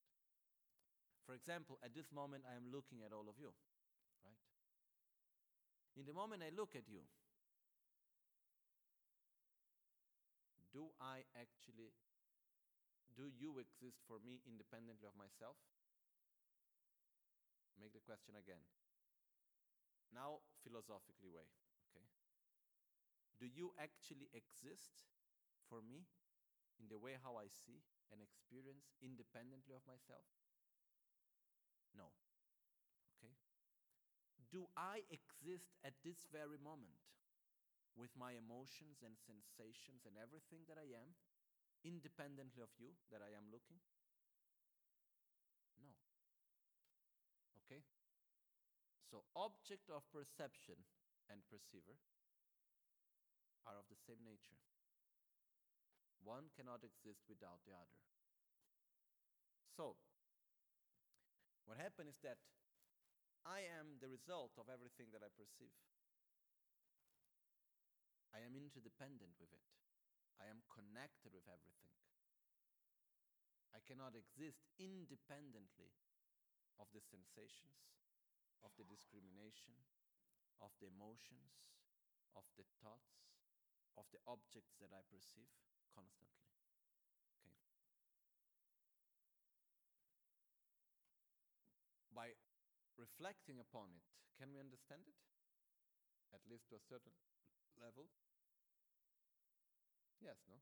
For 1.25 1.33
example, 1.33 1.81
at 1.83 1.97
this 1.97 2.13
moment 2.13 2.45
I 2.47 2.55
am 2.55 2.71
looking 2.71 3.03
at 3.03 3.17
all 3.17 3.27
of 3.27 3.41
you? 3.41 3.51
In 5.97 6.05
the 6.05 6.13
moment 6.13 6.45
I 6.45 6.53
look 6.53 6.77
at 6.77 6.85
you, 6.93 7.01
do 10.77 10.93
I 11.01 11.25
actually, 11.33 11.97
do 13.17 13.33
you 13.33 13.57
exist 13.57 14.05
for 14.05 14.21
me 14.21 14.45
independently 14.45 15.09
of 15.09 15.17
myself? 15.17 15.57
Make 17.81 17.97
the 17.97 18.05
question 18.05 18.37
again. 18.37 18.61
Now, 20.13 20.45
philosophically 20.61 21.33
way, 21.33 21.49
okay? 21.89 22.05
Do 23.41 23.49
you 23.49 23.73
actually 23.81 24.29
exist 24.37 25.09
for 25.73 25.81
me 25.81 26.05
in 26.77 26.93
the 26.93 27.01
way 27.01 27.17
how 27.25 27.41
I 27.41 27.49
see 27.49 27.81
and 28.13 28.21
experience 28.21 28.93
independently 29.01 29.73
of 29.73 29.85
myself? 29.89 30.29
No 31.97 32.13
do 34.57 34.65
I 34.73 35.05
exist 35.13 35.77
at 35.85 35.93
this 36.01 36.25
very 36.33 36.57
moment 36.57 36.97
with 37.93 38.09
my 38.17 38.33
emotions 38.33 39.05
and 39.05 39.13
sensations 39.21 40.09
and 40.09 40.17
everything 40.17 40.65
that 40.65 40.81
I 40.81 40.89
am, 40.97 41.13
independently 41.85 42.65
of 42.65 42.73
you 42.81 42.97
that 43.13 43.21
I 43.21 43.37
am 43.37 43.53
looking? 43.53 43.77
No. 45.77 45.93
Okay? 47.61 47.85
So, 49.13 49.29
object 49.37 49.93
of 49.93 50.09
perception 50.09 50.81
and 51.29 51.45
perceiver 51.53 52.01
are 53.69 53.77
of 53.77 53.85
the 53.93 54.01
same 54.09 54.25
nature. 54.25 54.57
One 56.25 56.49
cannot 56.57 56.81
exist 56.81 57.29
without 57.29 57.61
the 57.69 57.77
other. 57.77 58.01
So, 59.77 60.01
what 61.69 61.77
happens 61.77 62.17
is 62.17 62.21
that 62.25 62.41
I 63.47 63.63
am 63.79 64.03
the 64.03 64.11
result 64.11 64.59
of 64.59 64.67
everything 64.67 65.15
that 65.15 65.23
I 65.23 65.31
perceive. 65.31 65.79
I 68.35 68.43
am 68.43 68.59
interdependent 68.59 69.39
with 69.39 69.55
it. 69.55 69.71
I 70.43 70.51
am 70.51 70.67
connected 70.67 71.31
with 71.31 71.47
everything. 71.47 71.95
I 73.71 73.79
cannot 73.87 74.19
exist 74.19 74.67
independently 74.83 75.95
of 76.83 76.91
the 76.91 77.01
sensations, 77.01 77.87
of 78.67 78.75
the 78.75 78.85
discrimination, 78.85 79.79
of 80.59 80.75
the 80.83 80.91
emotions, 80.91 81.55
of 82.35 82.45
the 82.59 82.67
thoughts, 82.83 83.31
of 83.95 84.05
the 84.11 84.21
objects 84.27 84.77
that 84.83 84.93
I 84.93 85.01
perceive 85.09 85.49
constantly. 85.95 86.51
Okay. 87.41 87.57
By 92.13 92.37
reflecting 93.17 93.57
upon 93.57 93.89
it, 93.97 94.05
can 94.37 94.53
we 94.53 94.61
understand 94.61 95.01
it? 95.09 95.17
At 96.37 96.45
least 96.53 96.69
to 96.69 96.77
a 96.77 96.85
certain 96.85 97.17
level? 97.81 98.12
Yes, 100.21 100.37
no? 100.45 100.61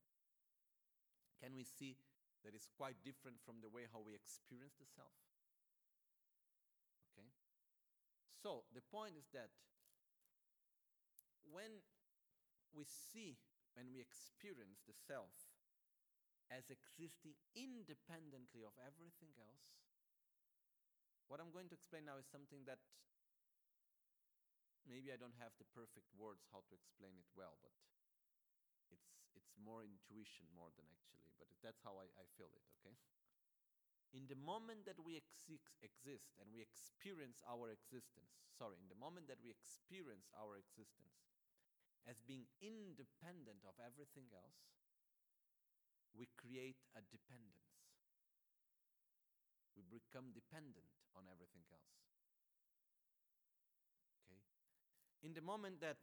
Can 1.43 1.51
we 1.51 1.67
see 1.67 1.99
that 2.47 2.55
it's 2.55 2.71
quite 2.71 2.95
different 3.03 3.43
from 3.43 3.59
the 3.59 3.67
way 3.67 3.91
how 3.91 3.99
we 3.99 4.15
experience 4.15 4.79
the 4.79 4.87
self? 4.87 5.11
Okay? 7.11 7.27
So, 8.39 8.63
the 8.71 8.87
point 8.87 9.19
is 9.19 9.27
that 9.35 9.51
when 11.51 11.83
we 12.71 12.87
see, 12.87 13.35
when 13.75 13.91
we 13.91 13.99
experience 13.99 14.79
the 14.87 14.95
self 14.95 15.35
as 16.47 16.71
existing 16.71 17.35
independently 17.51 18.63
of 18.63 18.71
everything 18.79 19.35
else, 19.43 19.75
what 21.27 21.39
I'm 21.39 21.51
going 21.51 21.69
to 21.69 21.75
explain 21.75 22.05
now 22.05 22.17
is 22.17 22.25
something 22.29 22.63
that 22.65 22.79
maybe 24.87 25.11
I 25.11 25.17
don't 25.19 25.35
have 25.43 25.51
the 25.59 25.67
perfect 25.75 26.07
words 26.15 26.47
how 26.51 26.63
to 26.69 26.73
explain 26.75 27.17
it 27.19 27.27
well, 27.35 27.57
but 27.61 27.73
it's 28.89 29.29
it's 29.37 29.53
more 29.61 29.83
intuition 29.85 30.47
more 30.55 30.71
than 30.73 30.85
actually, 30.89 31.29
but 31.37 31.47
that's 31.61 31.81
how 31.85 31.97
I, 32.01 32.09
I 32.17 32.25
feel 32.37 32.49
it, 32.49 32.65
okay? 32.81 32.95
In 34.13 34.25
the 34.25 34.35
moment 34.35 34.85
that 34.87 34.97
we 34.99 35.17
ex- 35.17 35.69
exist 35.83 36.33
and 36.41 36.49
we 36.51 36.61
experience 36.61 37.43
our 37.45 37.69
existence, 37.69 38.33
sorry, 38.57 38.79
in 38.81 38.87
the 38.89 38.95
moment 38.97 39.27
that 39.27 39.37
we 39.43 39.51
experience 39.51 40.31
our 40.33 40.57
existence 40.57 41.21
as 42.07 42.21
being 42.21 42.47
independent 42.61 43.65
of 43.67 43.75
everything 43.81 44.29
else, 44.33 44.57
we 46.17 46.25
create 46.37 46.81
a 46.97 47.01
dependence 47.11 47.74
we 49.75 49.83
become 49.87 50.31
dependent 50.31 50.89
on 51.13 51.27
everything 51.27 51.67
else. 51.71 51.95
Okay? 54.23 54.41
In 55.27 55.35
the 55.35 55.43
moment 55.43 55.83
that 55.83 55.99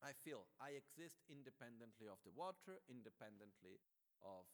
I 0.00 0.16
feel 0.16 0.48
I 0.56 0.76
exist 0.76 1.20
independently 1.28 2.08
of 2.08 2.20
the 2.24 2.32
water, 2.32 2.80
independently 2.88 3.80
of 4.24 4.48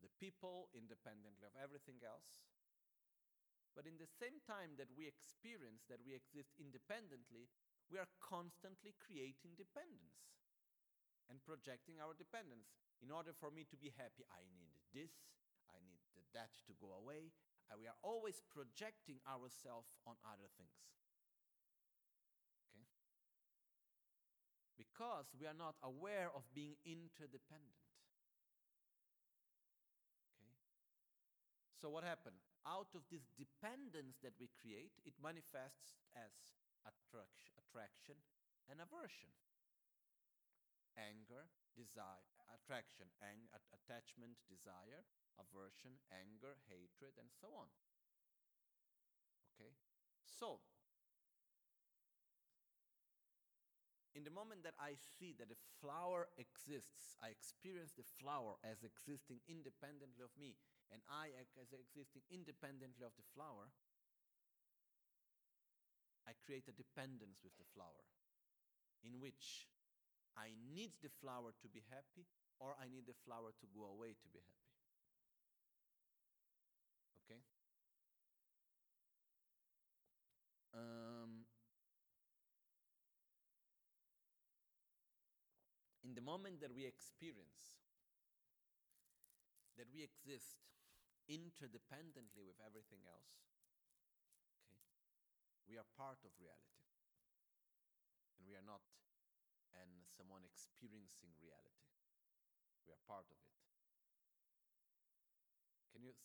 the 0.00 0.12
people, 0.20 0.68
independently 0.76 1.44
of 1.48 1.56
everything 1.56 2.00
else. 2.04 2.44
But 3.76 3.84
in 3.84 4.00
the 4.00 4.08
same 4.08 4.40
time 4.40 4.76
that 4.80 4.88
we 4.96 5.04
experience 5.04 5.84
that 5.92 6.00
we 6.00 6.16
exist 6.16 6.56
independently, 6.56 7.52
we 7.92 8.00
are 8.00 8.08
constantly 8.24 8.96
creating 8.96 9.52
dependence 9.60 10.32
and 11.28 11.44
projecting 11.44 12.00
our 12.00 12.16
dependence. 12.16 12.72
In 13.04 13.12
order 13.12 13.36
for 13.36 13.52
me 13.52 13.68
to 13.68 13.76
be 13.76 13.92
happy, 14.00 14.24
I 14.32 14.48
need 14.56 14.72
this, 14.96 15.12
I 15.68 15.76
need 15.84 16.00
that 16.32 16.56
to 16.68 16.72
go 16.80 16.96
away, 16.96 17.36
and 17.70 17.80
we 17.80 17.86
are 17.86 17.98
always 18.02 18.42
projecting 18.50 19.18
ourselves 19.26 19.90
on 20.06 20.14
other 20.22 20.46
things. 20.56 20.78
Okay? 22.70 22.86
because 24.76 25.32
we 25.40 25.48
are 25.48 25.56
not 25.56 25.74
aware 25.82 26.28
of 26.36 26.44
being 26.52 26.76
interdependent. 26.84 27.80
Okay? 30.36 30.52
So, 31.80 31.88
what 31.88 32.04
happened? 32.04 32.38
Out 32.66 32.92
of 32.94 33.06
this 33.08 33.26
dependence 33.38 34.18
that 34.22 34.34
we 34.38 34.50
create, 34.58 34.94
it 35.06 35.14
manifests 35.22 35.96
as 36.14 36.32
attraction, 36.82 37.54
attraction 37.58 38.18
and 38.66 38.82
aversion. 38.82 39.30
Anger, 40.96 41.46
desire, 41.76 42.24
attraction, 42.50 43.06
ang- 43.20 43.52
attachment, 43.70 44.40
desire, 44.48 45.04
aversion, 45.38 46.00
anger, 46.12 46.56
hatred, 46.68 47.16
and 47.20 47.28
so 47.30 47.52
on. 47.56 47.68
Okay? 49.54 49.72
So, 50.24 50.60
in 54.16 54.24
the 54.24 54.32
moment 54.32 54.64
that 54.64 54.76
I 54.80 54.96
see 54.96 55.36
that 55.36 55.52
the 55.52 55.60
flower 55.80 56.28
exists, 56.40 57.16
I 57.20 57.28
experience 57.28 57.92
the 57.92 58.08
flower 58.16 58.56
as 58.64 58.80
existing 58.80 59.44
independently 59.44 60.24
of 60.24 60.32
me, 60.40 60.56
and 60.88 61.04
I 61.08 61.36
as 61.36 61.52
existing 61.72 62.24
independently 62.32 63.04
of 63.04 63.12
the 63.16 63.28
flower, 63.36 63.68
I 66.26 66.34
create 66.42 66.66
a 66.66 66.74
dependence 66.74 67.44
with 67.44 67.54
the 67.54 67.68
flower 67.70 68.02
in 69.06 69.22
which 69.22 69.70
I 70.34 70.52
need 70.74 70.98
the 71.00 71.12
flower 71.22 71.54
to 71.62 71.68
be 71.70 71.86
happy 71.88 72.26
or 72.58 72.74
I 72.76 72.90
need 72.90 73.06
the 73.06 73.16
flower 73.24 73.54
to 73.54 73.66
go 73.70 73.86
away 73.86 74.18
to 74.18 74.28
be 74.34 74.42
happy. 74.42 74.65
The 86.16 86.24
moment 86.24 86.64
that 86.64 86.72
we 86.72 86.88
experience 86.88 87.76
that 89.76 89.86
we 89.92 90.00
exist 90.00 90.64
interdependently 91.28 92.40
with 92.48 92.56
everything 92.64 93.04
else, 93.04 93.44
okay, 94.64 94.80
we 95.68 95.76
are 95.76 95.84
part 96.00 96.24
of 96.24 96.32
reality. 96.40 96.80
And 98.40 98.48
we 98.48 98.56
are 98.56 98.64
not 98.64 98.80
and 99.76 100.08
someone 100.08 100.40
experiencing 100.48 101.36
reality. 101.36 101.92
We 102.88 102.96
are 102.96 103.02
part 103.04 103.28
of 103.28 103.36
it. 103.36 103.56
Can 105.92 106.00
you 106.00 106.16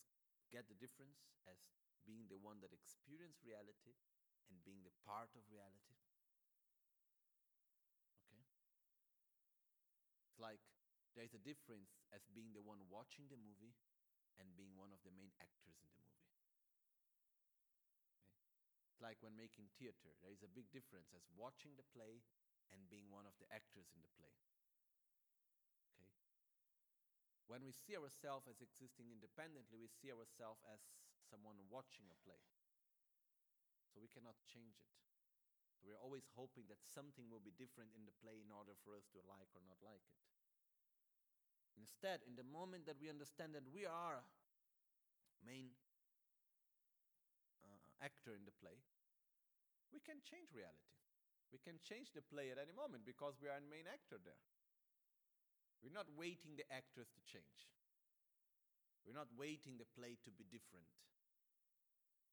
get 0.51 0.67
the 0.71 0.77
difference 0.79 1.35
as 1.47 1.59
being 2.07 2.27
the 2.31 2.39
one 2.39 2.59
that 2.63 2.71
experiences 2.71 3.43
reality 3.43 3.95
and 4.47 4.63
being 4.63 4.83
the 4.83 4.95
part 5.03 5.31
of 5.35 5.43
reality? 5.51 5.99
Okay? 8.27 8.43
It's 10.27 10.30
like 10.41 10.59
there's 11.13 11.37
a 11.37 11.45
difference 11.45 12.01
as 12.09 12.25
being 12.33 12.51
the 12.57 12.65
one 12.65 12.81
watching 12.89 13.29
the 13.29 13.37
movie 13.37 13.77
and 14.41 14.57
being 14.57 14.73
one 14.73 14.89
of 14.89 14.99
the 15.05 15.13
main 15.13 15.29
actors 15.37 15.77
in 15.77 15.91
the 15.93 16.01
movie. 16.01 16.25
Okay? 17.53 17.69
It's 18.89 19.03
like 19.03 19.21
when 19.21 19.37
making 19.37 19.69
theater, 19.77 20.17
there 20.25 20.33
is 20.33 20.41
a 20.41 20.49
big 20.49 20.73
difference 20.73 21.13
as 21.13 21.21
watching 21.37 21.77
the 21.77 21.85
play 21.93 22.25
and 22.73 22.89
being 22.89 23.11
one 23.13 23.29
of 23.29 23.37
the 23.37 23.47
actors 23.53 23.91
in 23.93 24.01
the 24.01 24.13
play. 24.17 24.33
Okay? 25.93 26.09
When 27.45 27.67
we 27.67 27.75
see 27.75 27.99
ourselves 27.99 28.47
as 28.47 28.63
existing 28.63 29.11
independently, 29.11 29.77
we 29.77 29.91
see 29.91 30.09
ourselves 30.09 30.63
as 30.65 30.79
someone 31.27 31.59
watching 31.67 32.07
a 32.07 32.17
play. 32.23 32.41
So 33.91 33.99
we 33.99 34.07
cannot 34.07 34.39
change 34.47 34.79
it. 34.79 34.95
We're 35.81 35.97
always 35.97 36.29
hoping 36.37 36.69
that 36.69 36.81
something 36.85 37.25
will 37.29 37.41
be 37.41 37.53
different 37.57 37.93
in 37.97 38.05
the 38.05 38.13
play 38.21 38.37
in 38.37 38.53
order 38.53 38.77
for 38.85 38.93
us 38.93 39.09
to 39.17 39.19
like 39.25 39.49
or 39.57 39.65
not 39.65 39.81
like 39.81 40.05
it. 40.05 40.21
Instead, 41.79 42.21
in 42.29 42.37
the 42.37 42.45
moment 42.45 42.85
that 42.85 43.01
we 43.01 43.09
understand 43.09 43.57
that 43.57 43.65
we 43.73 43.89
are 43.89 44.21
main 45.41 45.73
uh, 47.65 48.05
actor 48.05 48.37
in 48.37 48.45
the 48.45 48.53
play, 48.61 48.77
we 49.89 49.97
can 49.97 50.21
change 50.21 50.53
reality. 50.53 50.93
We 51.49 51.59
can 51.59 51.81
change 51.83 52.13
the 52.13 52.23
play 52.23 52.53
at 52.53 52.61
any 52.61 52.71
moment 52.71 53.03
because 53.03 53.41
we 53.41 53.49
are 53.49 53.57
the 53.59 53.67
main 53.67 53.89
actor 53.89 54.21
there. 54.21 54.39
We're 55.81 55.97
not 55.97 56.07
waiting 56.13 56.55
the 56.55 56.67
actors 56.69 57.09
to 57.09 57.21
change. 57.25 57.67
We're 59.03 59.17
not 59.17 59.33
waiting 59.33 59.81
the 59.81 59.89
play 59.97 60.21
to 60.21 60.31
be 60.31 60.45
different. 60.45 60.85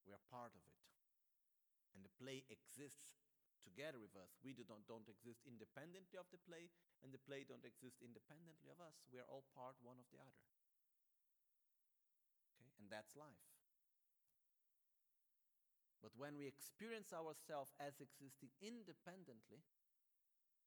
We 0.05 0.12
are 0.12 0.22
part 0.28 0.53
of 0.53 0.62
it. 0.68 0.78
And 1.96 2.05
the 2.05 2.12
play 2.20 2.44
exists 2.53 3.28
together 3.63 3.99
with 3.99 4.15
us. 4.19 4.35
We 4.43 4.55
do 4.55 4.67
not, 4.67 4.87
don't 4.87 5.07
exist 5.09 5.45
independently 5.47 6.19
of 6.19 6.29
the 6.31 6.41
play, 6.43 6.71
and 7.03 7.11
the 7.11 7.23
play 7.23 7.47
don't 7.47 7.65
exist 7.67 7.99
independently 8.03 8.69
of 8.71 8.79
us. 8.83 8.95
We 9.11 9.19
are 9.19 9.29
all 9.29 9.47
part 9.55 9.79
one 9.83 9.99
of 9.99 10.09
the 10.11 10.21
other. 10.23 10.43
Okay? 12.59 12.71
And 12.79 12.87
that's 12.91 13.15
life. 13.19 13.43
But 15.99 16.15
when 16.15 16.39
we 16.39 16.47
experience 16.47 17.11
ourselves 17.11 17.75
as 17.83 17.99
existing 17.99 18.55
independently, 18.63 19.67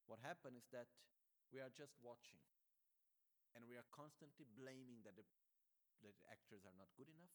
what 0.05 0.19
happens 0.19 0.59
is 0.59 0.67
that 0.75 0.91
we 1.55 1.63
are 1.63 1.71
just 1.71 1.95
watching. 2.03 2.39
And 3.55 3.67
we 3.67 3.75
are 3.75 3.87
constantly 3.91 4.47
blaming 4.55 5.03
that 5.03 5.15
the, 5.15 5.27
that 6.03 6.15
the 6.15 6.27
actors 6.31 6.63
are 6.63 6.75
not 6.75 6.91
good 6.95 7.11
enough, 7.11 7.31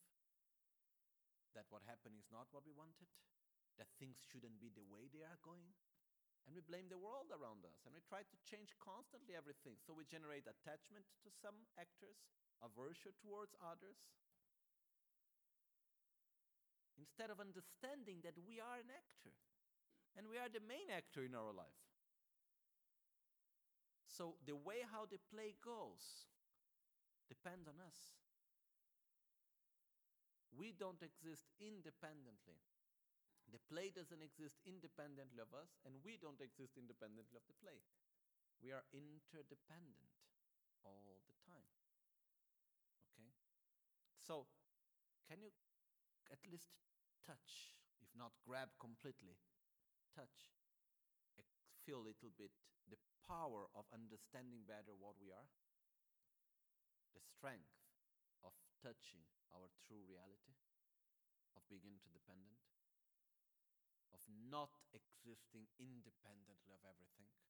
that 1.57 1.69
what 1.73 1.85
happened 1.89 2.17
is 2.21 2.29
not 2.29 2.49
what 2.53 2.65
we 2.69 2.73
wanted, 2.77 3.09
that 3.77 3.93
things 4.01 4.21
shouldn't 4.29 4.61
be 4.61 4.73
the 4.73 4.85
way 4.87 5.09
they 5.13 5.25
are 5.25 5.41
going. 5.45 5.73
And 6.47 6.55
we 6.55 6.63
blame 6.63 6.87
the 6.87 7.01
world 7.01 7.29
around 7.35 7.67
us. 7.67 7.83
And 7.83 7.91
we 7.91 8.01
try 8.07 8.23
to 8.23 8.37
change 8.47 8.71
constantly 8.79 9.35
everything. 9.35 9.77
So 9.83 9.91
we 9.93 10.07
generate 10.07 10.47
attachment 10.47 11.05
to 11.27 11.31
some 11.31 11.67
actors, 11.75 12.23
aversion 12.63 13.13
towards 13.19 13.59
others, 13.59 13.99
instead 16.97 17.29
of 17.29 17.43
understanding 17.43 18.25
that 18.25 18.39
we 18.47 18.57
are 18.63 18.81
an 18.81 18.89
actor 18.89 19.37
and 20.17 20.25
we 20.29 20.41
are 20.41 20.49
the 20.49 20.65
main 20.65 20.89
actor 20.89 21.21
in 21.27 21.37
our 21.37 21.53
life. 21.53 21.83
So 24.09 24.41
the 24.49 24.57
way 24.57 24.81
how 24.81 25.05
the 25.05 25.21
play 25.29 25.53
goes 25.61 26.25
depends 27.29 27.69
on 27.69 27.77
us. 27.85 28.17
We 30.57 30.73
don't 30.73 31.05
exist 31.05 31.45
independently. 31.61 32.65
The 33.51 33.63
play 33.71 33.95
doesn't 33.95 34.23
exist 34.23 34.59
independently 34.67 35.39
of 35.39 35.55
us, 35.55 35.79
and 35.87 36.03
we 36.03 36.19
don't 36.19 36.43
exist 36.43 36.75
independently 36.75 37.39
of 37.39 37.47
the 37.47 37.57
play. 37.63 37.79
We 38.59 38.75
are 38.75 38.83
interdependent 38.91 40.11
all 40.83 41.23
the 41.31 41.37
time. 41.47 41.71
Okay? 43.15 43.31
So, 44.19 44.51
can 45.31 45.39
you 45.43 45.55
at 46.31 46.43
least 46.51 46.75
touch, 47.23 47.75
if 48.03 48.11
not 48.19 48.35
grab 48.43 48.75
completely, 48.83 49.39
touch, 50.11 50.57
feel 51.87 52.03
a 52.03 52.11
little 52.11 52.35
bit 52.35 52.51
the 52.91 52.99
power 53.31 53.71
of 53.79 53.87
understanding 53.95 54.67
better 54.67 54.91
what 54.95 55.15
we 55.23 55.31
are, 55.31 55.47
the 57.15 57.23
strength 57.23 57.79
of 58.43 58.55
touching 58.83 59.23
our 59.55 59.71
true 59.87 60.03
reality, 60.07 60.59
of 61.55 61.63
being 61.71 61.87
interdependent, 61.87 62.59
of 64.15 64.23
not 64.29 64.75
existing 64.95 65.67
independently 65.79 66.71
of 66.75 66.83
everything. 66.87 67.31
No? 67.35 67.47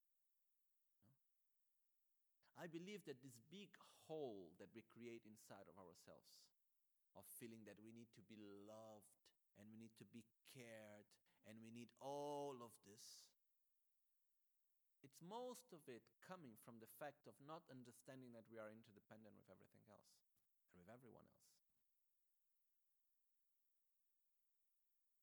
I 2.56 2.66
believe 2.68 3.04
that 3.04 3.20
this 3.20 3.36
big 3.52 3.68
hole 4.08 4.54
that 4.56 4.72
we 4.72 4.80
create 4.88 5.26
inside 5.28 5.68
of 5.68 5.76
ourselves, 5.76 6.48
of 7.12 7.28
feeling 7.36 7.64
that 7.68 7.76
we 7.80 7.92
need 7.92 8.08
to 8.16 8.24
be 8.24 8.40
loved 8.40 9.12
and 9.60 9.68
we 9.68 9.76
need 9.76 9.92
to 10.00 10.08
be 10.08 10.24
cared 10.56 11.08
and 11.44 11.60
we 11.60 11.68
need 11.68 11.92
all 12.00 12.56
of 12.64 12.72
this. 12.88 13.28
It's 15.04 15.22
most 15.22 15.70
of 15.70 15.84
it 15.86 16.02
coming 16.24 16.58
from 16.66 16.82
the 16.82 16.90
fact 16.98 17.30
of 17.30 17.38
not 17.38 17.62
understanding 17.70 18.34
that 18.34 18.48
we 18.50 18.58
are 18.58 18.72
interdependent 18.72 19.38
with 19.38 19.46
everything 19.46 19.86
else 19.86 20.18
and 20.74 20.82
with 20.82 20.90
everyone 20.90 21.28
else. 21.30 21.54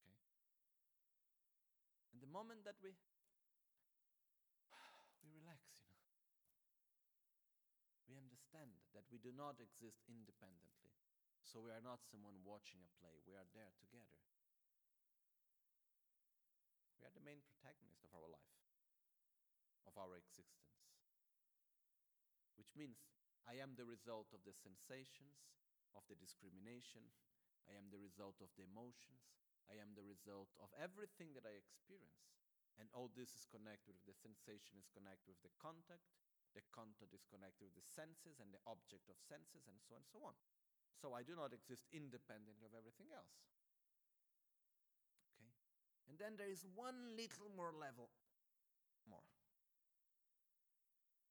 Okay? 0.08 0.16
And 2.16 2.23
the 2.23 2.23
moment 2.34 2.66
that 2.66 2.82
we 2.82 2.90
we 5.22 5.30
relax, 5.30 5.62
you 5.86 5.94
know. 5.94 6.10
We 8.10 8.18
understand 8.18 8.74
that 8.98 9.06
we 9.14 9.22
do 9.22 9.30
not 9.30 9.62
exist 9.62 10.02
independently. 10.10 10.98
So 11.46 11.62
we 11.62 11.70
are 11.70 11.86
not 11.86 12.02
someone 12.10 12.42
watching 12.42 12.82
a 12.82 12.90
play, 12.98 13.22
we 13.30 13.38
are 13.38 13.46
there 13.54 13.70
together. 13.78 14.18
We 16.98 17.06
are 17.06 17.14
the 17.14 17.22
main 17.22 17.46
protagonist 17.46 18.02
of 18.02 18.10
our 18.18 18.26
life, 18.26 18.58
of 19.86 19.94
our 20.02 20.18
existence. 20.18 20.82
Which 22.58 22.74
means 22.74 22.98
I 23.46 23.62
am 23.62 23.78
the 23.78 23.86
result 23.86 24.34
of 24.34 24.42
the 24.48 24.56
sensations, 24.56 25.38
of 25.94 26.02
the 26.10 26.18
discrimination, 26.18 27.06
I 27.70 27.78
am 27.78 27.94
the 27.94 28.02
result 28.02 28.42
of 28.42 28.50
the 28.58 28.66
emotions, 28.66 29.43
I 29.72 29.80
am 29.80 29.95
the 29.95 30.05
result 30.05 30.51
of 30.59 30.72
everything 30.76 31.32
that 31.38 31.47
I 31.47 31.55
experience. 31.55 32.24
And 32.82 32.89
all 32.91 33.14
this 33.14 33.30
is 33.38 33.45
connected 33.45 33.93
with 34.01 34.09
the 34.09 34.18
sensation, 34.18 34.82
is 34.82 34.89
connected 34.89 35.38
with 35.38 35.45
the 35.45 35.53
contact. 35.61 36.09
The 36.57 36.66
contact 36.74 37.14
is 37.14 37.26
connected 37.30 37.70
with 37.70 37.78
the 37.78 37.86
senses 37.86 38.41
and 38.41 38.49
the 38.49 38.61
object 38.66 39.09
of 39.09 39.18
senses, 39.22 39.66
and 39.70 39.78
so 39.86 39.93
on 39.93 40.01
and 40.01 40.09
so 40.09 40.20
on. 40.26 40.36
So 40.97 41.14
I 41.14 41.22
do 41.22 41.38
not 41.38 41.53
exist 41.53 41.86
independently 41.93 42.66
of 42.66 42.74
everything 42.74 43.14
else. 43.14 43.34
Okay? 45.38 45.53
And 46.09 46.18
then 46.18 46.38
there 46.38 46.49
is 46.49 46.66
one 46.74 47.14
little 47.14 47.49
more 47.53 47.74
level 47.74 48.09
more, 49.05 49.26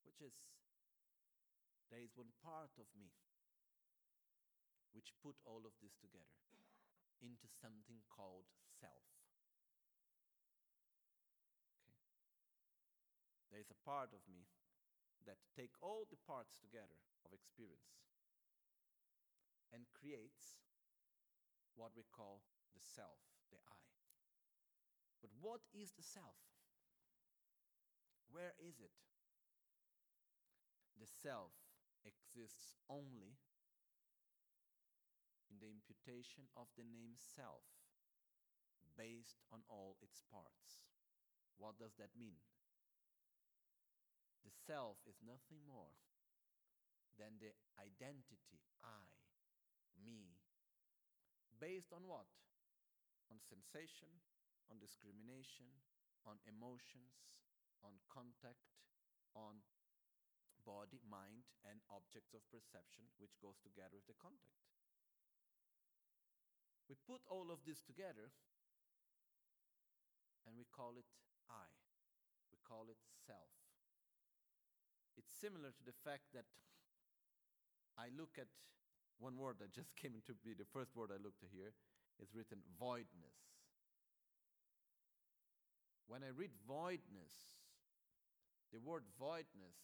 which 0.07 0.19
is 0.23 0.35
there 1.91 2.03
is 2.03 2.15
one 2.15 2.31
part 2.39 2.71
of 2.79 2.87
me 2.95 3.11
which 4.93 5.13
put 5.25 5.35
all 5.45 5.65
of 5.65 5.73
this 5.81 5.97
together 5.97 6.37
into 7.23 7.47
something 7.47 8.03
called 8.11 8.51
self. 8.67 9.07
Okay? 9.63 9.95
There 13.47 13.63
is 13.63 13.71
a 13.71 13.79
part 13.87 14.11
of 14.11 14.19
me 14.27 14.51
that 15.23 15.39
take 15.55 15.71
all 15.79 16.03
the 16.11 16.19
parts 16.27 16.59
together 16.59 16.99
of 17.23 17.31
experience 17.31 18.03
and 19.71 19.87
creates 19.95 20.59
what 21.79 21.95
we 21.95 22.03
call 22.11 22.43
the 22.75 22.83
self, 22.83 23.23
the 23.49 23.57
I. 23.63 23.87
But 25.23 25.31
what 25.39 25.63
is 25.71 25.95
the 25.95 26.03
self? 26.03 26.35
Where 28.27 28.51
is 28.59 28.83
it? 28.83 28.91
The 30.99 31.07
self 31.07 31.55
exists 32.03 32.75
only 32.89 33.39
in 35.53 35.61
the 35.61 35.69
imputation 35.69 36.49
of 36.57 36.65
the 36.73 36.81
name 36.81 37.13
self 37.13 37.61
based 38.97 39.45
on 39.53 39.61
all 39.69 40.01
its 40.01 40.25
parts. 40.25 40.81
What 41.61 41.77
does 41.77 41.93
that 42.01 42.17
mean? 42.17 42.41
The 44.41 44.49
self 44.49 44.97
is 45.05 45.21
nothing 45.21 45.61
more 45.69 45.93
than 47.21 47.37
the 47.37 47.53
identity 47.77 48.65
I, 48.81 49.13
me, 49.93 50.41
based 51.61 51.93
on 51.93 52.09
what? 52.09 52.25
On 53.29 53.37
sensation, 53.37 54.09
on 54.73 54.81
discrimination, 54.81 55.69
on 56.25 56.41
emotions, 56.49 57.29
on 57.85 58.01
contact, 58.09 58.73
on 59.37 59.61
body, 60.65 60.97
mind, 61.05 61.45
and 61.61 61.85
objects 61.93 62.33
of 62.33 62.41
perception, 62.49 63.05
which 63.21 63.37
goes 63.37 63.61
together 63.61 64.01
with 64.01 64.09
the 64.09 64.17
contact. 64.17 64.57
We 66.89 66.95
put 67.07 67.23
all 67.31 67.47
of 67.49 67.63
this 67.65 67.81
together 67.81 68.31
and 70.45 70.55
we 70.57 70.67
call 70.69 70.99
it 70.99 71.07
I. 71.49 71.69
We 72.51 72.59
call 72.67 72.91
it 72.91 72.99
self. 73.25 73.51
It's 75.17 75.31
similar 75.31 75.71
to 75.71 75.83
the 75.85 75.95
fact 76.03 76.33
that 76.33 76.45
I 77.97 78.09
look 78.11 78.35
at 78.41 78.49
one 79.21 79.37
word 79.37 79.61
that 79.61 79.71
just 79.71 79.95
came 80.01 80.13
into 80.17 80.33
be 80.43 80.53
the 80.57 80.67
first 80.73 80.95
word 80.95 81.09
I 81.13 81.21
looked 81.21 81.43
at 81.43 81.53
here. 81.53 81.73
It's 82.19 82.35
written 82.35 82.61
voidness. 82.77 83.37
When 86.07 86.21
I 86.21 86.35
read 86.35 86.51
voidness, 86.67 87.33
the 88.75 88.83
word 88.83 89.07
voidness, 89.17 89.79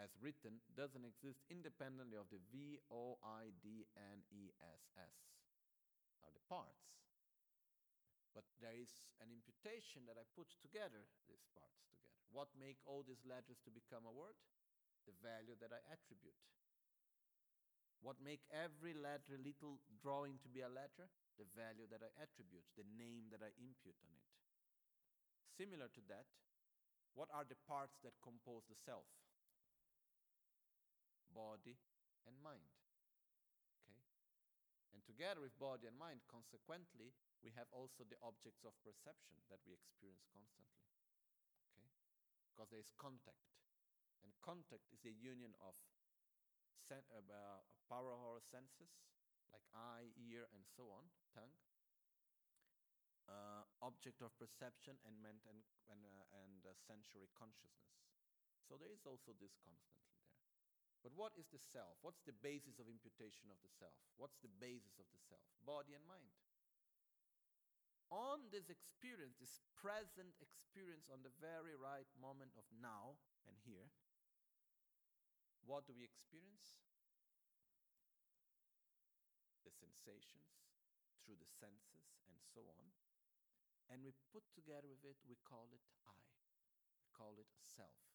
as 0.00 0.08
written, 0.18 0.64
doesn't 0.72 1.04
exist 1.04 1.44
independently 1.52 2.16
of 2.16 2.26
the 2.32 2.40
V 2.48 2.80
O 2.88 3.20
I 3.20 3.52
D 3.60 3.84
N 3.92 4.24
E 4.32 4.50
S 4.64 4.88
S, 4.96 5.29
are 6.24 6.34
the 6.34 6.46
parts. 6.48 6.90
But 8.36 8.46
there 8.62 8.76
is 8.76 8.90
an 9.18 9.32
imputation 9.34 10.06
that 10.06 10.20
I 10.20 10.24
put 10.38 10.48
together 10.62 11.02
these 11.26 11.44
parts 11.50 11.80
together. 11.82 12.00
What 12.30 12.54
make 12.54 12.78
all 12.86 13.02
these 13.02 13.26
letters 13.26 13.58
to 13.66 13.74
become 13.74 14.06
a 14.06 14.14
word? 14.14 14.38
The 15.04 15.16
value 15.18 15.58
that 15.58 15.74
I 15.74 15.82
attribute. 15.90 16.38
What 18.00 18.22
make 18.22 18.46
every 18.48 18.94
letter 18.96 19.36
little 19.36 19.82
drawing 20.00 20.40
to 20.40 20.48
be 20.48 20.62
a 20.62 20.70
letter? 20.70 21.10
The 21.36 21.48
value 21.52 21.90
that 21.90 22.00
I 22.00 22.10
attribute, 22.22 22.64
the 22.78 22.86
name 22.96 23.28
that 23.34 23.44
I 23.44 23.52
impute 23.60 23.98
on 24.00 24.12
it. 24.14 24.28
Similar 25.58 25.92
to 25.92 26.02
that, 26.08 26.28
what 27.12 27.28
are 27.34 27.44
the 27.44 27.58
parts 27.68 27.98
that 28.06 28.16
compose 28.24 28.64
the 28.70 28.78
self? 28.78 29.08
Body 31.34 31.76
and 32.24 32.36
mind. 32.40 32.79
Together 35.20 35.44
with 35.44 35.52
body 35.60 35.84
and 35.84 36.00
mind, 36.00 36.24
consequently, 36.32 37.12
we 37.44 37.52
have 37.52 37.68
also 37.76 38.08
the 38.08 38.16
objects 38.24 38.64
of 38.64 38.72
perception 38.80 39.36
that 39.52 39.60
we 39.68 39.76
experience 39.76 40.24
constantly. 40.32 40.80
Okay? 41.76 41.92
Because 42.48 42.72
there 42.72 42.80
is 42.80 42.88
contact. 42.96 43.44
And 44.24 44.32
contact 44.40 44.88
is 44.88 45.04
the 45.04 45.12
union 45.12 45.52
of 45.60 45.76
sen- 46.88 47.04
uh, 47.12 47.60
power 47.84 48.16
of 48.16 48.24
our 48.24 48.40
senses, 48.48 48.88
like 49.52 49.60
eye, 49.76 50.08
ear, 50.24 50.48
and 50.56 50.64
so 50.72 50.88
on, 50.88 51.12
tongue, 51.36 51.52
uh, 53.28 53.68
object 53.84 54.24
of 54.24 54.32
perception 54.40 54.96
and, 55.04 55.20
ment- 55.20 55.44
and, 55.44 55.60
and, 55.92 56.00
uh, 56.00 56.40
and 56.48 56.64
uh, 56.64 56.72
sensory 56.88 57.28
consciousness. 57.36 57.92
So 58.64 58.80
there 58.80 58.88
is 58.88 59.04
also 59.04 59.36
this 59.36 59.52
constantly. 59.60 60.09
But 61.00 61.16
what 61.16 61.32
is 61.40 61.48
the 61.48 61.60
self? 61.60 61.96
What's 62.04 62.20
the 62.28 62.36
basis 62.44 62.76
of 62.76 62.84
imputation 62.84 63.48
of 63.48 63.56
the 63.64 63.72
self? 63.72 63.96
What's 64.20 64.36
the 64.44 64.52
basis 64.60 65.00
of 65.00 65.08
the 65.08 65.20
self? 65.24 65.40
Body 65.64 65.96
and 65.96 66.04
mind. 66.04 66.28
On 68.12 68.50
this 68.50 68.68
experience, 68.68 69.38
this 69.38 69.62
present 69.78 70.34
experience, 70.42 71.08
on 71.08 71.22
the 71.22 71.32
very 71.40 71.78
right 71.78 72.10
moment 72.18 72.52
of 72.58 72.66
now 72.74 73.16
and 73.46 73.54
here, 73.64 73.88
what 75.64 75.86
do 75.86 75.94
we 75.94 76.02
experience? 76.02 76.82
The 79.62 79.70
sensations 79.70 80.66
through 81.22 81.38
the 81.38 81.48
senses 81.48 82.18
and 82.26 82.36
so 82.42 82.66
on. 82.66 82.90
And 83.88 84.02
we 84.02 84.10
put 84.34 84.42
together 84.58 84.90
with 84.90 85.06
it, 85.06 85.18
we 85.30 85.38
call 85.46 85.70
it 85.70 85.82
I. 86.02 86.18
We 86.98 87.08
call 87.14 87.38
it 87.38 87.48
self. 87.62 88.09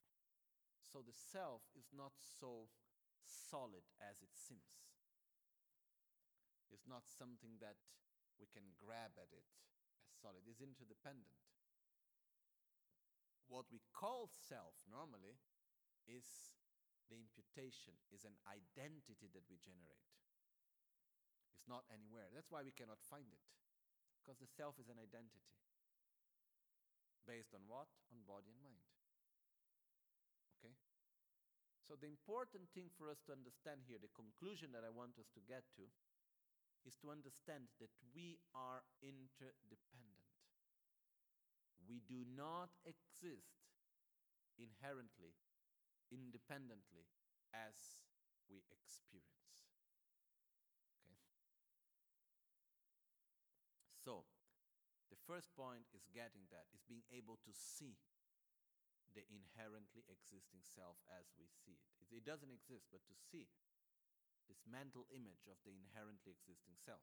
So 0.96 1.04
the 1.04 1.12
self 1.12 1.60
is 1.76 1.92
not 1.92 2.16
so 2.16 2.72
solid 3.28 3.84
as 4.00 4.24
it 4.24 4.32
seems. 4.32 4.96
It's 6.72 6.88
not 6.88 7.04
something 7.04 7.60
that 7.60 7.76
we 8.40 8.48
can 8.48 8.64
grab 8.80 9.12
at 9.20 9.28
it 9.28 9.44
as 10.08 10.16
solid, 10.24 10.48
it's 10.48 10.64
interdependent. 10.64 11.36
What 13.52 13.68
we 13.76 13.84
call 13.92 14.32
self 14.32 14.80
normally 14.88 15.36
is 16.08 16.56
the 17.12 17.20
imputation, 17.20 18.00
is 18.16 18.24
an 18.24 18.40
identity 18.48 19.28
that 19.36 19.44
we 19.52 19.60
generate. 19.60 20.16
It's 21.60 21.68
not 21.68 21.84
anywhere. 21.92 22.32
That's 22.32 22.48
why 22.48 22.64
we 22.64 22.72
cannot 22.72 23.04
find 23.04 23.28
it. 23.28 23.44
Because 24.24 24.40
the 24.40 24.48
self 24.48 24.80
is 24.80 24.88
an 24.88 25.04
identity. 25.04 25.60
Based 27.28 27.52
on 27.52 27.68
what? 27.68 27.92
On 28.16 28.24
body 28.24 28.48
and 28.48 28.64
mind. 28.64 28.95
So, 31.86 31.94
the 31.94 32.10
important 32.10 32.66
thing 32.74 32.90
for 32.98 33.14
us 33.14 33.22
to 33.30 33.32
understand 33.38 33.86
here, 33.86 34.02
the 34.02 34.10
conclusion 34.18 34.74
that 34.74 34.82
I 34.82 34.90
want 34.90 35.22
us 35.22 35.30
to 35.38 35.42
get 35.46 35.70
to, 35.78 35.86
is 36.82 36.98
to 37.02 37.14
understand 37.14 37.70
that 37.78 37.94
we 38.14 38.42
are 38.58 38.82
interdependent. 39.06 40.26
We 41.86 42.02
do 42.10 42.26
not 42.26 42.74
exist 42.90 43.70
inherently, 44.58 45.38
independently, 46.10 47.06
as 47.54 48.02
we 48.50 48.66
experience. 48.74 49.70
Okay? 51.06 51.22
So, 54.02 54.26
the 55.14 55.22
first 55.30 55.54
point 55.54 55.86
is 55.94 56.10
getting 56.10 56.50
that, 56.50 56.66
is 56.74 56.82
being 56.86 57.06
able 57.14 57.38
to 57.46 57.54
see 57.54 57.98
the 59.16 59.24
inherently 59.32 60.04
existing 60.12 60.60
self 60.62 61.00
as 61.08 61.32
we 61.40 61.48
see 61.48 61.80
it. 61.80 62.12
it. 62.12 62.28
Doesn't 62.28 62.52
exist, 62.52 62.92
but 62.92 63.02
to 63.08 63.16
see 63.16 63.48
this 64.52 64.60
mental 64.68 65.08
image 65.10 65.48
of 65.48 65.58
the 65.64 65.72
inherently 65.72 66.36
existing 66.36 66.76
self. 66.76 67.02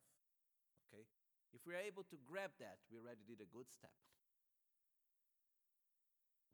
Okay? 0.92 1.08
If 1.56 1.64
we're 1.64 1.80
able 1.80 2.04
to 2.12 2.20
grab 2.28 2.52
that, 2.60 2.84
we 2.92 3.00
already 3.00 3.24
did 3.24 3.40
a 3.40 3.48
good 3.48 3.72
step. 3.72 3.96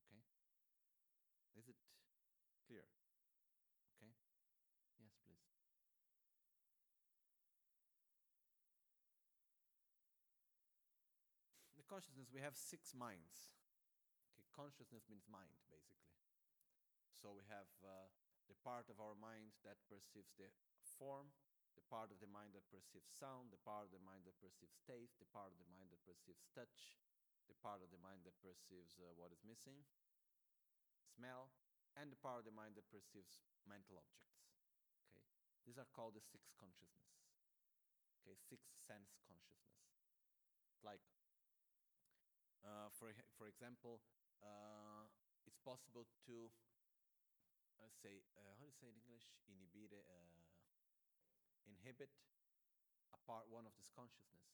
Okay? 0.06 0.22
Is 1.58 1.66
it 1.66 1.76
clear? 2.70 2.86
Okay? 3.98 4.14
Yes, 5.02 5.12
please. 5.26 5.42
The 11.74 11.86
consciousness, 11.90 12.30
we 12.30 12.40
have 12.46 12.54
six 12.54 12.94
minds. 12.94 13.50
Consciousness 14.58 15.06
means 15.06 15.22
mind, 15.30 15.54
basically. 15.70 16.18
So 17.14 17.30
we 17.30 17.46
have 17.46 17.70
uh, 17.78 18.10
the 18.50 18.58
part 18.66 18.90
of 18.90 18.98
our 18.98 19.14
mind 19.14 19.54
that 19.62 19.78
perceives 19.86 20.34
the 20.34 20.50
form, 20.98 21.30
the 21.78 21.86
part 21.86 22.10
of 22.10 22.18
the 22.18 22.26
mind 22.26 22.58
that 22.58 22.66
perceives 22.66 23.06
sound, 23.06 23.54
the 23.54 23.62
part 23.62 23.86
of 23.86 23.94
the 23.94 24.02
mind 24.02 24.26
that 24.26 24.34
perceives 24.42 24.82
taste, 24.82 25.14
the 25.22 25.30
part 25.30 25.54
of 25.54 25.62
the 25.62 25.70
mind 25.70 25.94
that 25.94 26.02
perceives 26.02 26.42
touch, 26.50 26.98
the 27.46 27.54
part 27.62 27.86
of 27.86 27.94
the 27.94 28.02
mind 28.02 28.26
that 28.26 28.34
perceives 28.42 28.98
uh, 28.98 29.14
what 29.14 29.30
is 29.30 29.46
missing, 29.46 29.86
smell, 31.06 31.54
and 31.94 32.10
the 32.10 32.18
part 32.18 32.42
of 32.42 32.46
the 32.46 32.54
mind 32.54 32.74
that 32.74 32.90
perceives 32.90 33.46
mental 33.62 33.94
objects. 33.94 34.42
Okay, 35.14 35.22
these 35.70 35.78
are 35.78 35.86
called 35.94 36.18
the 36.18 36.24
six 36.34 36.50
consciousness. 36.58 37.14
Okay, 38.26 38.34
six 38.50 38.66
sense 38.74 39.22
consciousness. 39.22 39.86
Like, 40.82 41.06
uh, 42.66 42.90
for 42.98 43.14
for 43.38 43.46
example, 43.46 44.02
uh, 44.42 45.06
it's 45.46 45.58
possible 45.64 46.06
to 46.26 46.50
let's 47.78 47.98
say 48.02 48.22
uh, 48.34 48.52
how 48.58 48.66
do 48.66 48.70
you 48.70 48.78
say 48.78 48.90
in 48.90 48.98
English? 49.06 49.30
Inhibire, 49.46 50.02
uh, 50.10 50.42
inhibit 51.66 52.10
a 53.14 53.18
part 53.24 53.46
one 53.48 53.64
of 53.64 53.74
this 53.78 53.88
consciousness. 53.94 54.44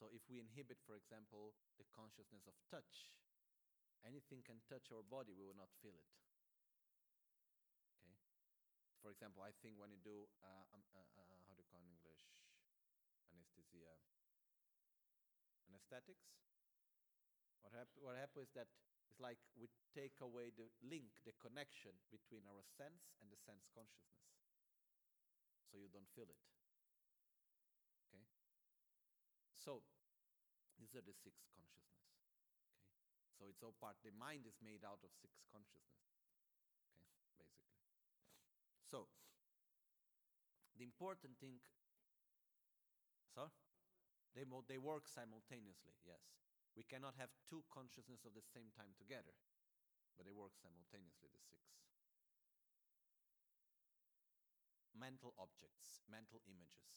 So 0.00 0.08
if 0.08 0.24
we 0.32 0.40
inhibit, 0.40 0.80
for 0.88 0.96
example, 0.96 1.52
the 1.76 1.84
consciousness 1.92 2.48
of 2.48 2.56
touch, 2.72 3.12
anything 4.00 4.40
can 4.40 4.64
touch 4.64 4.88
our 4.88 5.04
body, 5.04 5.36
we 5.36 5.44
will 5.44 5.58
not 5.60 5.68
feel 5.84 5.92
it. 5.92 6.08
Okay. 8.00 8.16
For 9.04 9.12
example, 9.12 9.44
I 9.44 9.52
think 9.60 9.76
when 9.76 9.92
you 9.92 10.00
do 10.00 10.24
uh, 10.40 10.64
um, 10.72 10.80
uh, 10.96 11.04
uh, 11.20 11.40
how 11.44 11.52
do 11.52 11.60
you 11.60 11.68
call 11.68 11.84
in 11.84 11.92
English 11.92 12.32
anesthesia 13.28 13.92
anesthetics. 15.68 16.49
What 17.62 17.72
hap- 17.76 17.98
what 18.00 18.16
happens 18.16 18.48
is 18.48 18.54
that 18.56 18.68
it's 19.08 19.20
like 19.20 19.38
we 19.58 19.68
take 19.94 20.20
away 20.20 20.50
the 20.54 20.68
link, 20.84 21.10
the 21.26 21.34
connection 21.40 21.92
between 22.10 22.46
our 22.48 22.62
sense 22.64 23.12
and 23.20 23.28
the 23.30 23.38
sense 23.40 23.66
consciousness, 23.74 24.30
so 25.70 25.78
you 25.78 25.88
don't 25.92 26.08
feel 26.14 26.28
it. 26.28 26.40
Okay. 28.08 28.24
So 29.58 29.82
these 30.78 30.94
are 30.96 31.04
the 31.04 31.14
six 31.14 31.44
consciousness. 31.54 32.00
Okay. 32.16 32.56
So 33.38 33.48
it's 33.48 33.62
all 33.62 33.74
part. 33.80 33.96
The 34.04 34.12
mind 34.16 34.46
is 34.48 34.56
made 34.62 34.84
out 34.84 35.00
of 35.04 35.10
six 35.20 35.42
consciousness. 35.52 36.04
Okay, 36.96 37.04
basically. 37.04 37.48
So 38.90 39.08
the 40.76 40.84
important 40.84 41.38
thing. 41.38 41.60
So 43.34 43.50
they 44.34 44.44
mo- 44.44 44.64
they 44.66 44.78
work 44.78 45.06
simultaneously. 45.08 45.94
Yes, 46.06 46.22
we 46.78 46.86
cannot 46.86 47.18
have 47.18 47.30
two 47.46 47.66
consciousness 47.68 48.22
of 48.24 48.34
the 48.34 48.44
same 48.44 48.70
time 48.74 48.94
together, 48.96 49.34
but 50.16 50.26
they 50.26 50.34
work 50.34 50.54
simultaneously. 50.58 51.30
The 51.30 51.42
six 51.42 51.70
mental 55.00 55.32
objects, 55.40 56.04
mental 56.12 56.44
images. 56.44 56.92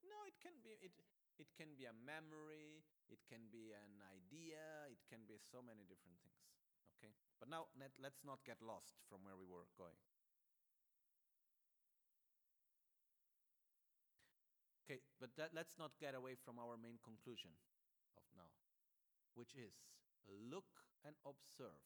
No, 0.00 0.24
it 0.24 0.40
can 0.40 0.56
be 0.64 0.80
it. 0.80 0.96
It 1.38 1.54
can 1.54 1.76
be 1.78 1.86
a 1.86 1.94
memory. 1.94 2.82
It 3.06 3.22
can 3.30 3.46
be 3.52 3.70
an 3.70 4.02
idea. 4.10 4.90
It 4.90 4.98
can 5.06 5.22
be 5.28 5.38
so 5.38 5.62
many 5.62 5.86
different 5.86 6.18
things. 6.24 6.42
Okay, 6.98 7.14
but 7.38 7.46
now 7.46 7.70
let, 7.78 7.94
let's 8.02 8.26
not 8.26 8.42
get 8.42 8.58
lost 8.58 8.98
from 9.06 9.22
where 9.22 9.38
we 9.38 9.46
were 9.46 9.70
going. 9.78 9.94
Okay, 14.88 15.04
but 15.20 15.36
that, 15.36 15.52
let's 15.52 15.76
not 15.76 15.92
get 16.00 16.16
away 16.16 16.32
from 16.32 16.56
our 16.56 16.80
main 16.80 16.96
conclusion 17.04 17.52
of 18.16 18.24
now, 18.32 18.48
which 19.36 19.52
is 19.52 19.84
look 20.24 20.88
and 21.04 21.12
observe 21.28 21.84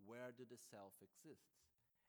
where 0.00 0.32
do 0.32 0.48
the 0.48 0.56
self 0.56 0.96
exists. 1.04 1.60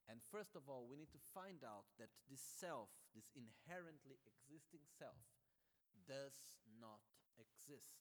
And 0.08 0.24
first 0.32 0.56
of 0.56 0.64
all, 0.64 0.88
we 0.88 0.96
need 0.96 1.12
to 1.12 1.28
find 1.36 1.60
out 1.60 1.92
that 2.00 2.08
this 2.32 2.40
self, 2.40 2.88
this 3.12 3.28
inherently 3.36 4.16
existing 4.24 4.88
self, 4.88 5.28
does 6.08 6.56
not 6.80 7.04
exist 7.36 8.00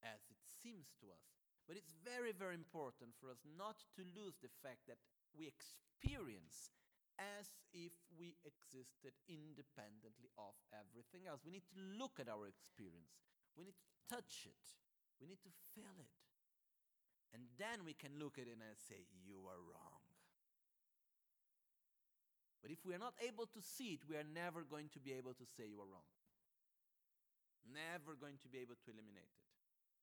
as 0.00 0.24
it 0.32 0.40
seems 0.40 0.96
to 1.04 1.12
us. 1.12 1.28
But 1.68 1.76
it's 1.76 1.92
very, 2.00 2.32
very 2.32 2.56
important 2.56 3.12
for 3.20 3.28
us 3.28 3.44
not 3.44 3.84
to 4.00 4.02
lose 4.16 4.40
the 4.40 4.50
fact 4.64 4.88
that 4.88 5.04
we 5.36 5.44
experience 5.44 6.72
as 7.16 7.48
if 7.72 7.92
we 8.16 8.36
existed 8.44 9.16
independently 9.28 10.28
of 10.36 10.52
everything 10.72 11.24
else. 11.28 11.40
We 11.44 11.56
need 11.56 11.68
to 11.72 11.78
look 11.96 12.20
at 12.20 12.28
our 12.28 12.48
experience, 12.48 13.16
we 13.56 13.64
need 13.64 13.78
to 13.78 13.88
touch 14.08 14.48
it, 14.48 14.64
we 15.20 15.26
need 15.26 15.40
to 15.44 15.52
feel 15.72 15.96
it. 15.96 16.16
And 17.34 17.48
then 17.58 17.84
we 17.84 17.92
can 17.92 18.16
look 18.16 18.38
at 18.38 18.48
it 18.48 18.56
and 18.56 18.76
say, 18.78 19.04
You 19.26 19.44
are 19.50 19.60
wrong. 19.60 20.06
But 22.66 22.74
if 22.74 22.82
we 22.82 22.98
are 22.98 23.02
not 23.02 23.14
able 23.22 23.46
to 23.46 23.62
see 23.62 23.94
it, 23.94 24.02
we 24.10 24.18
are 24.18 24.26
never 24.26 24.66
going 24.66 24.90
to 24.90 24.98
be 24.98 25.14
able 25.14 25.38
to 25.38 25.46
say 25.46 25.70
you 25.70 25.78
are 25.78 25.86
wrong. 25.86 26.10
Never 27.62 28.18
going 28.18 28.42
to 28.42 28.50
be 28.50 28.58
able 28.58 28.74
to 28.74 28.90
eliminate 28.90 29.30
it. 29.30 29.46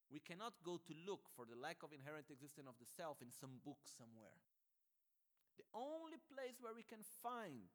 We 0.07 0.23
cannot 0.23 0.55
go 0.63 0.79
to 0.79 0.93
look 1.03 1.27
for 1.35 1.43
the 1.43 1.59
lack 1.59 1.83
of 1.83 1.91
inherent 1.91 2.31
existence 2.31 2.71
of 2.71 2.79
the 2.79 2.87
self 2.87 3.19
in 3.19 3.35
some 3.35 3.59
book 3.67 3.83
somewhere. 3.83 4.39
The 5.57 5.67
only 5.73 6.17
place 6.29 6.57
where 6.61 6.73
we 6.73 6.83
can 6.83 7.01
find 7.21 7.69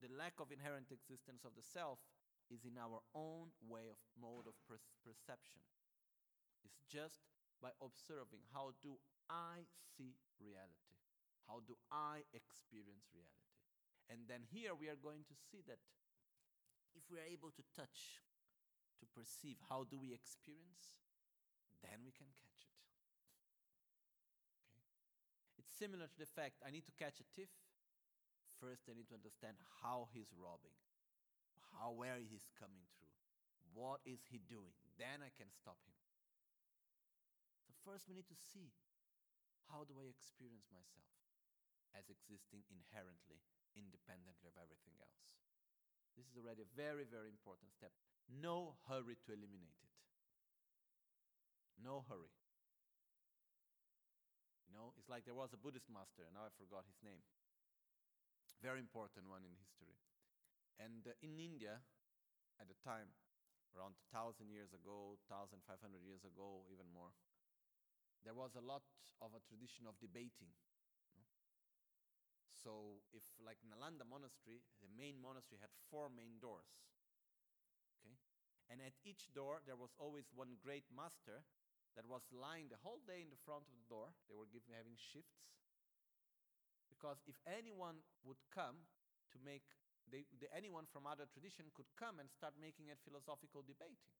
the 0.00 0.10
lack 0.16 0.40
of 0.40 0.50
inherent 0.50 0.90
existence 0.90 1.44
of 1.44 1.54
the 1.54 1.64
self 1.64 2.00
is 2.48 2.64
in 2.64 2.80
our 2.80 2.98
own 3.14 3.52
way 3.62 3.86
of 3.86 4.00
mode 4.18 4.48
of 4.48 4.56
per- 4.66 4.82
perception. 5.04 5.62
It's 6.64 6.82
just 6.88 7.22
by 7.62 7.70
observing 7.78 8.42
how 8.50 8.74
do 8.82 8.98
I 9.28 9.68
see 9.94 10.16
reality? 10.40 10.98
How 11.46 11.62
do 11.62 11.76
I 11.92 12.26
experience 12.32 13.06
reality? 13.14 13.54
And 14.10 14.26
then 14.26 14.42
here 14.50 14.74
we 14.74 14.90
are 14.90 14.98
going 14.98 15.22
to 15.30 15.36
see 15.38 15.62
that 15.70 15.78
if 16.98 17.06
we 17.06 17.22
are 17.22 17.30
able 17.30 17.54
to 17.54 17.62
touch, 17.70 18.18
to 18.98 19.06
perceive 19.14 19.62
how 19.70 19.86
do 19.86 19.94
we 19.94 20.10
experience, 20.10 20.98
then 21.86 22.02
we 22.02 22.10
can 22.10 22.26
catch 22.34 22.66
it. 22.66 22.74
Okay? 24.74 24.90
It's 25.62 25.69
similar 25.80 26.04
to 26.04 26.18
the 26.20 26.28
fact 26.28 26.60
I 26.60 26.68
need 26.68 26.84
to 26.84 26.94
catch 27.00 27.16
a 27.24 27.26
thief. 27.32 27.48
First, 28.60 28.92
I 28.92 28.92
need 28.92 29.08
to 29.08 29.16
understand 29.16 29.56
how 29.80 30.12
he's 30.12 30.28
robbing, 30.36 30.76
how 31.72 31.96
where 31.96 32.20
he's 32.20 32.52
coming 32.60 32.84
through, 33.00 33.16
what 33.72 34.04
is 34.04 34.20
he 34.28 34.44
doing. 34.44 34.76
Then 35.00 35.24
I 35.24 35.32
can 35.32 35.48
stop 35.48 35.80
him. 35.88 35.96
So 37.64 37.72
first, 37.88 38.04
we 38.04 38.12
need 38.12 38.28
to 38.28 38.36
see 38.36 38.76
how 39.72 39.88
do 39.88 39.96
I 39.96 40.12
experience 40.12 40.68
myself 40.68 41.08
as 41.96 42.12
existing 42.12 42.68
inherently, 42.68 43.40
independently 43.72 44.52
of 44.52 44.60
everything 44.60 45.00
else. 45.00 45.24
This 46.12 46.28
is 46.28 46.36
already 46.36 46.68
a 46.68 46.76
very, 46.76 47.08
very 47.08 47.32
important 47.32 47.72
step. 47.72 47.96
No 48.28 48.76
hurry 48.84 49.16
to 49.24 49.30
eliminate 49.32 49.80
it. 49.80 49.94
No 51.80 52.04
hurry. 52.12 52.39
You 54.70 54.74
know, 54.78 54.94
it's 54.96 55.08
like 55.10 55.24
there 55.26 55.34
was 55.34 55.52
a 55.52 55.58
Buddhist 55.58 55.90
master, 55.90 56.22
and 56.22 56.32
now 56.38 56.46
I 56.46 56.52
forgot 56.54 56.86
his 56.86 57.02
name. 57.02 57.20
Very 58.62 58.78
important 58.78 59.26
one 59.26 59.42
in 59.42 59.56
history. 59.58 59.98
And 60.78 61.06
uh, 61.06 61.12
in 61.22 61.38
India, 61.38 61.80
at 62.60 62.68
the 62.68 62.78
time, 62.84 63.10
around 63.76 63.96
1,000 64.12 64.50
years 64.50 64.72
ago, 64.74 65.18
1,500 65.28 66.02
years 66.04 66.24
ago, 66.24 66.64
even 66.72 66.86
more, 66.92 67.12
there 68.24 68.32
was 68.34 68.54
a 68.56 68.60
lot 68.64 68.82
of 69.20 69.34
a 69.34 69.40
tradition 69.44 69.84
of 69.86 69.98
debating. 70.00 70.48
you 71.12 71.20
know. 71.20 71.28
So, 72.54 73.02
if 73.12 73.24
like 73.42 73.58
Nalanda 73.66 74.04
Monastery, 74.06 74.62
the 74.80 74.86
main 74.94 75.18
monastery 75.20 75.58
had 75.60 75.70
four 75.90 76.08
main 76.08 76.38
doors. 76.38 76.70
Okay, 78.00 78.16
and 78.68 78.80
at 78.82 78.92
each 79.04 79.32
door 79.32 79.62
there 79.66 79.76
was 79.76 79.94
always 79.98 80.28
one 80.34 80.56
great 80.62 80.84
master 80.94 81.44
that 81.98 82.06
was 82.06 82.22
lying 82.30 82.70
the 82.70 82.80
whole 82.80 83.02
day 83.06 83.22
in 83.22 83.30
the 83.30 83.42
front 83.42 83.66
of 83.66 83.74
the 83.74 83.88
door. 83.90 84.14
They 84.30 84.36
were 84.38 84.50
giving 84.50 84.74
having 84.74 84.94
shifts 84.96 85.40
because 86.90 87.18
if 87.26 87.38
anyone 87.48 88.04
would 88.22 88.38
come 88.52 88.86
to 89.32 89.38
make 89.40 89.64
they, 90.10 90.26
the, 90.42 90.50
anyone 90.50 90.90
from 90.90 91.06
other 91.06 91.30
tradition 91.30 91.70
could 91.70 91.86
come 91.94 92.18
and 92.18 92.26
start 92.26 92.58
making 92.58 92.90
a 92.90 92.98
philosophical 93.06 93.62
debating. 93.62 94.10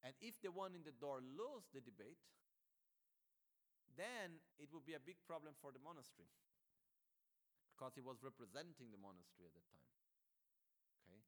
And 0.00 0.16
if 0.24 0.40
the 0.40 0.52
one 0.52 0.72
in 0.72 0.84
the 0.84 0.96
door 0.96 1.20
lost 1.20 1.72
the 1.72 1.84
debate, 1.84 2.20
then 3.96 4.40
it 4.60 4.72
would 4.72 4.84
be 4.84 4.96
a 4.96 5.00
big 5.00 5.20
problem 5.24 5.56
for 5.60 5.72
the 5.72 5.80
monastery 5.80 6.32
because 7.72 7.96
he 7.96 8.04
was 8.04 8.20
representing 8.20 8.92
the 8.92 9.00
monastery 9.00 9.48
at 9.48 9.54
that 9.56 9.68
time. 9.68 9.88
Okay? 11.04 11.20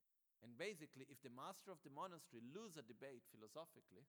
And 0.44 0.56
basically, 0.60 1.08
if 1.08 1.20
the 1.24 1.32
master 1.32 1.72
of 1.72 1.80
the 1.84 1.92
monastery 1.92 2.44
loses 2.52 2.80
a 2.80 2.84
debate 2.84 3.24
philosophically, 3.32 4.04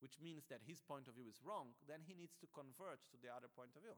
which 0.00 0.16
means 0.20 0.48
that 0.48 0.64
his 0.64 0.80
point 0.80 1.06
of 1.06 1.14
view 1.14 1.28
is 1.28 1.44
wrong, 1.44 1.76
then 1.84 2.00
he 2.08 2.16
needs 2.16 2.36
to 2.40 2.48
converge 2.56 3.04
to 3.12 3.20
the 3.20 3.28
other 3.28 3.48
point 3.52 3.76
of 3.76 3.84
view. 3.84 3.96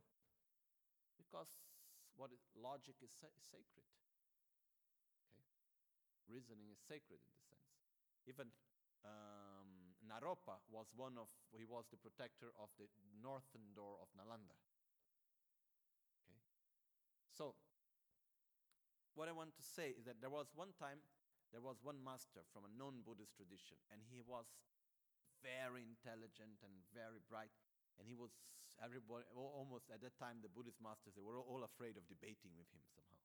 Because 1.15 1.63
what 2.19 2.35
is, 2.35 2.43
logic 2.59 2.99
is, 3.01 3.15
sa- 3.15 3.31
is 3.31 3.47
sacred. 3.47 3.87
Okay? 5.31 5.47
Reasoning 6.27 6.69
is 6.75 6.83
sacred 6.83 7.23
in 7.23 7.31
this 7.33 7.47
sense. 7.47 7.71
Even 8.27 8.51
um, 9.07 9.95
Naropa 10.03 10.59
was 10.71 10.91
one 10.99 11.15
of, 11.19 11.31
he 11.55 11.63
was 11.65 11.87
the 11.91 11.99
protector 11.99 12.51
of 12.59 12.69
the 12.79 12.91
northern 13.23 13.71
door 13.79 14.03
of 14.03 14.11
Nalanda. 14.19 14.59
Okay? 16.27 16.39
So, 17.31 17.55
what 19.15 19.31
I 19.31 19.35
want 19.35 19.55
to 19.55 19.65
say 19.65 19.95
is 19.95 20.05
that 20.11 20.19
there 20.19 20.33
was 20.33 20.51
one 20.55 20.75
time, 20.75 20.99
there 21.55 21.63
was 21.63 21.79
one 21.85 22.01
master 22.03 22.43
from 22.51 22.65
a 22.67 22.73
non 22.73 23.05
Buddhist 23.05 23.37
tradition, 23.37 23.77
and 23.93 24.01
he 24.09 24.25
was 24.25 24.51
very 25.43 25.83
intelligent 25.85 26.63
and 26.63 26.73
very 26.95 27.19
bright. 27.27 27.53
And 27.99 28.07
he 28.07 28.15
was, 28.15 28.33
everybody, 28.81 29.27
almost 29.35 29.91
at 29.91 30.01
that 30.01 30.17
time, 30.17 30.41
the 30.41 30.51
Buddhist 30.51 30.81
masters, 30.81 31.13
they 31.13 31.23
were 31.23 31.39
all 31.39 31.67
afraid 31.67 31.99
of 31.99 32.07
debating 32.09 32.55
with 32.57 32.71
him 32.73 32.83
somehow. 32.89 33.21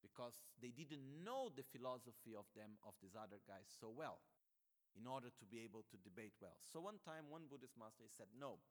Because 0.00 0.38
they 0.62 0.70
didn't 0.70 1.02
know 1.26 1.50
the 1.50 1.66
philosophy 1.66 2.32
of 2.32 2.46
them, 2.54 2.78
of 2.86 2.94
these 3.02 3.18
other 3.18 3.42
guys, 3.44 3.66
so 3.66 3.90
well, 3.90 4.22
in 4.94 5.04
order 5.04 5.28
to 5.28 5.44
be 5.44 5.60
able 5.60 5.84
to 5.92 5.96
debate 6.00 6.32
well. 6.40 6.56
So 6.62 6.80
one 6.80 7.02
time, 7.02 7.28
one 7.28 7.50
Buddhist 7.50 7.76
master 7.76 8.08
said, 8.08 8.30
No, 8.32 8.62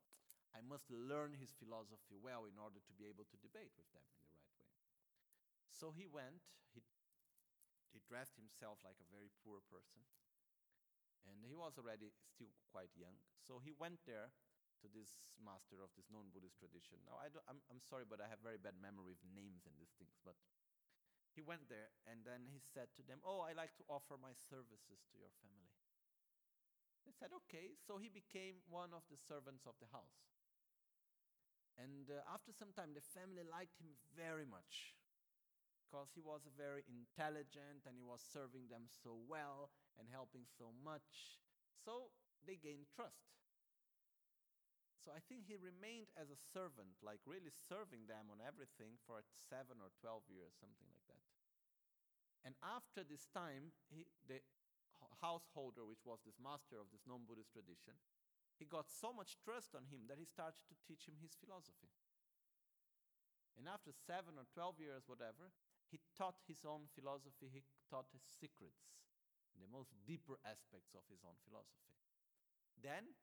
I 0.56 0.64
must 0.64 0.88
learn 0.88 1.36
his 1.36 1.52
philosophy 1.52 2.16
well 2.16 2.48
in 2.48 2.56
order 2.56 2.80
to 2.80 2.94
be 2.96 3.06
able 3.12 3.28
to 3.28 3.38
debate 3.44 3.76
with 3.76 3.86
them 3.92 4.08
in 4.08 4.18
the 4.24 4.32
right 4.32 4.56
way. 4.64 4.72
So 5.76 5.92
he 5.92 6.08
went, 6.08 6.40
he, 6.72 6.80
he 7.92 8.00
dressed 8.08 8.40
himself 8.40 8.80
like 8.82 8.96
a 9.04 9.12
very 9.12 9.30
poor 9.44 9.60
person, 9.68 10.08
and 11.26 11.46
he 11.46 11.58
was 11.58 11.78
already 11.78 12.14
still 12.14 12.54
quite 12.72 12.94
young. 12.96 13.18
So 13.42 13.58
he 13.62 13.74
went 13.74 14.02
there 14.06 14.34
to 14.82 14.88
this 14.92 15.26
master 15.42 15.82
of 15.82 15.90
this 15.98 16.10
non 16.14 16.30
Buddhist 16.30 16.60
tradition. 16.62 17.02
Now, 17.06 17.18
I 17.18 17.32
am 17.50 17.62
I'm 17.72 17.82
sorry, 17.82 18.06
but 18.06 18.22
I 18.22 18.30
have 18.30 18.44
very 18.46 18.62
bad 18.62 18.78
memory 18.78 19.18
of 19.18 19.22
names 19.26 19.66
and 19.66 19.74
these 19.80 19.94
things. 19.98 20.18
But 20.22 20.38
he 21.34 21.42
went 21.42 21.68
there, 21.68 21.92
and 22.08 22.24
then 22.24 22.48
he 22.48 22.62
said 22.62 22.94
to 22.96 23.04
them, 23.04 23.20
Oh, 23.26 23.44
I 23.44 23.52
like 23.58 23.76
to 23.82 23.86
offer 23.92 24.16
my 24.16 24.32
services 24.32 25.04
to 25.12 25.16
your 25.20 25.34
family. 25.42 25.74
They 27.04 27.14
said, 27.16 27.34
Okay. 27.46 27.76
So 27.82 27.98
he 27.98 28.08
became 28.08 28.62
one 28.70 28.94
of 28.94 29.04
the 29.10 29.20
servants 29.20 29.66
of 29.66 29.76
the 29.82 29.90
house. 29.92 30.32
And 31.76 32.08
uh, 32.08 32.24
after 32.32 32.56
some 32.56 32.72
time, 32.72 32.96
the 32.96 33.04
family 33.04 33.44
liked 33.44 33.84
him 33.84 34.00
very 34.16 34.48
much 34.48 34.96
because 35.84 36.08
he 36.16 36.24
was 36.24 36.48
very 36.56 36.88
intelligent 36.88 37.84
and 37.84 38.00
he 38.00 38.04
was 38.04 38.24
serving 38.24 38.72
them 38.72 38.88
so 38.88 39.20
well 39.28 39.70
and 40.00 40.08
helping 40.12 40.46
so 40.58 40.72
much. 40.84 41.40
So 41.84 42.12
they 42.44 42.60
gained 42.60 42.92
trust. 42.92 43.36
So 45.06 45.14
I 45.14 45.22
think 45.30 45.46
he 45.46 45.54
remained 45.54 46.10
as 46.18 46.34
a 46.34 46.40
servant, 46.50 46.98
like 47.06 47.22
really 47.30 47.54
serving 47.54 48.10
them 48.10 48.34
on 48.34 48.42
everything 48.42 48.98
for 49.06 49.22
seven 49.38 49.78
or 49.78 49.94
12 50.02 50.26
years, 50.34 50.58
something 50.58 50.90
like 50.90 51.06
that. 51.14 51.22
And 52.42 52.58
after 52.66 53.06
this 53.06 53.30
time, 53.30 53.70
he, 53.94 54.10
the 54.26 54.42
householder, 55.22 55.86
which 55.86 56.02
was 56.06 56.26
this 56.26 56.42
master 56.42 56.82
of 56.82 56.90
this 56.90 57.06
non 57.06 57.26
Buddhist 57.30 57.54
tradition, 57.54 57.94
he 58.58 58.66
got 58.66 58.90
so 58.90 59.14
much 59.14 59.38
trust 59.46 59.78
on 59.78 59.86
him 59.94 60.10
that 60.10 60.18
he 60.18 60.26
started 60.26 60.66
to 60.70 60.76
teach 60.90 61.06
him 61.06 61.22
his 61.22 61.38
philosophy. 61.38 61.94
And 63.54 63.70
after 63.70 63.94
seven 63.94 64.42
or 64.42 64.50
12 64.58 64.82
years, 64.90 65.04
whatever, 65.08 65.54
he 65.94 66.02
taught 66.18 66.42
his 66.50 66.66
own 66.66 66.90
philosophy, 66.92 67.48
he 67.52 67.64
taught 67.88 68.10
his 68.12 68.26
secrets, 68.26 68.90
the 69.60 69.72
most 69.72 69.96
deeper 70.04 70.40
aspects 70.44 70.94
of 70.96 71.08
his 71.08 71.24
own 71.24 71.38
philosophy. 71.48 71.96
Then 72.80 73.16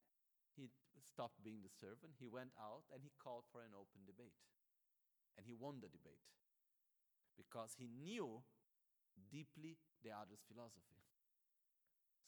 he 0.56 0.72
stopped 1.00 1.40
being 1.44 1.60
the 1.64 1.72
servant, 1.72 2.16
he 2.20 2.28
went 2.28 2.52
out 2.56 2.88
and 2.92 3.04
he 3.04 3.12
called 3.20 3.44
for 3.48 3.64
an 3.64 3.76
open 3.76 4.04
debate. 4.04 4.36
And 5.36 5.48
he 5.48 5.56
won 5.56 5.80
the 5.80 5.88
debate 5.88 6.20
because 7.40 7.72
he 7.80 7.88
knew 7.88 8.44
deeply 9.32 9.80
the 10.04 10.12
other's 10.12 10.44
philosophy. 10.44 11.00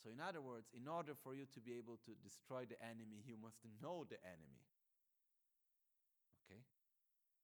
So, 0.00 0.12
in 0.12 0.20
other 0.20 0.44
words, 0.44 0.68
in 0.76 0.84
order 0.84 1.16
for 1.16 1.32
you 1.32 1.48
to 1.52 1.60
be 1.60 1.80
able 1.80 1.96
to 2.04 2.12
destroy 2.20 2.68
the 2.68 2.76
enemy, 2.80 3.24
you 3.24 3.40
must 3.40 3.64
know 3.80 4.04
the 4.04 4.20
enemy. 4.20 4.64
Okay? 6.44 6.60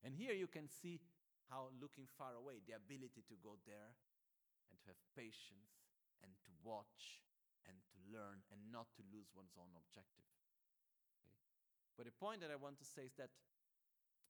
And 0.05 0.13
here 0.13 0.37
you 0.37 0.49
can 0.49 0.69
see 0.69 1.01
how 1.49 1.73
looking 1.81 2.05
far 2.21 2.37
away, 2.37 2.61
the 2.69 2.77
ability 2.77 3.25
to 3.33 3.37
go 3.41 3.57
there 3.65 3.97
and 4.69 4.77
to 4.85 4.93
have 4.93 5.01
patience 5.17 5.73
and 6.23 6.33
to 6.47 6.51
watch 6.63 7.25
and 7.69 7.77
to 7.93 7.97
learn 8.11 8.45
and 8.53 8.61
not 8.69 8.91
to 8.97 9.03
lose 9.11 9.31
one's 9.33 9.57
own 9.57 9.73
objective. 9.77 10.29
Okay? 11.21 11.37
But 11.97 12.09
the 12.09 12.17
point 12.17 12.41
that 12.41 12.53
I 12.53 12.59
want 12.61 12.81
to 12.81 12.89
say 12.89 13.09
is 13.09 13.15
that 13.17 13.33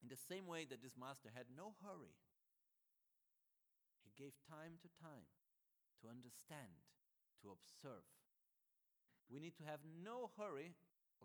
in 0.00 0.08
the 0.08 0.18
same 0.18 0.48
way 0.48 0.64
that 0.68 0.80
this 0.80 0.96
master 0.96 1.28
had 1.30 1.52
no 1.52 1.76
hurry, 1.84 2.16
he 4.00 4.10
gave 4.16 4.32
time 4.48 4.80
to 4.80 4.88
time 5.00 5.28
to 6.00 6.08
understand, 6.08 6.80
to 7.44 7.52
observe, 7.52 8.08
we 9.28 9.38
need 9.38 9.54
to 9.60 9.68
have 9.68 9.84
no 9.84 10.32
hurry. 10.40 10.74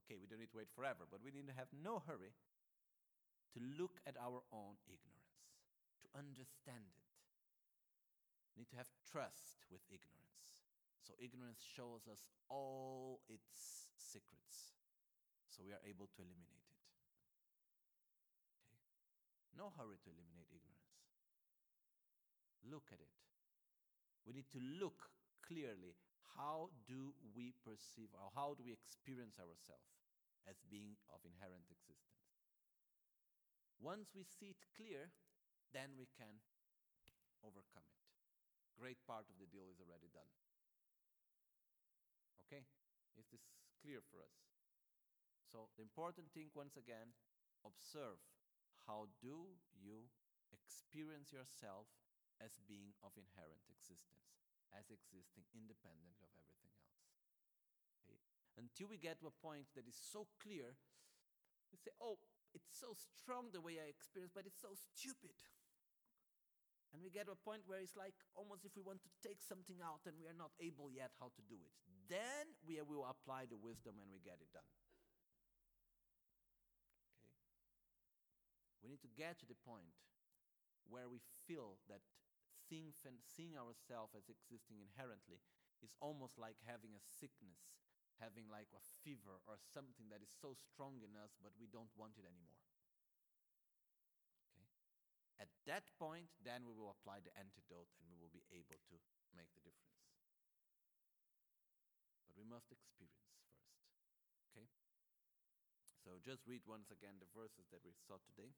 Okay, 0.04 0.20
we 0.20 0.28
don't 0.28 0.44
need 0.44 0.52
to 0.52 0.60
wait 0.60 0.70
forever, 0.76 1.08
but 1.08 1.24
we 1.24 1.32
need 1.32 1.48
to 1.48 1.56
have 1.56 1.72
no 1.72 2.04
hurry 2.04 2.36
to 3.56 3.60
look 3.80 4.04
at 4.04 4.20
our 4.20 4.44
own 4.52 4.76
ignorance, 4.86 5.40
to 6.04 6.08
understand 6.12 6.84
it. 6.92 7.08
We 8.54 8.64
need 8.64 8.72
to 8.76 8.80
have 8.80 8.92
trust 9.08 9.64
with 9.72 9.82
ignorance. 9.88 10.35
So, 11.06 11.14
ignorance 11.22 11.62
shows 11.62 12.10
us 12.10 12.26
all 12.50 13.22
its 13.30 13.94
secrets, 13.94 14.74
so 15.46 15.62
we 15.62 15.70
are 15.70 15.86
able 15.86 16.10
to 16.18 16.20
eliminate 16.26 16.66
it. 16.66 16.82
Okay? 18.66 18.82
No 19.54 19.70
hurry 19.78 20.02
to 20.02 20.10
eliminate 20.10 20.50
ignorance. 20.50 20.98
Look 22.66 22.90
at 22.90 22.98
it. 22.98 23.14
We 24.26 24.34
need 24.34 24.50
to 24.58 24.62
look 24.82 25.14
clearly 25.46 25.94
how 26.34 26.74
do 26.90 27.14
we 27.38 27.54
perceive 27.62 28.10
or 28.18 28.34
how 28.34 28.58
do 28.58 28.66
we 28.66 28.74
experience 28.74 29.38
ourselves 29.38 29.94
as 30.50 30.58
being 30.74 30.98
of 31.14 31.22
inherent 31.22 31.70
existence? 31.70 32.34
Once 33.78 34.10
we 34.18 34.26
see 34.26 34.58
it 34.58 34.62
clear, 34.74 35.14
then 35.70 35.94
we 36.02 36.10
can 36.18 36.42
overcome 37.46 37.86
it. 37.86 38.02
Great 38.74 38.98
part 39.06 39.30
of 39.30 39.38
the 39.38 39.46
deal 39.46 39.70
is 39.70 39.78
already 39.78 40.10
done. 40.10 40.28
Okay? 42.46 42.64
Is 43.18 43.28
this 43.34 43.44
clear 43.82 44.06
for 44.06 44.22
us? 44.22 44.38
So, 45.50 45.74
the 45.76 45.86
important 45.86 46.30
thing, 46.32 46.54
once 46.54 46.78
again, 46.78 47.16
observe 47.66 48.22
how 48.86 49.10
do 49.22 49.58
you 49.74 50.14
experience 50.54 51.34
yourself 51.34 51.90
as 52.38 52.60
being 52.68 52.94
of 53.02 53.16
inherent 53.18 53.64
existence 53.66 54.36
as 54.76 54.92
existing 54.92 55.48
independently 55.56 56.20
of 56.20 56.32
everything 56.36 56.74
else. 56.76 57.00
Okay? 58.04 58.20
Until 58.60 58.92
we 58.92 59.00
get 59.00 59.24
to 59.24 59.32
a 59.32 59.36
point 59.40 59.72
that 59.80 59.88
is 59.88 59.96
so 59.96 60.28
clear, 60.44 60.76
we 61.72 61.80
say, 61.80 61.96
oh, 62.04 62.20
it's 62.52 62.72
so 62.76 62.96
strong 62.96 63.52
the 63.52 63.64
way 63.64 63.80
I 63.80 63.88
experience, 63.88 64.36
but 64.36 64.48
it's 64.48 64.60
so 64.60 64.76
stupid. 64.76 65.36
And 66.96 67.04
we 67.04 67.12
get 67.12 67.28
to 67.28 67.36
a 67.36 67.44
point 67.44 67.68
where 67.68 67.84
it's 67.84 68.00
like 68.00 68.16
almost 68.40 68.64
if 68.64 68.72
we 68.72 68.80
want 68.80 69.04
to 69.04 69.12
take 69.20 69.44
something 69.44 69.84
out 69.84 70.08
and 70.08 70.16
we 70.16 70.32
are 70.32 70.38
not 70.40 70.56
able 70.64 70.88
yet 70.88 71.12
how 71.20 71.28
to 71.36 71.44
do 71.52 71.60
it. 71.60 71.76
Then 72.08 72.56
we 72.64 72.80
will 72.80 73.04
apply 73.04 73.52
the 73.52 73.60
wisdom 73.60 74.00
and 74.00 74.08
we 74.08 74.24
get 74.24 74.40
it 74.40 74.48
done. 74.56 74.64
Okay? 77.20 77.36
We 78.80 78.96
need 78.96 79.04
to 79.04 79.12
get 79.12 79.44
to 79.44 79.48
the 79.50 79.60
point 79.60 79.92
where 80.88 81.12
we 81.12 81.20
feel 81.44 81.84
that 81.92 82.00
seeing, 82.64 82.96
seeing 83.28 83.60
ourselves 83.60 84.16
as 84.16 84.32
existing 84.32 84.80
inherently 84.80 85.44
is 85.84 85.92
almost 86.00 86.40
like 86.40 86.56
having 86.64 86.96
a 86.96 87.04
sickness, 87.04 87.76
having 88.24 88.48
like 88.48 88.72
a 88.72 88.82
fever 89.04 89.44
or 89.50 89.60
something 89.74 90.08
that 90.14 90.24
is 90.24 90.32
so 90.32 90.56
strong 90.56 91.04
in 91.04 91.12
us, 91.20 91.36
but 91.44 91.52
we 91.60 91.68
don't 91.68 91.92
want 92.00 92.16
it 92.16 92.24
anymore. 92.24 92.64
Okay? 94.54 94.70
At 95.42 95.52
that 95.66 95.90
point, 95.98 96.30
then 96.46 96.66
we 96.66 96.74
will 96.74 96.94
apply 96.94 97.22
the 97.22 97.34
antidote 97.38 97.90
and 97.98 98.06
we 98.10 98.18
will 98.18 98.34
be 98.34 98.46
able 98.54 98.78
to 98.90 98.96
make 99.34 99.50
the 99.58 99.62
difference. 99.66 100.02
But 102.30 102.38
we 102.38 102.46
must 102.46 102.70
experience 102.70 103.26
first. 103.26 103.58
Okay? 104.54 104.68
So 106.06 106.22
just 106.22 106.46
read 106.46 106.62
once 106.70 106.94
again 106.94 107.18
the 107.18 107.30
verses 107.34 107.66
that 107.74 107.82
we 107.82 107.98
saw 108.06 108.22
today. 108.22 108.54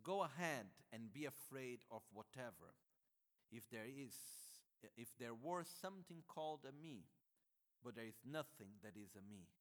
Go 0.00 0.24
ahead 0.24 0.72
and 0.88 1.12
be 1.12 1.28
afraid 1.28 1.84
of 1.92 2.00
whatever. 2.16 2.72
If 3.52 3.68
there 3.68 3.84
is, 3.84 4.16
if 4.96 5.12
there 5.20 5.36
were 5.36 5.64
something 5.64 6.24
called 6.24 6.64
a 6.64 6.72
me, 6.72 7.04
but 7.84 7.94
there 7.94 8.08
is 8.08 8.24
nothing 8.24 8.80
that 8.80 8.96
is 8.96 9.12
a 9.16 9.24
me, 9.24 9.52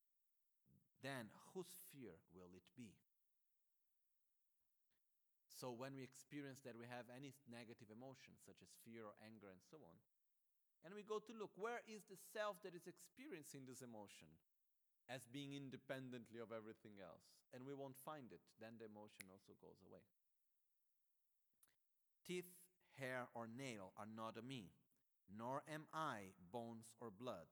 then 1.03 1.29
whose 1.53 1.71
fear 1.91 2.15
will 2.31 2.55
it 2.55 2.63
be? 2.75 2.95
So 5.57 5.73
when 5.73 5.97
we 5.97 6.05
experience 6.05 6.61
that 6.61 6.77
we 6.77 6.85
have 6.85 7.09
any 7.09 7.33
negative 7.49 7.89
emotions, 7.89 8.45
such 8.45 8.61
as 8.61 8.69
fear 8.85 9.09
or 9.09 9.17
anger 9.25 9.49
and 9.49 9.57
so 9.65 9.81
on, 9.81 9.97
and 10.85 10.93
we 10.93 11.01
go 11.01 11.17
to 11.17 11.33
look, 11.33 11.49
where 11.57 11.81
is 11.89 12.05
the 12.05 12.21
self 12.29 12.61
that 12.61 12.77
is 12.77 12.85
experiencing 12.85 13.65
this 13.65 13.81
emotion 13.81 14.29
as 15.09 15.25
being 15.25 15.57
independently 15.57 16.37
of 16.37 16.53
everything 16.53 17.01
else? 17.01 17.25
And 17.49 17.65
we 17.65 17.73
won't 17.73 17.97
find 17.97 18.29
it, 18.29 18.45
then 18.61 18.77
the 18.77 18.85
emotion 18.85 19.33
also 19.33 19.57
goes 19.57 19.81
away. 19.81 20.05
Teeth, 22.21 22.53
hair, 23.01 23.25
or 23.33 23.49
nail 23.49 23.97
are 23.97 24.05
not 24.05 24.37
a 24.37 24.45
me, 24.45 24.77
nor 25.25 25.65
am 25.65 25.89
I 25.89 26.37
bones 26.53 26.93
or 27.01 27.09
blood. 27.09 27.49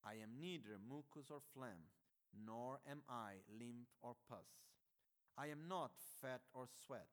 I 0.00 0.16
am 0.24 0.40
neither 0.40 0.80
mucus 0.80 1.28
or 1.28 1.44
phlegm, 1.52 1.92
nor 2.32 2.80
am 2.88 3.04
I 3.12 3.44
lymph 3.52 3.92
or 4.00 4.16
pus. 4.24 4.72
I 5.36 5.52
am 5.52 5.68
not 5.68 5.92
fat 6.00 6.42
or 6.54 6.64
sweat. 6.64 7.12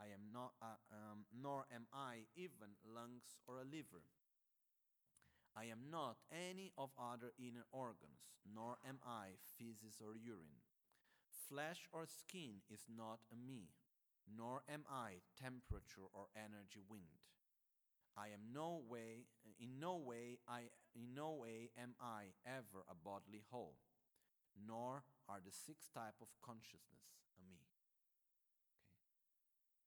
I 0.00 0.12
am 0.12 0.32
not, 0.32 0.52
uh, 0.60 0.76
um, 0.92 1.24
nor 1.32 1.66
am 1.72 1.86
I 1.92 2.26
even 2.36 2.76
lungs 2.84 3.36
or 3.46 3.58
a 3.58 3.64
liver. 3.64 4.04
I 5.56 5.64
am 5.64 5.88
not 5.90 6.18
any 6.30 6.72
of 6.76 6.90
other 6.98 7.32
inner 7.38 7.64
organs, 7.72 8.28
nor 8.44 8.76
am 8.86 9.00
I 9.06 9.40
feces 9.56 10.02
or 10.04 10.14
urine. 10.14 10.60
Flesh 11.48 11.88
or 11.92 12.04
skin 12.04 12.60
is 12.68 12.84
not 12.88 13.20
a 13.32 13.36
me, 13.36 13.70
nor 14.28 14.62
am 14.68 14.84
I 14.90 15.22
temperature 15.40 16.04
or 16.12 16.26
energy 16.36 16.80
wind. 16.88 17.24
I 18.16 18.28
am 18.28 18.52
no 18.52 18.82
way, 18.88 19.28
in 19.60 19.78
no 19.78 19.96
way, 19.96 20.38
I, 20.48 20.72
in 20.94 21.14
no 21.14 21.32
way 21.32 21.70
am 21.80 21.94
I 22.00 22.32
ever 22.46 22.84
a 22.88 22.94
bodily 22.94 23.44
whole, 23.50 23.76
nor 24.56 25.04
are 25.28 25.40
the 25.44 25.52
six 25.52 25.88
type 25.88 26.16
of 26.20 26.28
consciousness 26.42 27.20
a 27.36 27.40
me. 27.48 27.65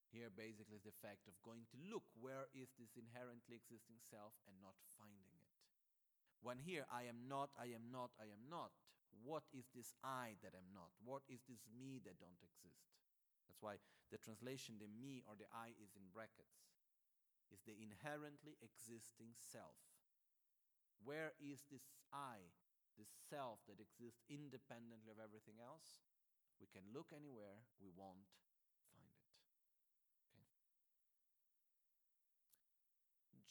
Here 0.10 0.34
basically 0.34 0.82
is 0.82 0.90
the 0.90 1.02
fact 1.06 1.30
of 1.30 1.38
going 1.46 1.70
to 1.70 1.78
look 1.86 2.06
where 2.18 2.50
is 2.58 2.74
this 2.82 2.98
inherently 2.98 3.62
existing 3.62 4.02
self 4.02 4.34
and 4.50 4.58
not 4.58 4.74
finding 4.98 5.30
it. 5.38 5.54
When 6.42 6.58
here 6.58 6.90
I 6.90 7.06
am 7.06 7.30
not, 7.30 7.54
I 7.54 7.70
am 7.78 7.94
not, 7.94 8.10
I 8.18 8.32
am 8.34 8.50
not, 8.50 8.74
what 9.22 9.46
is 9.54 9.70
this 9.74 9.94
I 10.02 10.40
that 10.42 10.58
am 10.58 10.70
not? 10.74 10.90
What 11.04 11.22
is 11.30 11.46
this 11.46 11.62
me 11.70 12.02
that 12.08 12.18
don't 12.18 12.42
exist? 12.42 12.90
That's 13.46 13.62
why 13.62 13.78
the 14.10 14.22
translation, 14.22 14.82
the 14.82 14.90
me 14.90 15.22
or 15.30 15.38
the 15.38 15.50
I, 15.54 15.78
is 15.78 15.94
in 15.94 16.10
brackets. 16.10 16.66
Is 17.50 17.66
the 17.66 17.74
inherently 17.74 18.62
existing 18.62 19.34
self. 19.34 19.78
Where 21.02 21.34
is 21.42 21.66
this 21.74 21.90
I, 22.14 22.54
this 22.94 23.10
self 23.26 23.66
that 23.66 23.82
exists 23.82 24.22
independently 24.30 25.10
of 25.10 25.18
everything 25.18 25.58
else? 25.58 26.06
We 26.62 26.70
can 26.70 26.86
look 26.94 27.10
anywhere, 27.10 27.66
we 27.82 27.90
won't 27.90 28.30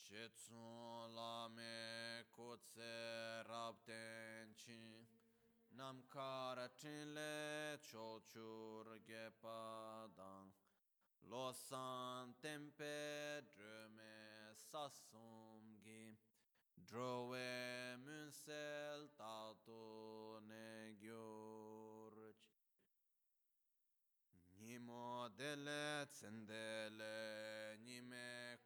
Shitsun 0.09 1.15
lame 1.15 2.25
kutse 2.33 3.45
rabtenchin 3.45 5.05
Nam 5.77 6.03
karachin 6.09 7.13
le 7.15 7.77
chochur 7.77 8.87
gepadang 9.07 10.49
Lo 11.31 11.53
san 11.53 12.33
tempe 12.41 13.43
drume 13.53 14.57
sasumgi 14.57 16.17
Drowe 16.89 17.99
munsel 18.03 19.11
tatu 19.19 20.41
ne 20.49 20.97
gyurch 21.03 22.47
Nimo 24.59 25.29
dele 25.37 26.07
tsendele 26.07 27.58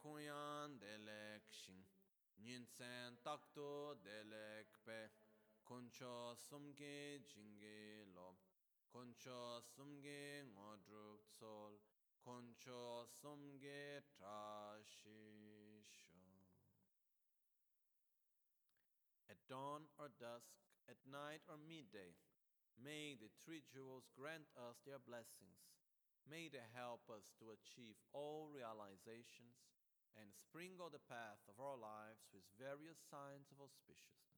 kuyan 0.02 0.78
dele 0.82 1.38
kshin 1.46 1.86
Nyinsen 2.42 3.22
takto 3.22 3.94
dele 4.02 4.66
kpe 4.74 5.10
Koncho 5.62 6.34
sumge 6.34 7.22
jinge 7.30 8.04
lo. 8.14 8.34
Koncho 8.90 9.62
sumge 9.62 10.42
ngodruk 10.50 11.22
tsol 11.38 11.78
sumge 13.06 14.02
trashisho 14.18 15.92
At 19.30 19.38
dawn 19.48 19.86
or 19.98 20.08
dusk, 20.18 20.50
at 20.90 20.98
night 21.06 21.42
or 21.48 21.56
midday, 21.56 22.14
may 22.76 23.14
the 23.14 23.30
three 23.44 23.62
jewels 23.72 24.10
grant 24.18 24.50
us 24.56 24.82
their 24.84 24.98
blessings. 24.98 25.62
May 26.28 26.48
they 26.48 26.66
help 26.74 27.08
us 27.08 27.30
to 27.38 27.50
achieve 27.54 27.96
all 28.12 28.50
realizations 28.52 29.62
and 30.16 30.28
sprinkle 30.32 30.88
the 30.90 31.02
path 31.08 31.40
of 31.48 31.60
our 31.60 31.76
lives 31.76 32.24
with 32.32 32.44
various 32.58 32.98
signs 33.10 33.48
of 33.52 33.60
auspiciousness. 33.60 34.31